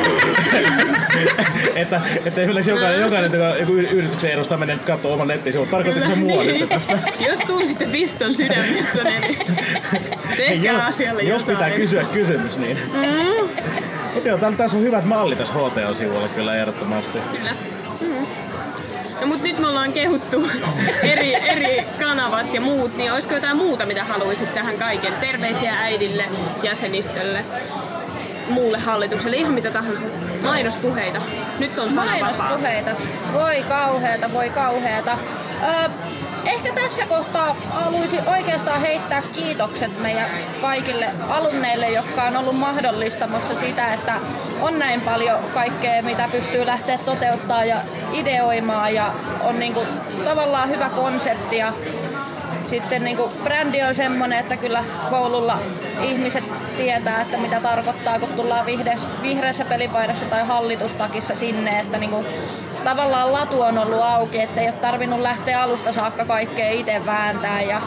että, 1.74 2.00
että 2.24 2.42
yleensä 2.42 2.70
jokainen, 2.70 3.00
jokainen 3.00 3.32
joku 3.60 3.72
yrityksen 3.72 4.32
edustaja 4.32 4.58
menee 4.58 4.78
katsoa 4.78 5.14
oman 5.14 5.28
nettisivun. 5.28 5.68
Tarkoitatko 5.68 6.08
se 6.08 6.14
mua 6.14 6.42
niin. 6.42 6.60
nyt 6.60 6.68
tässä? 6.68 6.98
Jos 7.28 7.38
tunsitte 7.38 7.86
piston 7.86 8.34
sydämessä, 8.34 9.02
niin 9.02 9.38
tehkää 10.36 10.86
asialle 10.86 11.22
Jos 11.22 11.40
jotain. 11.40 11.58
pitää 11.58 11.70
kysyä 11.70 12.04
kysymys, 12.04 12.58
niin... 12.58 12.78
Mm. 12.92 13.48
Mutta 14.14 14.28
joo, 14.28 14.38
tässä 14.38 14.76
on 14.76 14.82
hyvät 14.82 15.04
malli 15.04 15.36
tässä 15.36 15.54
HTO-sivulla 15.54 16.28
kyllä 16.28 16.56
ehdottomasti. 16.56 17.18
Kyllä. 17.32 17.50
No 19.20 19.26
mut 19.26 19.42
nyt 19.42 19.58
me 19.58 19.68
ollaan 19.68 19.92
kehuttu 19.92 20.50
eri, 21.12 21.34
eri 21.34 21.84
kanavat 22.00 22.54
ja 22.54 22.60
muut, 22.60 22.96
niin 22.96 23.12
olisiko 23.12 23.34
jotain 23.34 23.56
muuta, 23.56 23.86
mitä 23.86 24.04
haluaisit 24.04 24.54
tähän 24.54 24.78
kaiken? 24.78 25.12
Terveisiä 25.12 25.74
äidille, 25.74 26.24
jäsenistölle. 26.62 27.44
muulle 28.48 28.78
hallitukselle, 28.78 29.36
ihan 29.36 29.52
mitä 29.52 29.70
tahansa. 29.70 30.04
Mainospuheita. 30.42 31.20
Nyt 31.58 31.78
on 31.78 31.92
sananvapaa. 31.92 32.32
Mainospuheita. 32.32 32.90
Voi 33.32 33.64
kauheeta, 33.68 34.32
voi 34.32 34.50
kauheeta. 34.50 35.18
Öö, 35.62 35.88
ehkä 36.46 36.72
tässä 36.72 37.06
kohtaa 37.06 37.56
haluaisin 37.70 38.28
oikeastaan 38.28 38.80
heittää 38.80 39.22
kiitokset 39.32 39.98
meidän 39.98 40.30
kaikille 40.60 41.10
alunneille, 41.28 41.88
jotka 41.90 42.22
on 42.22 42.36
ollut 42.36 42.56
mahdollistamassa 42.56 43.54
sitä, 43.54 43.94
että 43.94 44.14
on 44.60 44.78
näin 44.78 45.00
paljon 45.00 45.38
kaikkea, 45.54 46.02
mitä 46.02 46.28
pystyy 46.32 46.66
lähteä 46.66 46.98
toteuttaa 46.98 47.64
ja 47.64 47.76
ideoimaan. 48.12 48.94
Ja 48.94 49.12
on 49.44 49.58
niinku 49.58 49.80
tavallaan 50.24 50.68
hyvä 50.68 50.88
konsepti 50.88 51.56
ja 51.56 51.72
sitten 52.64 53.04
niinku 53.04 53.30
brändi 53.44 53.82
on 53.82 53.94
semmonen, 53.94 54.38
että 54.38 54.56
kyllä 54.56 54.84
koululla 55.10 55.58
ihmiset 56.02 56.44
tietää, 56.76 57.20
että 57.20 57.36
mitä 57.38 57.60
tarkoittaa, 57.60 58.18
kun 58.18 58.28
tullaan 58.28 58.66
vihreässä, 58.66 59.08
vihreässä 59.22 59.64
pelipaidassa 59.64 60.24
tai 60.24 60.46
hallitustakissa 60.46 61.34
sinne, 61.34 61.80
että 61.80 61.98
niinku, 61.98 62.24
tavallaan 62.86 63.32
latu 63.32 63.62
on 63.62 63.78
ollut 63.78 64.02
auki, 64.02 64.40
että 64.40 64.60
ei 64.60 64.68
ole 64.68 64.76
tarvinnut 64.76 65.20
lähteä 65.20 65.62
alusta 65.62 65.92
saakka 65.92 66.24
kaikkea 66.24 66.70
itse 66.70 67.06
vääntää 67.06 67.62
ja 67.62 67.82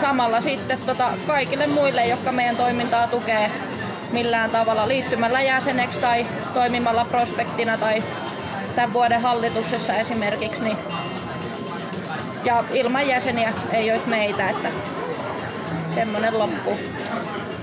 samalla 0.00 0.40
sitten 0.40 0.78
tota, 0.86 1.12
kaikille 1.26 1.66
muille, 1.66 2.06
jotka 2.06 2.32
meidän 2.32 2.56
toimintaa 2.56 3.06
tukee 3.06 3.50
millään 4.12 4.50
tavalla 4.50 4.88
liittymällä 4.88 5.40
jäseneksi 5.40 6.00
tai 6.00 6.26
toimimalla 6.54 7.04
prospektina 7.04 7.78
tai 7.78 8.02
tämän 8.74 8.92
vuoden 8.92 9.20
hallituksessa 9.20 9.94
esimerkiksi, 9.94 10.62
niin 10.62 10.76
ja 12.44 12.64
ilman 12.72 13.08
jäseniä 13.08 13.52
ei 13.72 13.92
olisi 13.92 14.08
meitä, 14.08 14.50
että 14.50 14.68
semmonen 15.94 16.38
loppu. 16.38 16.78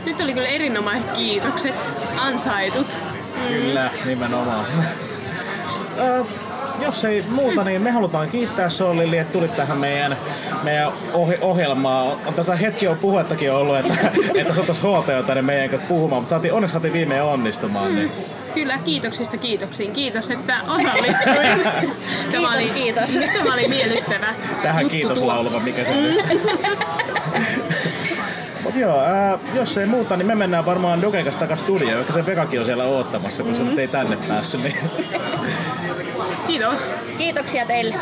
Nyt 0.06 0.22
oli 0.22 0.34
kyllä 0.34 0.48
erinomaiset 0.48 1.12
kiitokset. 1.12 1.76
Ansaitut. 2.18 2.98
Kyllä, 3.48 3.92
nimenomaan. 4.06 4.66
Ö, 6.00 6.26
jos 6.82 7.06
ei 7.06 7.26
muuta, 7.30 7.64
niin 7.64 7.82
me 7.82 7.92
halutaan 7.92 8.30
kiittää 8.30 8.70
Sollili, 8.70 9.18
että 9.18 9.34
tulit 9.34 9.56
tähän 9.56 9.78
meidän, 9.78 10.18
meidän 10.64 10.92
ohi- 11.14 11.38
ohjelmaan. 11.42 12.18
On 12.26 12.34
tässä 12.34 12.56
hetki 12.56 12.88
on 12.88 12.98
puhettakin 12.98 13.52
ollut, 13.52 13.78
että, 13.78 13.94
että 14.40 14.54
saataisiin 14.54 14.94
HT 14.94 15.26
tänne 15.26 15.42
meidän 15.42 15.70
kanssa 15.70 15.88
puhumaan, 15.88 16.22
mutta 16.22 16.30
saatiin, 16.30 16.54
onneksi 16.54 16.72
saatiin 16.72 16.94
viimein 16.94 17.24
onnistumaan. 17.24 17.96
Niin. 17.96 18.12
Kyllä, 18.54 18.78
kiitoksista 18.78 19.38
kiitoksiin. 19.38 19.94
Kiitos, 19.94 20.32
että 20.32 20.56
osallistuin. 20.68 21.38
Tämä 22.32 22.58
Kiitos, 22.58 22.74
kiitos. 22.74 23.16
Nyt 23.16 23.34
tämä 23.38 23.54
oli 23.54 23.68
miellyttävä 23.68 24.36
Tähän 24.62 24.82
juttu 24.82 24.96
kiitos 24.96 25.20
tuo. 25.20 25.28
laulava, 25.28 25.60
mikä 25.60 25.84
se 25.84 25.92
on. 25.92 26.38
Mut 28.64 28.76
joo, 28.76 29.00
ää, 29.00 29.40
jos 29.54 29.78
ei 29.78 29.86
muuta, 29.86 30.18
niin 30.18 30.28
me 30.28 30.36
mennään 30.36 30.66
varmaan 30.66 31.02
Doken 31.02 31.24
kanssa 31.24 31.40
takas 31.40 31.60
studioon, 31.60 31.96
vaikka 31.96 32.14
se 32.14 32.26
Vekakin 32.26 32.60
on 32.60 32.66
siellä 32.66 32.84
oottamassa, 32.84 33.44
kun 33.44 33.52
mm-hmm. 33.52 33.66
se 33.66 33.70
nyt 33.72 33.80
ei 33.80 33.88
tänne 33.88 34.18
päässyt. 34.28 34.64
Niin. 34.64 34.76
Kiitos. 36.48 36.96
Kiitoksia 37.18 37.66
teille. 37.66 37.96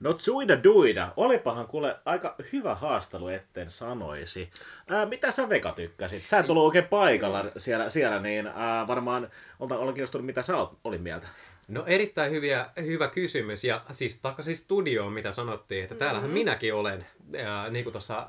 No 0.00 0.12
tsuida 0.12 0.64
duida, 0.64 1.12
olipahan 1.16 1.66
kuule 1.66 1.96
aika 2.04 2.34
hyvä 2.52 2.74
haastelu, 2.74 3.28
etten 3.28 3.70
sanoisi. 3.70 4.50
Ää, 4.88 5.06
mitä 5.06 5.30
sä 5.30 5.48
Veka 5.48 5.72
tykkäsit? 5.72 6.26
Sä 6.26 6.38
et 6.38 6.50
ollut 6.50 6.64
oikein 6.64 6.84
paikalla 6.88 7.44
siellä, 7.56 7.90
siellä 7.90 8.20
niin 8.20 8.46
ää, 8.46 8.86
varmaan 8.86 9.30
olen 9.60 9.94
kiinnostunut, 9.94 10.26
mitä 10.26 10.42
sä 10.42 10.52
oot- 10.52 10.76
oli 10.84 10.98
mieltä. 10.98 11.26
No 11.68 11.84
erittäin 11.86 12.30
hyviä, 12.32 12.66
hyvä 12.76 13.08
kysymys 13.08 13.64
ja 13.64 13.82
siis 13.90 14.20
takaisin 14.20 14.56
studioon, 14.56 15.12
mitä 15.12 15.32
sanottiin, 15.32 15.82
että 15.82 15.94
täällähän 15.94 16.30
minäkin 16.30 16.74
olen, 16.74 17.06
ja 17.32 17.66
niin 17.70 17.84
kuin 17.84 17.92
tuossa 17.92 18.28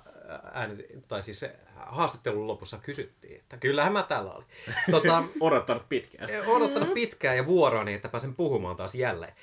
ääni, 0.53 0.85
tai 1.07 1.23
siis 1.23 1.45
haastattelun 1.85 2.47
lopussa 2.47 2.77
kysyttiin, 2.77 3.35
että 3.39 3.57
kyllähän 3.57 3.93
mä 3.93 4.03
täällä 4.03 4.31
olin. 4.31 4.47
Tota, 4.91 5.23
Odottanut 5.39 5.89
pitkään. 5.89 6.29
odottanut 6.47 6.93
pitkään 6.93 7.37
ja 7.37 7.45
vuoroani, 7.45 7.93
että 7.93 8.09
pääsen 8.09 8.35
puhumaan 8.35 8.75
taas 8.75 8.95
jälleen. 8.95 9.33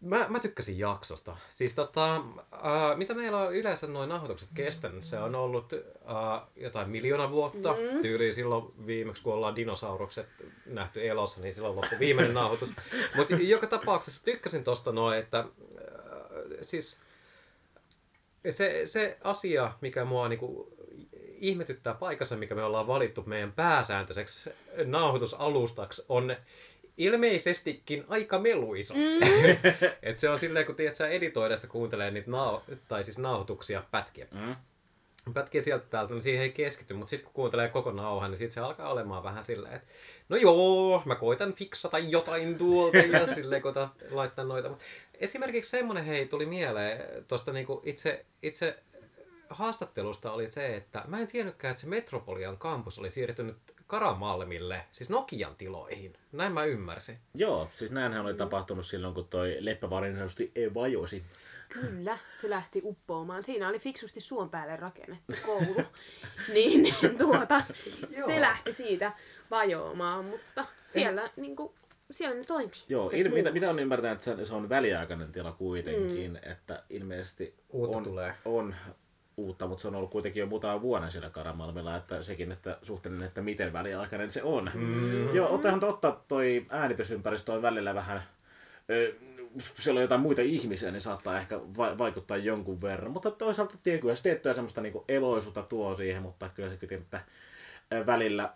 Mä, 0.00 0.26
mä 0.28 0.40
tykkäsin 0.40 0.78
jaksosta. 0.78 1.36
Siis 1.48 1.74
tota, 1.74 2.14
äh, 2.16 2.96
mitä 2.96 3.14
meillä 3.14 3.38
on 3.38 3.54
yleensä 3.54 3.86
noin 3.86 4.08
nauhoitukset 4.08 4.48
kestänyt, 4.54 5.04
se 5.04 5.18
on 5.18 5.34
ollut 5.34 5.72
äh, 5.72 6.42
jotain 6.56 6.90
miljoona 6.90 7.30
vuotta. 7.30 7.72
Mm. 7.72 8.02
Tyyliin 8.02 8.34
silloin 8.34 8.86
viimeksi, 8.86 9.22
kun 9.22 9.34
ollaan 9.34 9.56
dinosaurukset 9.56 10.28
nähty 10.66 11.08
elossa, 11.08 11.40
niin 11.40 11.54
silloin 11.54 11.76
loppui 11.76 11.98
viimeinen 11.98 12.34
nauhoitus. 12.40 12.72
Mutta 13.16 13.34
joka 13.34 13.66
tapauksessa 13.66 14.24
tykkäsin 14.24 14.64
tosta 14.64 14.92
noin, 14.92 15.18
että 15.18 15.38
äh, 15.38 15.46
siis 16.62 16.98
se, 18.50 18.82
se 18.84 19.18
asia, 19.24 19.72
mikä 19.80 20.04
mua 20.04 20.28
niinku 20.28 20.75
ihmetyttää 21.40 21.94
paikassa, 21.94 22.36
mikä 22.36 22.54
me 22.54 22.62
ollaan 22.62 22.86
valittu 22.86 23.22
meidän 23.26 23.52
pääsääntöiseksi 23.52 24.50
nauhoitusalustaksi, 24.84 26.04
on 26.08 26.36
ilmeisestikin 26.96 28.04
aika 28.08 28.38
meluisa. 28.38 28.94
Mm. 28.94 29.00
Et 30.02 30.18
se 30.18 30.28
on 30.28 30.38
silleen, 30.38 30.66
kun 30.66 30.74
tiedät, 30.74 30.94
sä 30.94 31.08
editoidessa 31.08 31.66
kuuntelee 31.66 32.10
niitä 32.10 32.30
nau- 32.30 32.76
tai 32.88 33.04
siis 33.04 33.18
nauhoituksia 33.18 33.82
pätkiä. 33.90 34.26
Mm. 34.30 34.56
Pätkiä 35.34 35.60
sieltä 35.60 35.86
täältä, 35.90 36.12
niin 36.14 36.22
siihen 36.22 36.42
ei 36.42 36.52
keskity, 36.52 36.94
mutta 36.94 37.10
sitten 37.10 37.24
kun 37.24 37.34
kuuntelee 37.34 37.68
koko 37.68 37.92
nauhan, 37.92 38.30
niin 38.30 38.38
sitten 38.38 38.54
se 38.54 38.60
alkaa 38.60 38.92
olemaan 38.92 39.22
vähän 39.22 39.44
silleen, 39.44 39.74
että 39.74 39.88
no 40.28 40.36
joo, 40.36 41.02
mä 41.04 41.14
koitan 41.14 41.54
fiksata 41.54 41.98
jotain 41.98 42.58
tuolta 42.58 42.96
ja 42.96 43.26
silleen 43.34 43.62
koitan 43.62 43.90
laittaa 44.10 44.44
noita. 44.44 44.68
Mut 44.68 44.80
esimerkiksi 45.14 45.70
semmonen 45.70 46.04
hei 46.04 46.26
tuli 46.26 46.46
mieleen 46.46 47.24
tuosta 47.28 47.52
niinku 47.52 47.82
itse, 47.84 48.24
itse 48.42 48.78
haastattelusta 49.50 50.32
oli 50.32 50.48
se, 50.48 50.76
että 50.76 51.04
mä 51.06 51.18
en 51.18 51.26
tiennytkään, 51.26 51.70
että 51.70 51.80
se 51.80 51.88
Metropolian 51.88 52.58
kampus 52.58 52.98
oli 52.98 53.10
siirtynyt 53.10 53.56
Karamalmille, 53.86 54.84
siis 54.92 55.10
Nokian 55.10 55.56
tiloihin. 55.56 56.12
Näin 56.32 56.52
mä 56.52 56.64
ymmärsin. 56.64 57.18
Joo, 57.34 57.68
siis 57.74 57.92
näinhän 57.92 58.24
oli 58.24 58.34
tapahtunut 58.34 58.86
silloin, 58.86 59.14
kun 59.14 59.28
toi 59.28 59.56
Leppävaari 59.60 60.08
niin 60.08 60.16
sanotusti 60.16 60.52
ei 60.54 60.74
vajosi. 60.74 61.24
Kyllä, 61.68 62.18
se 62.32 62.50
lähti 62.50 62.80
uppoamaan. 62.84 63.42
Siinä 63.42 63.68
oli 63.68 63.78
fiksusti 63.78 64.20
suon 64.20 64.50
päälle 64.50 64.76
rakennettu 64.76 65.32
koulu. 65.46 65.82
niin, 66.54 66.82
niin 66.82 67.18
tuota, 67.18 67.62
se 68.26 68.40
lähti 68.40 68.72
siitä 68.72 69.12
vajoamaan, 69.50 70.24
mutta 70.24 70.66
siellä, 70.88 71.30
niin 71.36 71.56
kuin, 71.56 71.74
siellä 72.10 72.36
ne 72.36 72.44
toimii. 72.44 72.84
Joo, 72.88 73.10
il, 73.12 73.30
mitä, 73.30 73.50
mitä 73.50 73.70
on 73.70 73.78
ymmärtänyt, 73.78 74.12
että 74.12 74.24
se- 74.24 74.44
se 74.44 74.54
on 74.54 74.68
väliaikainen 74.68 75.32
tila 75.32 75.52
kuitenkin, 75.52 76.30
mm. 76.30 76.50
että 76.52 76.82
ilmeisesti 76.90 77.54
Uutta 77.68 77.96
on, 77.96 78.04
tulee. 78.04 78.34
on 78.44 78.74
uutta, 79.36 79.66
mutta 79.66 79.82
se 79.82 79.88
on 79.88 79.94
ollut 79.94 80.10
kuitenkin 80.10 80.40
jo 80.40 80.46
muutama 80.46 80.82
vuoden 80.82 81.10
siellä 81.10 81.30
Karamalmilla, 81.30 81.96
että 81.96 82.22
sekin, 82.22 82.52
että 82.52 82.78
suhteellinen, 82.82 83.28
että 83.28 83.42
miten 83.42 83.72
väliaikainen 83.72 84.30
se 84.30 84.42
on. 84.42 84.70
Mm. 84.74 85.34
Joo, 85.34 85.54
otehan 85.54 85.80
totta, 85.80 86.16
toi 86.28 86.66
äänitysympäristö 86.68 87.52
on 87.52 87.62
välillä 87.62 87.94
vähän, 87.94 88.22
ö, 88.90 89.14
siellä 89.74 89.98
on 89.98 90.02
jotain 90.02 90.20
muita 90.20 90.42
ihmisiä, 90.42 90.90
niin 90.90 91.00
saattaa 91.00 91.38
ehkä 91.38 91.60
va- 91.76 91.98
vaikuttaa 91.98 92.36
jonkun 92.36 92.80
verran, 92.82 93.10
mutta 93.12 93.30
toisaalta 93.30 93.74
tie- 93.82 93.98
kyllä 93.98 94.14
se 94.14 94.22
tiettyä 94.22 94.54
semmoista 94.54 94.80
niinku 94.80 95.04
eloisuutta 95.08 95.62
tuo 95.62 95.94
siihen, 95.94 96.22
mutta 96.22 96.48
kyllä 96.48 96.70
se 96.70 96.86
kyllä, 96.86 97.02
että 97.02 97.20
välillä 98.06 98.52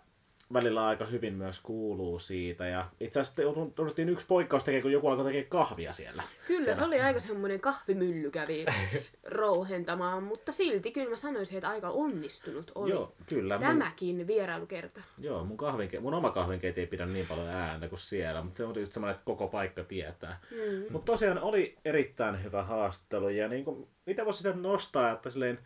välillä 0.53 0.87
aika 0.87 1.05
hyvin 1.05 1.33
myös 1.33 1.59
kuuluu 1.59 2.19
siitä. 2.19 2.67
Ja 2.67 2.85
itse 2.99 3.19
asiassa 3.19 3.41
jouduttiin 3.41 4.09
yksi 4.09 4.25
poikkaus 4.25 4.63
tekemään, 4.63 4.81
kun 4.81 4.91
joku 4.91 5.07
alkoi 5.07 5.25
tekemään 5.25 5.49
kahvia 5.49 5.93
siellä. 5.93 6.23
Kyllä, 6.47 6.63
siellä. 6.63 6.79
se 6.79 6.85
oli 6.85 7.01
aika 7.01 7.19
semmoinen 7.19 7.59
kahvimylly 7.59 8.31
kävi 8.31 8.65
rouhentamaan, 9.39 10.23
mutta 10.23 10.51
silti 10.51 10.91
kyllä 10.91 11.09
mä 11.09 11.17
sanoisin, 11.17 11.57
että 11.57 11.69
aika 11.69 11.89
onnistunut 11.89 12.71
oli 12.75 12.91
Joo, 12.91 13.13
kyllä. 13.29 13.57
Mun, 13.57 13.67
tämäkin 13.67 14.27
vierailukerta. 14.27 15.01
joo, 15.19 15.45
mun, 15.45 15.57
kahvinke, 15.57 15.99
mun 15.99 16.13
oma 16.13 16.31
kahvinkeiti 16.31 16.81
ei 16.81 16.87
pidä 16.87 17.05
niin 17.05 17.27
paljon 17.27 17.47
ääntä 17.47 17.87
kuin 17.87 17.99
siellä, 17.99 18.41
mutta 18.41 18.57
se 18.57 18.65
on 18.65 18.79
just 18.79 18.91
semmoinen, 18.91 19.15
että 19.15 19.25
koko 19.25 19.47
paikka 19.47 19.83
tietää. 19.83 20.39
Mm. 20.51 20.83
Mutta 20.89 21.11
tosiaan 21.11 21.39
oli 21.39 21.77
erittäin 21.85 22.43
hyvä 22.43 22.63
haastattelu 22.63 23.29
ja 23.29 23.47
niin 23.47 23.65
kuin, 23.65 23.87
mitä 24.05 24.25
voisi 24.25 24.37
sitä 24.37 24.53
nostaa, 24.53 25.11
että 25.11 25.29
silleen 25.29 25.59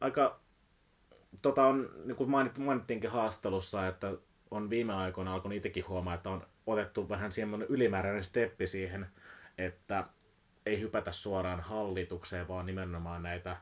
aika, 0.00 0.40
tota 1.42 1.66
on, 1.66 1.90
niin 2.04 2.16
kuin 2.16 2.30
mainit, 2.30 2.58
mainittiinkin 2.58 3.10
haastattelussa, 3.10 3.86
että 3.86 4.12
on 4.50 4.70
viime 4.70 4.94
aikoina 4.94 5.34
alkanut 5.34 5.56
itsekin 5.56 5.88
huomaa, 5.88 6.14
että 6.14 6.30
on 6.30 6.46
otettu 6.66 7.08
vähän 7.08 7.32
semmoinen 7.32 7.68
ylimääräinen 7.68 8.24
steppi 8.24 8.66
siihen, 8.66 9.06
että 9.58 10.04
ei 10.66 10.80
hypätä 10.80 11.12
suoraan 11.12 11.60
hallitukseen, 11.60 12.48
vaan 12.48 12.66
nimenomaan 12.66 13.22
näitä 13.22 13.56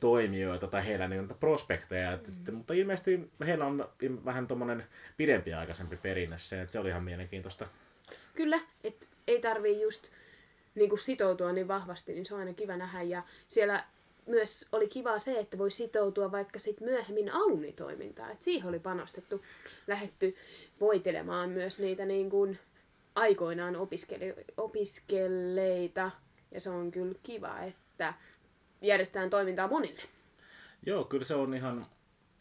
toimijoita 0.00 0.66
tai 0.66 0.86
heillä 0.86 1.08
niitä 1.08 1.34
prospekteja. 1.34 2.16
Mm. 2.16 2.24
Sitten, 2.24 2.54
mutta 2.54 2.74
ilmeisesti 2.74 3.30
heillä 3.46 3.66
on 3.66 3.88
vähän 4.24 4.46
tuommoinen 4.46 4.86
pidempiaikaisempi 5.16 5.96
perinne 5.96 6.38
se, 6.38 6.60
että 6.60 6.72
se 6.72 6.78
oli 6.78 6.88
ihan 6.88 7.04
mielenkiintoista. 7.04 7.66
Kyllä, 8.34 8.60
että 8.84 9.06
ei 9.26 9.40
tarvii 9.40 9.82
just 9.82 10.08
niin 10.74 10.88
kuin 10.88 10.98
sitoutua 10.98 11.52
niin 11.52 11.68
vahvasti, 11.68 12.12
niin 12.12 12.24
se 12.24 12.34
on 12.34 12.40
aina 12.40 12.54
kiva 12.54 12.76
nähdä. 12.76 13.02
Ja 13.02 13.22
siellä 13.48 13.84
myös 14.26 14.68
oli 14.72 14.88
kiva 14.88 15.18
se, 15.18 15.38
että 15.38 15.58
voi 15.58 15.70
sitoutua 15.70 16.32
vaikka 16.32 16.58
sit 16.58 16.80
myöhemmin 16.80 17.32
alumnitoimintaan. 17.32 18.32
Et 18.32 18.42
siihen 18.42 18.68
oli 18.68 18.78
panostettu, 18.78 19.42
lähetty 19.86 20.36
voitelemaan 20.80 21.50
myös 21.50 21.78
niitä 21.78 22.04
niin 22.04 22.30
kuin 22.30 22.58
aikoinaan 23.14 23.74
opiskele- 23.76 24.44
opiskelleita. 24.56 26.10
Ja 26.50 26.60
se 26.60 26.70
on 26.70 26.90
kyllä 26.90 27.14
kiva, 27.22 27.60
että 27.60 28.14
järjestetään 28.82 29.30
toimintaa 29.30 29.68
monille. 29.68 30.00
Joo, 30.86 31.04
kyllä 31.04 31.24
se 31.24 31.34
on 31.34 31.54
ihan, 31.54 31.86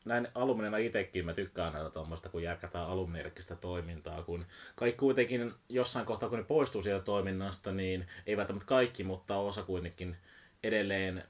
näin 0.06 0.28
alumnina 0.36 0.78
itsekin 0.78 1.26
mä 1.26 1.34
tykkään 1.34 1.74
näitä 1.74 1.90
tuommoista, 1.90 2.30
kun 2.30 2.44
järkätään 2.44 2.88
alumnierkistä 2.88 3.56
toimintaa, 3.56 4.24
kun 4.24 4.46
kaikki 4.76 5.00
kuitenkin 5.00 5.54
jossain 5.70 6.06
kohtaa, 6.06 6.30
kun 6.30 6.38
ne 6.38 6.44
poistuu 6.44 6.82
sieltä 6.82 7.06
toiminnasta, 7.06 7.72
niin 7.72 8.08
ei 8.26 8.38
välttämättä 8.38 8.66
kaikki, 8.66 9.04
mutta 9.04 9.38
osa 9.38 9.64
kuitenkin 9.64 10.18
edelleen 10.64 11.24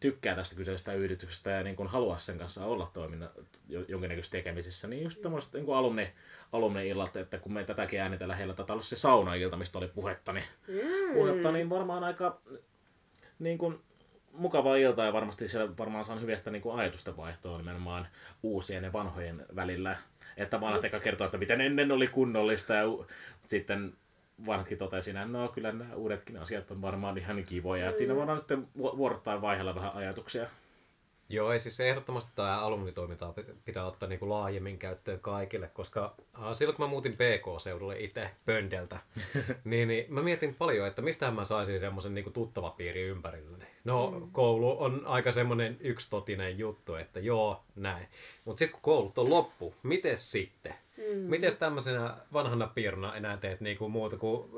tykkää 0.00 0.34
tästä 0.34 0.56
kyseisestä 0.56 0.92
yrityksestä 0.92 1.50
ja 1.50 1.62
niin 1.62 1.76
kuin 1.76 1.88
haluaa 1.88 2.18
sen 2.18 2.38
kanssa 2.38 2.64
olla 2.64 2.90
toiminnan 2.92 3.30
jonkinnäköisissä 3.68 4.32
tekemisissä, 4.32 4.88
niin 4.88 5.02
just 5.02 5.22
tämmöiset 5.22 5.52
niin 5.52 5.74
alumni, 5.74 6.12
alumni-illat, 6.52 7.16
että 7.16 7.38
kun 7.38 7.52
me 7.52 7.64
tätäkin 7.64 8.00
äänitellään 8.00 8.38
heillä, 8.38 8.54
tätä 8.54 8.72
ollut 8.72 8.84
se 8.84 8.96
saunailta, 8.96 9.56
mistä 9.56 9.78
oli 9.78 9.88
puhetta, 9.88 10.32
niin, 10.32 10.44
mm. 10.68 11.14
puhetta, 11.14 11.52
niin 11.52 11.70
varmaan 11.70 12.04
aika 12.04 12.40
niin 13.38 13.58
kuin, 13.58 13.80
mukava 14.32 14.76
ilta 14.76 15.04
ja 15.04 15.12
varmasti 15.12 15.48
siellä 15.48 15.76
varmaan 15.78 16.04
saan 16.04 16.20
hyvästä 16.20 16.50
niin 16.50 16.62
kuin 16.62 16.78
ajatusten 16.78 17.16
vaihtoa 17.16 17.58
nimenomaan 17.58 18.08
uusien 18.42 18.84
ja 18.84 18.92
vanhojen 18.92 19.46
välillä. 19.56 19.96
Että 20.36 20.60
vanhat 20.60 20.84
eka 20.84 21.00
kertoo, 21.00 21.24
että 21.24 21.38
miten 21.38 21.60
ennen 21.60 21.92
oli 21.92 22.08
kunnollista 22.08 22.74
ja 22.74 22.84
sitten 23.46 23.92
vanhatkin 24.46 24.78
totesi 24.78 25.10
että 25.10 25.24
no 25.24 25.48
kyllä 25.48 25.72
nämä 25.72 25.94
uudetkin 25.94 26.36
asiat 26.36 26.70
on 26.70 26.82
varmaan 26.82 27.18
ihan 27.18 27.44
kivoja. 27.44 27.84
Mm. 27.84 27.88
Että 27.88 27.98
siinä 27.98 28.16
voidaan 28.16 28.38
sitten 28.38 28.68
vuorottaa 28.74 29.40
vaiheella 29.40 29.74
vähän 29.74 29.94
ajatuksia. 29.94 30.46
Joo, 31.32 31.52
ei 31.52 31.60
siis 31.60 31.80
ehdottomasti 31.80 32.32
tämä 32.34 32.58
alumnitoiminta 32.58 33.34
pitää 33.64 33.86
ottaa 33.86 34.08
niin 34.08 34.18
kuin 34.18 34.28
laajemmin 34.28 34.78
käyttöön 34.78 35.20
kaikille, 35.20 35.68
koska 35.68 36.14
äh, 36.42 36.52
silloin 36.52 36.76
kun 36.76 36.84
mä 36.84 36.90
muutin 36.90 37.12
PK-seudulle 37.12 38.00
itse 38.00 38.30
Pöndeltä, 38.44 38.98
niin, 39.64 39.88
niin 39.88 40.06
mä 40.08 40.22
mietin 40.22 40.54
paljon, 40.54 40.88
että 40.88 41.02
mistä 41.02 41.30
mä 41.30 41.44
saisin 41.44 41.80
semmoisen 41.80 42.14
niin 42.14 42.32
tuttavapiiri 42.32 43.02
ympärilleni. 43.02 43.64
No, 43.84 44.10
mm. 44.10 44.30
koulu 44.32 44.82
on 44.82 45.02
aika 45.06 45.32
semmoinen 45.32 45.76
yksitotinen 45.80 46.58
juttu, 46.58 46.94
että 46.94 47.20
joo, 47.20 47.64
näin. 47.76 48.06
Mutta 48.44 48.58
sitten 48.58 48.72
kun 48.72 48.82
koulut 48.82 49.18
on 49.18 49.30
loppu, 49.30 49.74
miten 49.82 50.18
sitten? 50.18 50.74
Mm. 51.10 51.18
Miten 51.18 51.56
tämmöisenä 51.56 52.16
vanhana 52.32 52.66
piiruna 52.66 53.16
enää 53.16 53.36
teet 53.36 53.60
niinku 53.60 53.88
muuta 53.88 54.16
kuin 54.16 54.50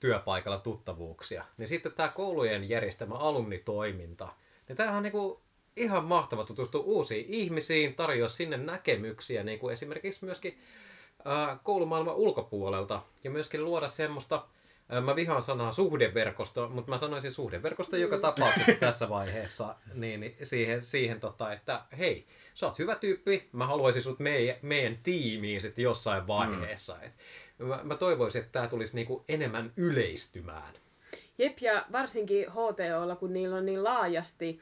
työpaikalla 0.00 0.58
tuttavuuksia? 0.58 1.44
Niin 1.58 1.66
sitten 1.66 1.92
tämä 1.92 2.08
koulujen 2.08 2.68
järjestämä 2.68 3.14
alumnitoiminta, 3.14 4.28
niin 4.68 4.76
tämähän 4.76 4.96
on 4.96 5.02
niinku 5.02 5.42
ihan 5.76 6.04
mahtava 6.04 6.44
tutustua 6.44 6.80
uusiin 6.80 7.26
ihmisiin, 7.28 7.94
tarjoa 7.94 8.28
sinne 8.28 8.56
näkemyksiä, 8.56 9.42
niin 9.42 9.58
kuin 9.58 9.72
esimerkiksi 9.72 10.24
myöskin 10.24 10.58
ää, 11.24 11.58
koulumaailman 11.62 12.14
ulkopuolelta, 12.14 13.02
ja 13.24 13.30
myöskin 13.30 13.64
luoda 13.64 13.88
semmoista, 13.88 14.46
ää, 14.88 15.00
mä 15.00 15.16
vihaan 15.16 15.42
sanaa 15.42 15.72
suhdeverkosto, 15.72 16.68
mutta 16.68 16.90
mä 16.90 16.98
sanoisin 16.98 17.32
suhdeverkosto 17.32 17.96
mm. 17.96 18.02
joka 18.02 18.18
tapauksessa 18.18 18.72
tässä 18.80 19.08
vaiheessa, 19.08 19.74
niin, 19.94 20.20
niin 20.20 20.36
siihen, 20.42 20.82
siihen 20.82 21.20
tota, 21.20 21.52
että 21.52 21.82
hei, 21.98 22.26
sä 22.58 22.66
oot 22.66 22.78
hyvä 22.78 22.94
tyyppi, 22.94 23.48
mä 23.52 23.66
haluaisin 23.66 24.02
sut 24.02 24.18
meidän, 24.18 24.56
meidän 24.62 24.98
tiimiin 25.02 25.60
sitten 25.60 25.82
jossain 25.82 26.26
vaiheessa. 26.26 26.94
Mm. 26.94 27.02
Et 27.06 27.12
mä, 27.58 27.80
mä 27.82 27.96
toivoisin, 27.96 28.40
että 28.40 28.52
tämä 28.52 28.68
tulisi 28.68 28.94
niinku 28.94 29.24
enemmän 29.28 29.72
yleistymään. 29.76 30.74
Jep, 31.38 31.58
ja 31.60 31.86
varsinkin 31.92 32.46
HTOlla, 32.50 33.16
kun 33.16 33.32
niillä 33.32 33.56
on 33.56 33.66
niin 33.66 33.84
laajasti, 33.84 34.60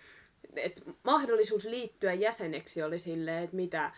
että 0.57 0.81
mahdollisuus 1.03 1.65
liittyä 1.65 2.13
jäseneksi 2.13 2.83
oli 2.83 2.99
silleen, 2.99 3.45
että 3.45 3.57
mitä 3.57 3.93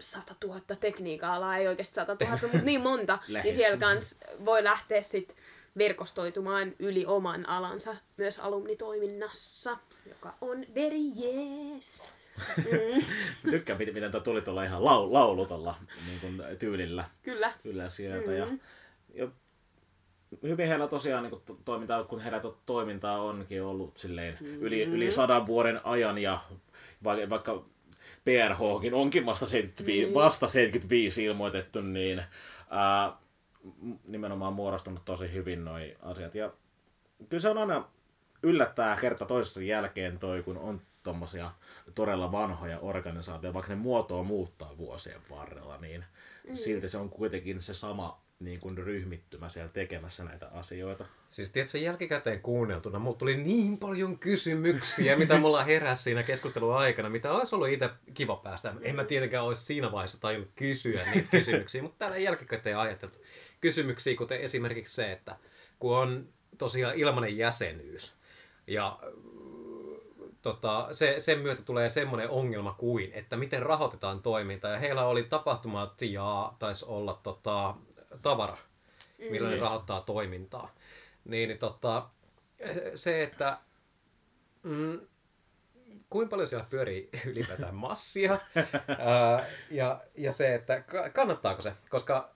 100 0.00 0.34
000 0.44 0.60
tekniikka-alaa, 0.80 1.56
ei 1.56 1.68
oikeasti 1.68 1.94
100 1.94 2.16
000, 2.20 2.38
mutta 2.42 2.58
niin 2.58 2.80
monta, 2.80 3.18
niin 3.44 3.54
siellä 3.54 3.76
kans 3.76 4.18
voi 4.44 4.64
lähteä 4.64 5.00
sitten 5.00 5.36
verkostoitumaan 5.78 6.74
yli 6.78 7.06
oman 7.06 7.48
alansa 7.48 7.96
myös 8.16 8.38
alumnitoiminnassa, 8.38 9.78
joka 10.06 10.34
on 10.40 10.66
very 10.74 11.00
yes. 11.22 12.15
Mm. 12.56 13.02
Tykkään, 13.50 13.78
miten 13.78 14.10
tuo 14.10 14.20
tuli 14.20 14.42
tuolla 14.42 14.64
ihan 14.64 14.84
lau, 14.84 15.12
laulu 15.12 15.46
tuolla 15.46 15.74
niin 16.06 16.20
kuin, 16.20 16.58
tyylillä. 16.58 17.04
Kyllä. 17.22 17.52
Kyllä 17.62 17.88
sieltä. 17.88 18.30
Mm. 18.30 18.36
Ja, 18.36 18.46
ja 19.14 19.28
hyvin 20.42 20.68
heillä 20.68 20.88
tosiaan 20.88 21.22
niin 21.22 21.30
kuin, 21.30 21.58
toimintaa, 21.64 22.04
kun 22.04 22.20
heillä 22.20 22.40
toimintaa 22.66 23.22
onkin 23.22 23.62
ollut 23.62 23.98
silleen 23.98 24.38
mm. 24.40 24.62
yli, 24.62 24.82
yli 24.82 25.10
sadan 25.10 25.46
vuoden 25.46 25.80
ajan 25.84 26.18
ja 26.18 26.40
vaikka 27.04 27.64
PRHkin 28.24 28.94
onkin 28.94 29.26
vasta 29.26 29.46
75, 29.46 30.06
mm. 30.06 30.14
vasta 30.14 30.48
75 30.48 31.24
ilmoitettu, 31.24 31.80
niin 31.80 32.22
ää, 32.70 33.12
nimenomaan 34.04 34.52
muodostunut 34.52 35.04
tosi 35.04 35.32
hyvin 35.32 35.64
noi 35.64 35.96
asiat. 36.02 36.34
Ja 36.34 36.52
kyllä 37.28 37.40
se 37.40 37.48
on 37.48 37.58
aina 37.58 37.88
yllättää 38.42 38.96
kerta 39.00 39.24
toisessa 39.24 39.62
jälkeen 39.62 40.18
toi, 40.18 40.42
kun 40.42 40.58
on 40.58 40.80
tommosia 41.06 41.50
todella 41.94 42.32
vanhoja 42.32 42.78
organisaatioita, 42.78 43.54
vaikka 43.54 43.72
ne 43.72 43.78
muotoa 43.78 44.22
muuttaa 44.22 44.78
vuosien 44.78 45.20
varrella, 45.30 45.78
niin 45.78 46.04
mm. 46.48 46.54
silti 46.54 46.88
se 46.88 46.98
on 46.98 47.10
kuitenkin 47.10 47.62
se 47.62 47.74
sama 47.74 48.20
niin 48.40 48.60
kuin 48.60 48.78
ryhmittymä 48.78 49.48
siellä 49.48 49.70
tekemässä 49.72 50.24
näitä 50.24 50.48
asioita. 50.48 51.06
Siis 51.30 51.50
tiedätkö, 51.50 51.78
jälkikäteen 51.78 52.40
kuunneltuna 52.40 52.98
mulla 52.98 53.16
tuli 53.16 53.36
niin 53.36 53.78
paljon 53.78 54.18
kysymyksiä, 54.18 55.16
mitä 55.16 55.38
mulla 55.38 55.64
heräsi 55.64 56.02
siinä 56.02 56.22
keskustelun 56.22 56.76
aikana, 56.76 57.10
mitä 57.10 57.32
olisi 57.32 57.54
ollut 57.54 57.68
itse 57.68 57.90
kiva 58.14 58.36
päästä. 58.36 58.74
En 58.82 58.96
mä 58.96 59.04
tietenkään 59.04 59.44
olisi 59.44 59.62
siinä 59.62 59.92
vaiheessa 59.92 60.20
tajunnut 60.20 60.50
kysyä 60.54 61.02
niitä 61.14 61.28
kysymyksiä, 61.30 61.82
mutta 61.82 61.98
täällä 61.98 62.16
jälkikäteen 62.16 62.78
ajateltu 62.78 63.18
kysymyksiä, 63.60 64.16
kuten 64.16 64.40
esimerkiksi 64.40 64.94
se, 64.94 65.12
että 65.12 65.36
kun 65.78 65.96
on 65.96 66.28
tosiaan 66.58 66.94
ilmainen 66.94 67.36
jäsenyys, 67.36 68.16
ja 68.66 68.98
tota, 70.46 70.88
se, 70.92 71.14
sen 71.18 71.38
myötä 71.38 71.62
tulee 71.62 71.88
semmoinen 71.88 72.30
ongelma 72.30 72.74
kuin, 72.78 73.10
että 73.12 73.36
miten 73.36 73.62
rahoitetaan 73.62 74.22
toiminta. 74.22 74.68
Ja 74.68 74.78
heillä 74.78 75.04
oli 75.04 75.22
tapahtumat 75.22 76.02
ja 76.02 76.52
taisi 76.58 76.84
olla 76.88 77.20
tota, 77.22 77.74
tavara, 78.22 78.56
millä 79.18 79.48
mm. 79.48 79.54
ne 79.54 79.60
rahoittaa 79.60 80.00
toimintaa. 80.00 80.74
Niin, 81.24 81.48
niin 81.48 81.58
tota, 81.58 82.08
se, 82.94 83.22
että 83.22 83.58
mm, 84.62 85.00
kuinka 86.10 86.30
paljon 86.30 86.48
siellä 86.48 86.66
pyörii 86.70 87.10
ylipäätään 87.32 87.74
massia 87.74 88.32
ää, 88.98 89.46
ja, 89.70 90.00
ja 90.14 90.32
se, 90.32 90.54
että 90.54 90.84
kannattaako 91.12 91.62
se, 91.62 91.72
koska 91.88 92.34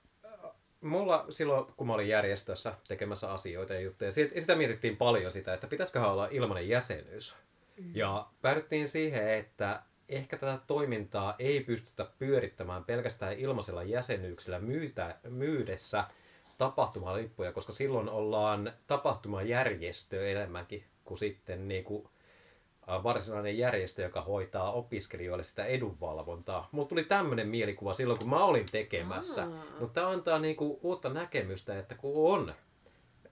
mulla 0.81 1.27
silloin, 1.29 1.67
kun 1.77 1.87
mä 1.87 1.95
olin 1.95 2.09
järjestössä 2.09 2.75
tekemässä 2.89 3.33
asioita 3.33 3.75
ja 3.75 3.81
juttuja, 3.81 4.11
sitä 4.13 4.55
mietittiin 4.57 4.97
paljon 4.97 5.33
sitä, 5.33 5.55
että 5.55 5.67
pitäisiköhän 5.67 6.11
olla 6.11 6.29
ilmainen 6.31 6.69
jäsenyys. 6.69 7.37
Mm. 7.81 7.93
Ja 7.95 8.27
päädyttiin 8.43 8.89
siihen, 8.89 9.31
että 9.31 9.83
ehkä 10.09 10.37
tätä 10.37 10.59
toimintaa 10.67 11.35
ei 11.39 11.61
pystytä 11.61 12.07
pyörittämään 12.19 12.85
pelkästään 12.85 13.33
ilmaisella 13.33 13.83
jäsenyyksellä 13.83 14.59
myytä, 14.59 15.17
myydessä 15.29 16.05
tapahtumalippuja, 16.59 17.53
koska 17.53 17.73
silloin 17.73 18.09
ollaan 18.09 18.73
tapahtumajärjestö 18.87 20.31
enemmänkin 20.31 20.85
kuin 21.05 21.19
sitten 21.19 21.69
niin 21.69 21.85
kuin 21.85 22.09
varsinainen 23.03 23.59
järjestö, 23.59 24.03
joka 24.03 24.23
hoitaa 24.23 24.73
opiskelijoille 24.73 25.45
sitä 25.45 25.65
edunvalvontaa. 25.65 26.69
Mulla 26.73 26.89
tuli 26.89 27.05
tämmöinen 27.05 27.49
mielikuva 27.49 27.95
silloin, 27.95 28.19
kun 28.19 28.31
mä 28.31 28.45
olin 28.45 28.67
tekemässä. 28.73 29.47
Mutta 29.81 29.95
tämä 29.95 30.09
antaa 30.09 30.39
niinku 30.39 30.81
uutta 30.83 31.09
näkemystä, 31.09 31.79
että 31.79 31.95
kun 31.95 32.33
on 32.33 32.55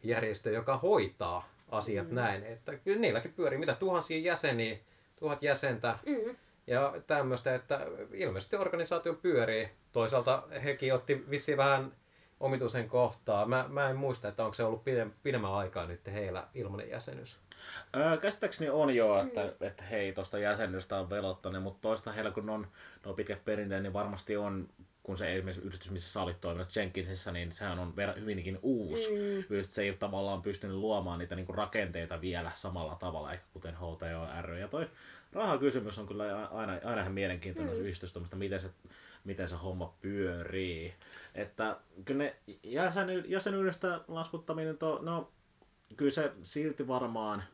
järjestö, 0.02 0.50
joka 0.50 0.76
hoitaa 0.76 1.48
asiat 1.70 2.08
mm. 2.08 2.14
näin, 2.14 2.44
että 2.44 2.76
kyllä 2.76 3.00
niilläkin 3.00 3.32
pyörii 3.32 3.58
mitä 3.58 3.74
tuhansia 3.74 4.18
jäseniä, 4.18 4.78
tuhat 5.18 5.42
jäsentä, 5.42 5.98
mm. 6.06 6.36
ja 6.66 6.94
tämmöistä, 7.06 7.54
että 7.54 7.86
ilmeisesti 8.12 8.56
organisaatio 8.56 9.14
pyörii. 9.14 9.70
Toisaalta 9.92 10.42
hekin 10.64 10.94
otti 10.94 11.24
vissiin 11.30 11.58
vähän 11.58 11.92
omituisen 12.40 12.88
kohtaa. 12.88 13.46
Mä, 13.46 13.64
mä 13.68 13.90
en 13.90 13.96
muista, 13.96 14.28
että 14.28 14.44
onko 14.44 14.54
se 14.54 14.64
ollut 14.64 14.84
pidemmän 15.22 15.52
aikaa 15.52 15.86
nyt 15.86 16.06
heillä 16.06 16.46
ilmainen 16.54 16.90
jäsenyys. 16.90 17.40
Öö, 17.96 18.16
käsittääkseni 18.16 18.70
on 18.70 18.94
jo, 18.94 19.22
että, 19.22 19.40
mm. 19.40 19.66
että 19.66 19.84
hei, 19.84 20.12
tuosta 20.12 20.38
jäsenystä 20.38 20.98
on 20.98 21.10
velottaneet, 21.10 21.62
mutta 21.62 21.80
toista 21.80 22.12
heillä 22.12 22.30
kun 22.30 22.50
on 22.50 22.66
no 23.04 23.14
pitkät 23.14 23.44
perinteet, 23.44 23.82
niin 23.82 23.92
varmasti 23.92 24.36
on 24.36 24.68
kun 25.08 25.18
se 25.18 25.34
esimerkiksi 25.34 25.66
yritys, 25.66 25.90
missä 25.90 26.12
sä 26.12 26.22
olit 26.22 26.40
toiminut 26.40 26.76
Jenkinsissa, 26.76 27.32
niin 27.32 27.52
sehän 27.52 27.78
on 27.78 27.94
ver- 27.96 28.20
hyvinkin 28.20 28.58
uusi 28.62 29.10
mm. 29.10 29.16
yritys. 29.16 29.74
Se 29.74 29.82
ei 29.82 29.90
ole 29.90 29.96
tavallaan 29.96 30.42
pystynyt 30.42 30.76
luomaan 30.76 31.18
niitä 31.18 31.36
niinku 31.36 31.52
rakenteita 31.52 32.20
vielä 32.20 32.50
samalla 32.54 32.94
tavalla, 32.94 33.32
ehkä 33.32 33.46
kuten 33.52 33.74
HTO 33.74 34.42
ry. 34.42 34.58
Ja 34.58 34.68
toi 34.68 34.90
rahakysymys 35.32 35.98
on 35.98 36.06
kyllä 36.06 36.48
aina, 36.48 36.72
aina 36.84 37.00
ihan 37.00 37.12
mielenkiintoinen 37.12 37.74
mm. 37.74 37.80
yhdistys, 37.80 38.14
miten 38.34 38.60
se, 38.60 38.70
miten 39.24 39.48
se 39.48 39.54
homma 39.54 39.94
pyörii. 40.00 40.94
Että 41.34 41.76
kyllä 42.04 42.24
ne 42.24 42.36
jäseny, 42.62 43.24
jäsenyydestä 43.26 44.00
laskuttaminen, 44.08 44.78
to, 44.78 44.98
no 45.02 45.32
kyllä 45.96 46.12
se 46.12 46.32
silti 46.42 46.88
varmaan, 46.88 47.44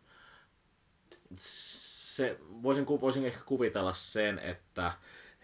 se, 1.36 2.38
voisin, 2.40 2.86
voisin 2.86 3.24
ehkä 3.24 3.40
kuvitella 3.46 3.92
sen, 3.92 4.38
että 4.38 4.92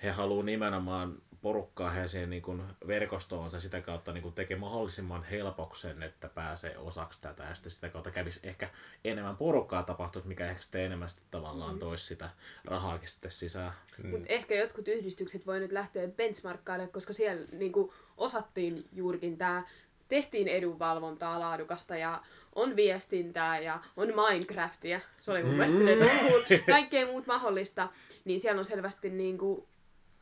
he 0.02 0.10
haluaa 0.10 0.44
nimenomaan 0.44 1.22
porukkaa 1.42 1.90
he 1.90 2.08
siihen 2.08 2.30
niin 2.30 2.42
kuin 2.42 2.62
verkostoonsa 2.86 3.60
sitä 3.60 3.80
kautta 3.80 4.12
niin 4.12 4.22
kuin 4.22 4.34
tekee 4.34 4.56
mahdollisimman 4.56 5.24
helpoksen, 5.24 6.02
että 6.02 6.28
pääsee 6.28 6.78
osaksi 6.78 7.20
tätä 7.20 7.42
ja 7.42 7.54
sitten 7.54 7.72
sitä 7.72 7.88
kautta 7.88 8.10
kävisi 8.10 8.40
ehkä 8.42 8.68
enemmän 9.04 9.36
porukkaa 9.36 9.82
tapahtua, 9.82 10.22
mikä 10.24 10.50
ehkä 10.50 10.62
sitten 10.62 10.84
enemmän 10.84 11.08
sitten 11.08 11.26
tavallaan 11.30 11.78
toisi 11.78 12.04
sitä 12.04 12.30
rahaakin 12.64 13.08
sitten 13.08 13.30
sisään. 13.30 13.72
Mutta 14.10 14.26
ehkä 14.28 14.54
jotkut 14.54 14.88
yhdistykset 14.88 15.46
voi 15.46 15.60
nyt 15.60 15.72
lähteä 15.72 16.08
benchmarkkailemaan, 16.08 16.92
koska 16.92 17.12
siellä 17.12 17.46
niinku 17.52 17.94
osattiin 18.16 18.88
juurikin 18.92 19.38
tämä, 19.38 19.62
tehtiin 20.08 20.48
edunvalvontaa 20.48 21.40
laadukasta 21.40 21.96
ja 21.96 22.22
on 22.54 22.76
viestintää 22.76 23.60
ja 23.60 23.80
on 23.96 24.08
Minecraftia. 24.08 25.00
Se 25.20 25.30
oli 25.30 25.42
mun 25.42 25.54
mielestä 25.54 25.78
silleen, 25.78 26.02
että 26.50 26.66
kaikkea 26.72 27.06
muut 27.06 27.26
mahdollista. 27.26 27.88
Niin 28.24 28.40
siellä 28.40 28.58
on 28.58 28.64
selvästi 28.64 29.10
niinku, 29.10 29.68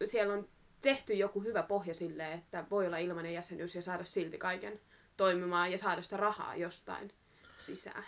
siellä 0.04 0.34
on 0.34 0.48
tehty 0.80 1.14
joku 1.14 1.40
hyvä 1.40 1.62
pohja 1.62 1.94
sille, 1.94 2.32
että 2.32 2.64
voi 2.70 2.86
olla 2.86 2.98
ilmainen 2.98 3.34
jäsenyys 3.34 3.74
ja 3.74 3.82
saada 3.82 4.04
silti 4.04 4.38
kaiken 4.38 4.80
toimimaan 5.16 5.72
ja 5.72 5.78
saada 5.78 6.02
sitä 6.02 6.16
rahaa 6.16 6.56
jostain 6.56 7.12
sisään. 7.58 8.04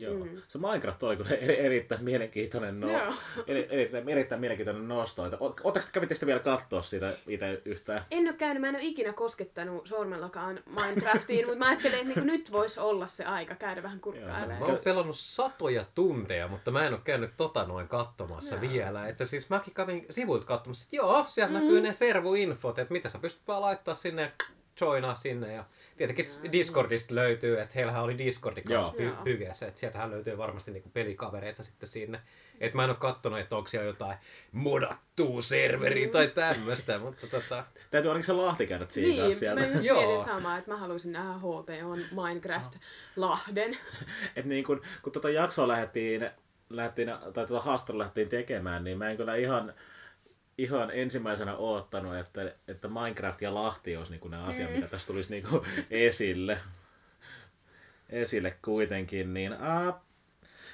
Joo. 0.00 0.24
Mm. 0.24 0.42
Se 0.48 0.58
Minecraft 0.58 1.02
oli 1.02 1.16
kyllä 1.16 1.30
eri, 1.30 1.60
erittäin 1.60 2.04
mielenkiintoinen, 2.04 2.80
no, 2.80 2.88
eri, 3.46 3.68
erittäin, 3.70 4.08
erittäin 4.08 4.40
mielenkiintoinen 4.40 4.88
nosto. 4.88 5.24
Että, 5.24 5.36
Oletteko 5.40 5.86
kävitte 5.92 6.14
sitä 6.14 6.26
vielä 6.26 6.40
katsoa 6.40 6.82
siitä 6.82 7.16
itse 7.28 7.62
yhtään? 7.64 8.04
En 8.10 8.28
ole 8.28 8.32
käynyt, 8.32 8.60
mä 8.60 8.68
en 8.68 8.74
ole 8.74 8.84
ikinä 8.84 9.12
koskettanut 9.12 9.86
sormellakaan 9.86 10.60
Minecraftiin, 10.66 11.46
mutta 11.46 11.58
mä 11.58 11.68
ajattelin, 11.68 11.94
että 11.94 12.06
niinku 12.06 12.24
nyt 12.24 12.52
voisi 12.52 12.80
olla 12.80 13.06
se 13.06 13.24
aika 13.24 13.54
käydä 13.54 13.82
vähän 13.82 13.98
Mä 13.98 14.02
kurkkailemaan. 14.02 14.70
oon 14.70 14.78
pelannut 14.84 15.16
satoja 15.18 15.84
tunteja, 15.94 16.48
mutta 16.48 16.70
mä 16.70 16.86
en 16.86 16.92
ole 16.92 17.00
käynyt 17.04 17.30
tota 17.36 17.64
noin 17.64 17.88
katsomassa 17.88 18.54
Joo. 18.54 18.72
vielä. 18.72 19.08
Että 19.08 19.24
siis 19.24 19.50
mäkin 19.50 19.74
kävin 19.74 20.06
sivuilta 20.10 20.46
katsomassa, 20.46 20.84
että 20.84 20.96
joo, 20.96 21.24
siellä 21.26 21.58
mm. 21.58 21.64
näkyy 21.64 21.80
ne 21.80 21.92
servuinfot, 21.92 22.78
että 22.78 22.92
mitä 22.92 23.08
sä 23.08 23.18
pystyt 23.18 23.48
vaan 23.48 23.60
laittaa 23.60 23.94
sinne, 23.94 24.32
joinaa 24.80 25.14
sinne. 25.14 25.52
Ja 25.52 25.64
tietenkin 25.96 26.24
Discordista 26.52 27.14
löytyy, 27.14 27.60
että 27.60 27.74
heillähän 27.74 28.02
oli 28.02 28.18
Discordi 28.18 28.62
kanssa 28.62 28.92
py- 28.92 29.24
hygeessä, 29.24 29.66
että 29.66 29.80
sieltähän 29.80 30.10
löytyy 30.10 30.38
varmasti 30.38 30.70
niinku 30.70 30.88
pelikavereita 30.88 31.62
sitten 31.62 31.88
sinne. 31.88 32.20
Että 32.60 32.76
mä 32.76 32.84
en 32.84 32.90
ole 32.90 32.96
kattonut, 32.96 33.38
että 33.38 33.56
onko 33.56 33.68
siellä 33.68 33.86
jotain 33.86 34.18
modattua 34.52 35.40
serveriä 35.40 36.08
tai 36.08 36.28
tämmöistä, 36.28 36.98
mutta 37.04 37.26
tota... 37.26 37.64
Täytyy 37.90 38.10
ainakin 38.10 38.26
se 38.26 38.32
Lahti 38.32 38.66
käydä 38.66 38.86
siinä 38.88 39.08
Niin, 39.08 39.20
taas 39.20 39.38
sieltä. 39.38 39.60
mä 39.60 39.66
just 39.66 39.82
mietin 39.82 40.24
samaa, 40.24 40.58
että 40.58 40.70
mä 40.70 40.76
haluaisin 40.76 41.12
nähdä 41.12 41.32
HTOn 41.38 41.98
Minecraft-lahden. 42.12 43.76
Et 44.36 44.44
niin 44.44 44.64
kun, 44.64 44.82
kun 45.02 45.12
tota 45.12 45.30
jaksoa 45.30 45.68
lähdettiin, 45.68 46.30
lähdettiin 46.70 47.08
tai 47.34 47.46
tota 47.46 47.60
haastattelua 47.60 47.98
lähdettiin 47.98 48.28
tekemään, 48.28 48.84
niin 48.84 48.98
mä 48.98 49.10
en 49.10 49.16
kyllä 49.16 49.36
ihan, 49.36 49.74
ihan 50.58 50.90
ensimmäisenä 50.92 51.56
oottanut, 51.56 52.16
että, 52.16 52.54
että 52.68 52.88
Minecraft 52.88 53.42
ja 53.42 53.54
Lahti 53.54 53.96
olisi 53.96 54.12
niin 54.12 54.30
ne 54.30 54.36
asiat, 54.36 54.72
mitä 54.72 54.86
tässä 54.86 55.06
tulisi 55.06 55.30
niin 55.30 55.44
esille. 55.90 56.58
Esille 58.10 58.56
kuitenkin. 58.64 59.34
Niin, 59.34 59.56
ää, 59.60 60.00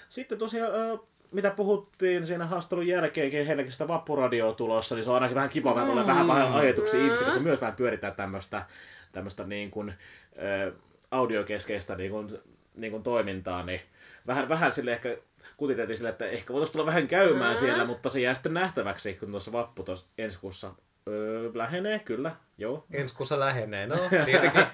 sitten 0.09 0.39
tosiaan, 0.39 0.74
ää, 0.74 0.99
mitä 1.31 1.51
puhuttiin 1.51 2.26
siinä 2.26 2.47
haastattelun 2.47 2.87
jälkeenkin, 2.87 3.47
heilläkin 3.47 3.72
sitä 3.72 3.89
vappuradioa 3.89 4.53
tulossa, 4.53 4.95
niin 4.95 5.05
se 5.05 5.11
on 5.11 5.14
ainakin 5.14 5.35
vähän 5.35 5.51
kiva 5.51 5.74
vähän 5.74 5.91
olla 5.91 6.07
vähän, 6.07 6.28
vähän 6.28 6.53
ajatuksia 6.53 7.01
ihmistä, 7.01 7.24
koska 7.24 7.39
se 7.39 7.45
myös 7.45 7.61
vähän 7.61 7.76
pyörittää 7.76 8.11
tämmöistä, 8.11 8.66
tämmöistä 9.12 9.45
niin 9.45 9.70
kuin, 9.70 9.95
ää, 10.37 10.72
audiokeskeistä 11.11 11.97
niin 11.97 12.11
kuin, 12.11 12.28
niin 12.76 12.91
kuin 12.91 13.03
toimintaa, 13.03 13.62
niin 13.62 13.81
vähän, 14.26 14.49
vähän 14.49 14.72
sille 14.72 14.93
ehkä 14.93 15.16
kutiteltiin 15.61 15.96
sille, 15.96 16.11
että 16.11 16.26
ehkä 16.26 16.52
voitaisiin 16.52 16.72
tulla 16.72 16.86
vähän 16.86 17.08
käymään 17.08 17.58
siellä, 17.58 17.84
mutta 17.84 18.08
se 18.08 18.20
jää 18.20 18.34
sitten 18.34 18.54
nähtäväksi, 18.54 19.14
kun 19.14 19.30
tuossa 19.30 19.52
vappu 19.52 19.82
tuossa 19.82 20.06
ensi 20.18 20.38
kuussa 20.38 20.74
öö, 21.08 21.50
lähenee, 21.54 21.98
kyllä, 21.98 22.36
joo. 22.58 22.84
Ensi 22.90 23.14
kuussa 23.14 23.40
lähenee, 23.40 23.86
no 23.86 23.96
tietenkin 24.24 24.66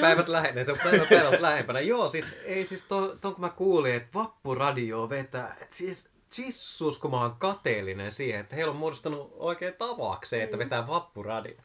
päivät 0.00 0.28
lähenee, 0.28 0.64
se 0.64 0.72
on 0.72 0.78
päivät 0.84 1.08
päivät 1.08 1.40
lähempänä. 1.40 1.80
Joo, 1.80 2.08
siis 2.08 2.32
ei 2.44 2.64
siis 2.64 2.82
ton, 2.82 3.18
ton 3.20 3.34
kun 3.34 3.40
mä 3.40 3.48
kuulin, 3.48 3.94
että 3.94 4.08
vappuradio 4.14 5.08
vetää, 5.08 5.56
että 5.60 5.74
siis 5.74 6.10
jissus, 6.38 6.98
kun 6.98 7.10
mä 7.10 7.20
oon 7.20 7.36
kateellinen 7.38 8.12
siihen, 8.12 8.40
että 8.40 8.56
heillä 8.56 8.70
on 8.70 8.76
muodostanut 8.76 9.32
oikein 9.36 9.74
tavakseen, 9.74 10.42
että 10.42 10.58
vetää 10.58 10.86
vappuradio. 10.86 11.56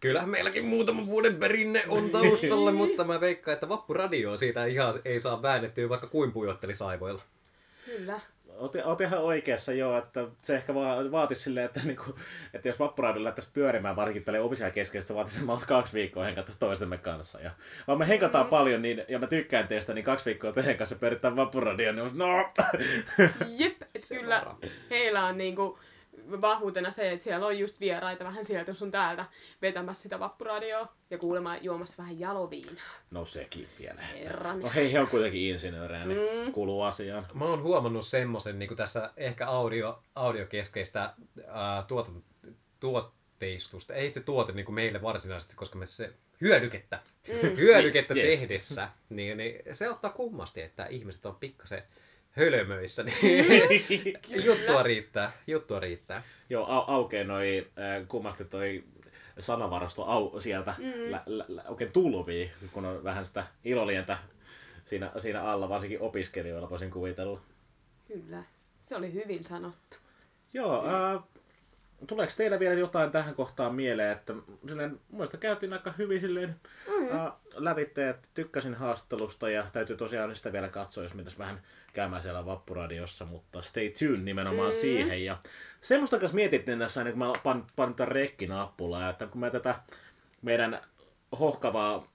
Kyllähän 0.00 0.30
meilläkin 0.30 0.64
muutaman 0.64 1.06
vuoden 1.06 1.36
perinne 1.36 1.84
on 1.88 2.10
taustalla, 2.10 2.72
mutta 2.82 3.04
mä 3.04 3.20
veikkaan, 3.20 3.52
että 3.52 3.68
vappuradio 3.68 4.38
siitä 4.38 4.64
ihan 4.64 4.94
ei 5.04 5.20
saa 5.20 5.42
väännettyä, 5.42 5.88
vaikka 5.88 6.06
kuin 6.06 6.32
pujottelisi 6.32 6.84
aivoilla. 6.84 7.22
Kyllä. 7.84 8.20
Oot, 8.56 8.76
oot 8.84 9.00
ihan 9.00 9.18
oikeassa 9.18 9.72
joo, 9.72 9.98
että 9.98 10.26
se 10.42 10.54
ehkä 10.54 10.74
va- 10.74 11.10
vaatisi 11.10 11.42
silleen, 11.42 11.66
että, 11.66 11.80
niinku, 11.84 12.14
että 12.54 12.68
jos 12.68 12.78
vappuradio 12.78 13.24
lähtäisi 13.24 13.50
pyörimään 13.52 13.96
varsinkin 13.96 14.24
tälle 14.24 14.40
opiskelija 14.40 14.72
keskeistä, 14.72 15.08
se 15.08 15.14
vaatisi 15.14 15.36
semmoista 15.36 15.66
kaksi 15.66 15.92
viikkoa 15.92 16.24
henkattaisi 16.24 16.58
toistemme 16.58 16.98
kanssa. 16.98 17.40
Ja, 17.40 17.50
vaan 17.86 17.98
me 17.98 18.08
henkataan 18.08 18.46
mm. 18.46 18.50
paljon 18.50 18.82
niin, 18.82 19.04
ja 19.08 19.18
mä 19.18 19.26
tykkään 19.26 19.68
teistä, 19.68 19.94
niin 19.94 20.04
kaksi 20.04 20.24
viikkoa 20.24 20.52
teidän 20.52 20.76
kanssa 20.76 20.96
pyörittää 20.96 21.36
vappuradio, 21.36 21.92
niin 21.92 22.18
no, 22.18 22.50
Jep, 23.58 23.82
kyllä 24.08 24.46
heillä 24.90 25.26
on 25.26 25.38
niinku 25.38 25.78
vahvuutena 26.40 26.90
se, 26.90 27.12
että 27.12 27.24
siellä 27.24 27.46
on 27.46 27.58
just 27.58 27.80
vieraita 27.80 28.24
vähän 28.24 28.44
sieltä 28.44 28.74
sun 28.74 28.90
täältä 28.90 29.24
vetämässä 29.62 30.02
sitä 30.02 30.20
vappuradioa 30.20 30.92
ja 31.10 31.18
kuulemma 31.18 31.56
juomassa 31.56 31.94
vähän 31.98 32.20
jaloviinaa. 32.20 32.94
no 33.10 33.24
sekin 33.24 33.68
vielä. 33.78 34.00
Herran. 34.00 34.60
No 34.60 34.70
hei, 34.74 34.92
he 34.92 35.00
on 35.00 35.08
kuitenkin 35.08 35.40
insinöörejä, 35.40 36.06
niin 36.06 36.46
mm. 36.46 36.52
kuuluu 36.52 36.82
asiaan. 36.82 37.26
Mä 37.34 37.44
oon 37.44 37.62
huomannut 37.62 38.06
semmoisen 38.06 38.58
niin 38.58 38.76
tässä 38.76 39.10
ehkä 39.16 39.46
audio, 39.46 40.02
audiokeskeistä 40.14 41.14
ää, 41.46 41.82
tuota, 41.88 42.10
tuotteistusta. 42.80 43.94
Ei 43.94 44.10
se 44.10 44.20
tuote 44.20 44.52
niin 44.52 44.66
kuin 44.66 44.74
meille 44.74 45.02
varsinaisesti, 45.02 45.56
koska 45.56 45.78
me 45.78 45.86
se 45.86 46.12
hyödykettä, 46.40 46.98
mm. 47.28 47.56
hyödykettä 47.56 48.14
Yes, 48.14 48.24
yes. 48.24 48.38
tehdessä, 48.38 48.88
niin, 49.10 49.36
niin 49.36 49.62
se 49.72 49.90
ottaa 49.90 50.10
kummasti, 50.10 50.62
että 50.62 50.86
ihmiset 50.86 51.26
on 51.26 51.36
pikkasen 51.36 51.82
hölmöissä, 52.30 53.02
niin 53.02 54.18
juttua 54.44 54.82
riittää, 54.82 55.32
juttua 55.46 55.80
riittää. 55.80 56.22
Joo, 56.50 56.66
au, 56.66 56.84
aukeaa 56.86 57.24
noi 57.24 57.66
äh, 57.78 58.08
kummasti 58.08 58.44
toi 58.44 58.84
sanavarasto 59.38 60.04
au, 60.04 60.40
sieltä 60.40 60.74
mm. 60.78 61.12
lä, 61.12 61.22
lä, 61.26 61.44
lä, 61.48 61.62
oikein 61.68 61.92
tulvii, 61.92 62.50
kun 62.72 62.84
on 62.84 63.04
vähän 63.04 63.24
sitä 63.24 63.46
ilolientä 63.64 64.18
siinä, 64.84 65.12
siinä 65.18 65.42
alla, 65.42 65.68
varsinkin 65.68 66.00
opiskelijoilla 66.00 66.70
voisin 66.70 66.90
kuvitella. 66.90 67.40
Kyllä. 68.08 68.42
Se 68.82 68.96
oli 68.96 69.12
hyvin 69.12 69.44
sanottu. 69.44 69.96
Joo, 70.52 70.86
äh, 70.86 71.22
tuleeko 72.06 72.32
teillä 72.36 72.58
vielä 72.58 72.74
jotain 72.74 73.10
tähän 73.10 73.34
kohtaan 73.34 73.74
mieleen, 73.74 74.12
että 74.12 74.34
silleen, 74.68 74.90
mun 74.90 75.00
mielestä 75.10 75.36
käytiin 75.36 75.72
aika 75.72 75.94
hyvin 75.98 76.20
silleen 76.20 76.60
mm. 76.88 77.16
äh, 77.16 77.32
lävitte, 77.54 78.08
että 78.08 78.28
tykkäsin 78.34 78.74
haastattelusta 78.74 79.50
ja 79.50 79.66
täytyy 79.72 79.96
tosiaan 79.96 80.36
sitä 80.36 80.52
vielä 80.52 80.68
katsoa, 80.68 81.04
jos 81.04 81.14
mitäs 81.14 81.38
vähän 81.38 81.62
käymään 81.92 82.22
siellä 82.22 82.46
Vappuradiossa, 82.46 83.24
mutta 83.24 83.62
stay 83.62 83.90
tuned 83.98 84.20
nimenomaan 84.20 84.70
mm. 84.70 84.78
siihen. 84.80 85.24
Ja 85.24 85.38
semmoista 85.80 86.18
kanssa 86.18 86.34
mietittiin 86.34 86.78
tässä, 86.78 87.04
niin 87.04 87.12
kun 87.12 87.18
mä 87.18 87.32
pan, 87.42 87.66
pan 87.76 87.94
tämän 87.94 88.12
rekkinappulaa, 88.12 89.10
että 89.10 89.26
kun 89.26 89.40
me 89.40 89.50
tätä 89.50 89.80
meidän 90.42 90.80
hohkavaa 91.40 92.08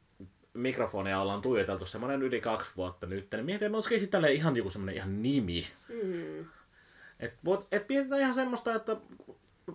mikrofonia 0.53 1.19
ollaan 1.19 1.41
tuijoteltu 1.41 1.85
semmoinen 1.85 2.21
yli 2.21 2.41
kaksi 2.41 2.71
vuotta 2.77 3.07
nyt, 3.07 3.27
niin 3.31 3.45
mietin, 3.45 3.65
että 3.65 3.77
olisiko 3.77 4.11
tälle 4.11 4.31
ihan 4.31 4.55
joku 4.55 4.69
semmoinen 4.69 4.95
ihan 4.95 5.23
nimi. 5.23 5.67
Mm. 5.89 6.45
Et, 7.19 7.33
voit, 7.45 7.67
et 7.71 7.89
mietitään 7.89 8.21
ihan 8.21 8.33
semmoista, 8.33 8.75
että 8.75 8.97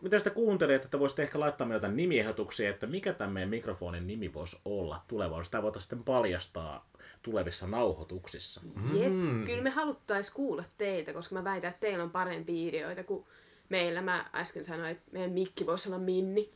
mitä 0.02 0.18
sitä 0.18 0.30
kuuntelet, 0.30 0.84
että 0.84 0.98
voisitte 0.98 1.22
ehkä 1.22 1.40
laittaa 1.40 1.66
meille 1.66 1.76
jotain 1.76 1.96
nimiehdotuksia, 1.96 2.70
että 2.70 2.86
mikä 2.86 3.12
tämän 3.12 3.32
meidän 3.32 3.50
mikrofonin 3.50 4.06
nimi 4.06 4.34
voisi 4.34 4.58
olla 4.64 5.02
tulevaisuudessa. 5.08 5.50
Sitä 5.50 5.62
voitaisiin 5.62 5.88
sitten 5.88 6.04
paljastaa 6.04 6.90
tulevissa 7.22 7.66
nauhoituksissa. 7.66 8.60
Jep. 8.94 9.12
Kyllä 9.46 9.62
me 9.62 9.70
haluttais 9.70 10.30
kuulla 10.30 10.64
teitä, 10.78 11.12
koska 11.12 11.34
mä 11.34 11.44
väitän, 11.44 11.70
että 11.70 11.80
teillä 11.80 12.04
on 12.04 12.10
parempia 12.10 12.68
ideoita 12.68 13.04
kuin 13.04 13.24
meillä. 13.68 14.02
Mä 14.02 14.30
äsken 14.34 14.64
sanoin, 14.64 14.90
että 14.90 15.10
meidän 15.12 15.30
mikki 15.32 15.66
voisi 15.66 15.88
olla 15.88 15.98
Minni. 15.98 16.50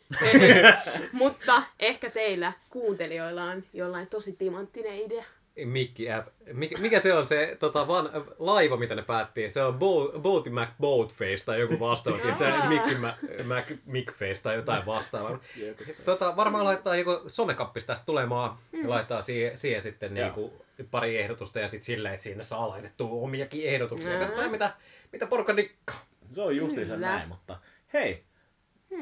Mutta 1.12 1.62
ehkä 1.78 2.11
teillä 2.11 2.53
kuuntelijoilla 2.70 3.45
on 3.45 3.64
jollain 3.72 4.07
tosi 4.07 4.32
timanttinen 4.32 4.99
idea. 4.99 5.24
Mikki 5.64 6.12
app. 6.12 6.28
Mikä, 6.52 6.78
mikä 6.78 7.00
se 7.00 7.14
on 7.14 7.26
se 7.26 7.57
tota, 7.61 7.88
van, 7.88 8.11
laiva, 8.38 8.76
mitä 8.76 8.94
ne 8.94 9.02
päättiin? 9.02 9.50
Se 9.50 9.62
on 9.62 9.78
Bo, 9.78 10.12
Boaty 10.18 10.50
Mac 10.50 10.68
Boatface 10.80 11.44
tai 11.44 11.61
joku 11.61 11.80
vastaava. 11.80 12.18
se. 12.38 12.52
Mickey 12.68 12.98
Mac, 12.98 13.16
Mac 13.44 13.64
Mickface 13.86 14.42
tai 14.42 14.55
jotain 14.55 14.86
vastaavaa. 14.86 15.38
tota, 16.05 16.36
varmaan 16.36 16.64
laittaa 16.64 16.96
joku 16.96 17.22
somekappis 17.26 17.84
tästä 17.84 18.07
tulemaan 18.07 18.59
ja 18.82 18.90
laittaa 18.90 19.20
siihen, 19.20 19.57
siihen 19.57 19.82
sitten 19.82 20.16
Joo. 20.16 20.26
niinku 20.26 20.64
pari 20.90 21.18
ehdotusta 21.18 21.61
ja 21.61 21.68
sitten 21.68 21.86
silleen, 21.86 22.14
että 22.14 22.24
siinä 22.24 22.42
saa 22.42 22.68
laitettua 22.68 23.09
omiakin 23.11 23.68
ehdotuksia. 23.68 24.12
Jaa. 24.12 24.20
Katsotaan, 24.20 24.50
mitä, 24.50 24.72
mitä 25.12 25.26
porukka 25.26 25.57
dikkaa. 25.57 26.07
Se 26.32 26.42
on 26.42 26.57
justiinsa 26.57 26.96
näin, 26.96 27.28
mutta 27.28 27.59
hei, 27.92 28.24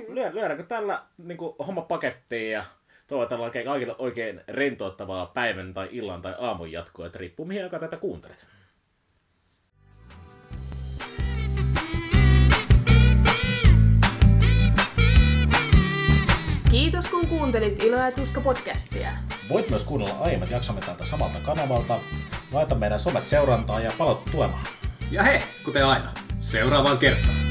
lyö, 0.09 0.31
lyödäänkö 0.33 0.63
tällä 0.63 1.03
niin 1.19 1.39
kuin, 1.39 1.57
homma 1.67 1.83
pakettiin 1.83 2.53
ja 2.53 2.65
toivotellaan 3.13 3.45
oikein, 3.45 3.67
kaikille 3.67 3.95
oikein 3.99 4.41
rentouttavaa 4.49 5.27
päivän 5.27 5.75
tai 5.75 5.89
illan 5.91 6.23
tai 6.23 6.35
aamun 6.39 6.73
jatkoa, 6.73 7.07
että 7.07 7.19
riippuu 7.19 7.47
mihin 7.47 7.63
aikaan 7.63 7.81
tätä 7.81 7.97
kuuntelet. 7.97 8.47
Kiitos 16.71 17.07
Kiitos 17.07 17.09
kun 17.09 17.27
kuuntelit 17.27 17.83
Ilo 17.83 17.97
ja 17.97 18.13
Tuska 18.13 18.41
podcastia. 18.41 19.09
Voit 19.49 19.71
myös 19.71 19.85
kuunnella 19.85 20.19
aiemmat 20.19 20.51
jaksomme 20.51 20.81
tältä 20.81 21.05
samalta 21.05 21.39
kanavalta. 21.47 21.99
Laita 22.53 22.75
meidän 22.75 23.01
somet 23.01 23.27
seurantaa 23.27 23.81
ja 23.81 23.93
palautu 23.99 24.31
tulemaan. 24.31 24.67
Ja 25.11 25.23
hei, 25.23 25.41
kuten 25.65 25.87
aina, 25.87 26.15
seuraavaan 26.39 26.99
kertaan. 26.99 27.42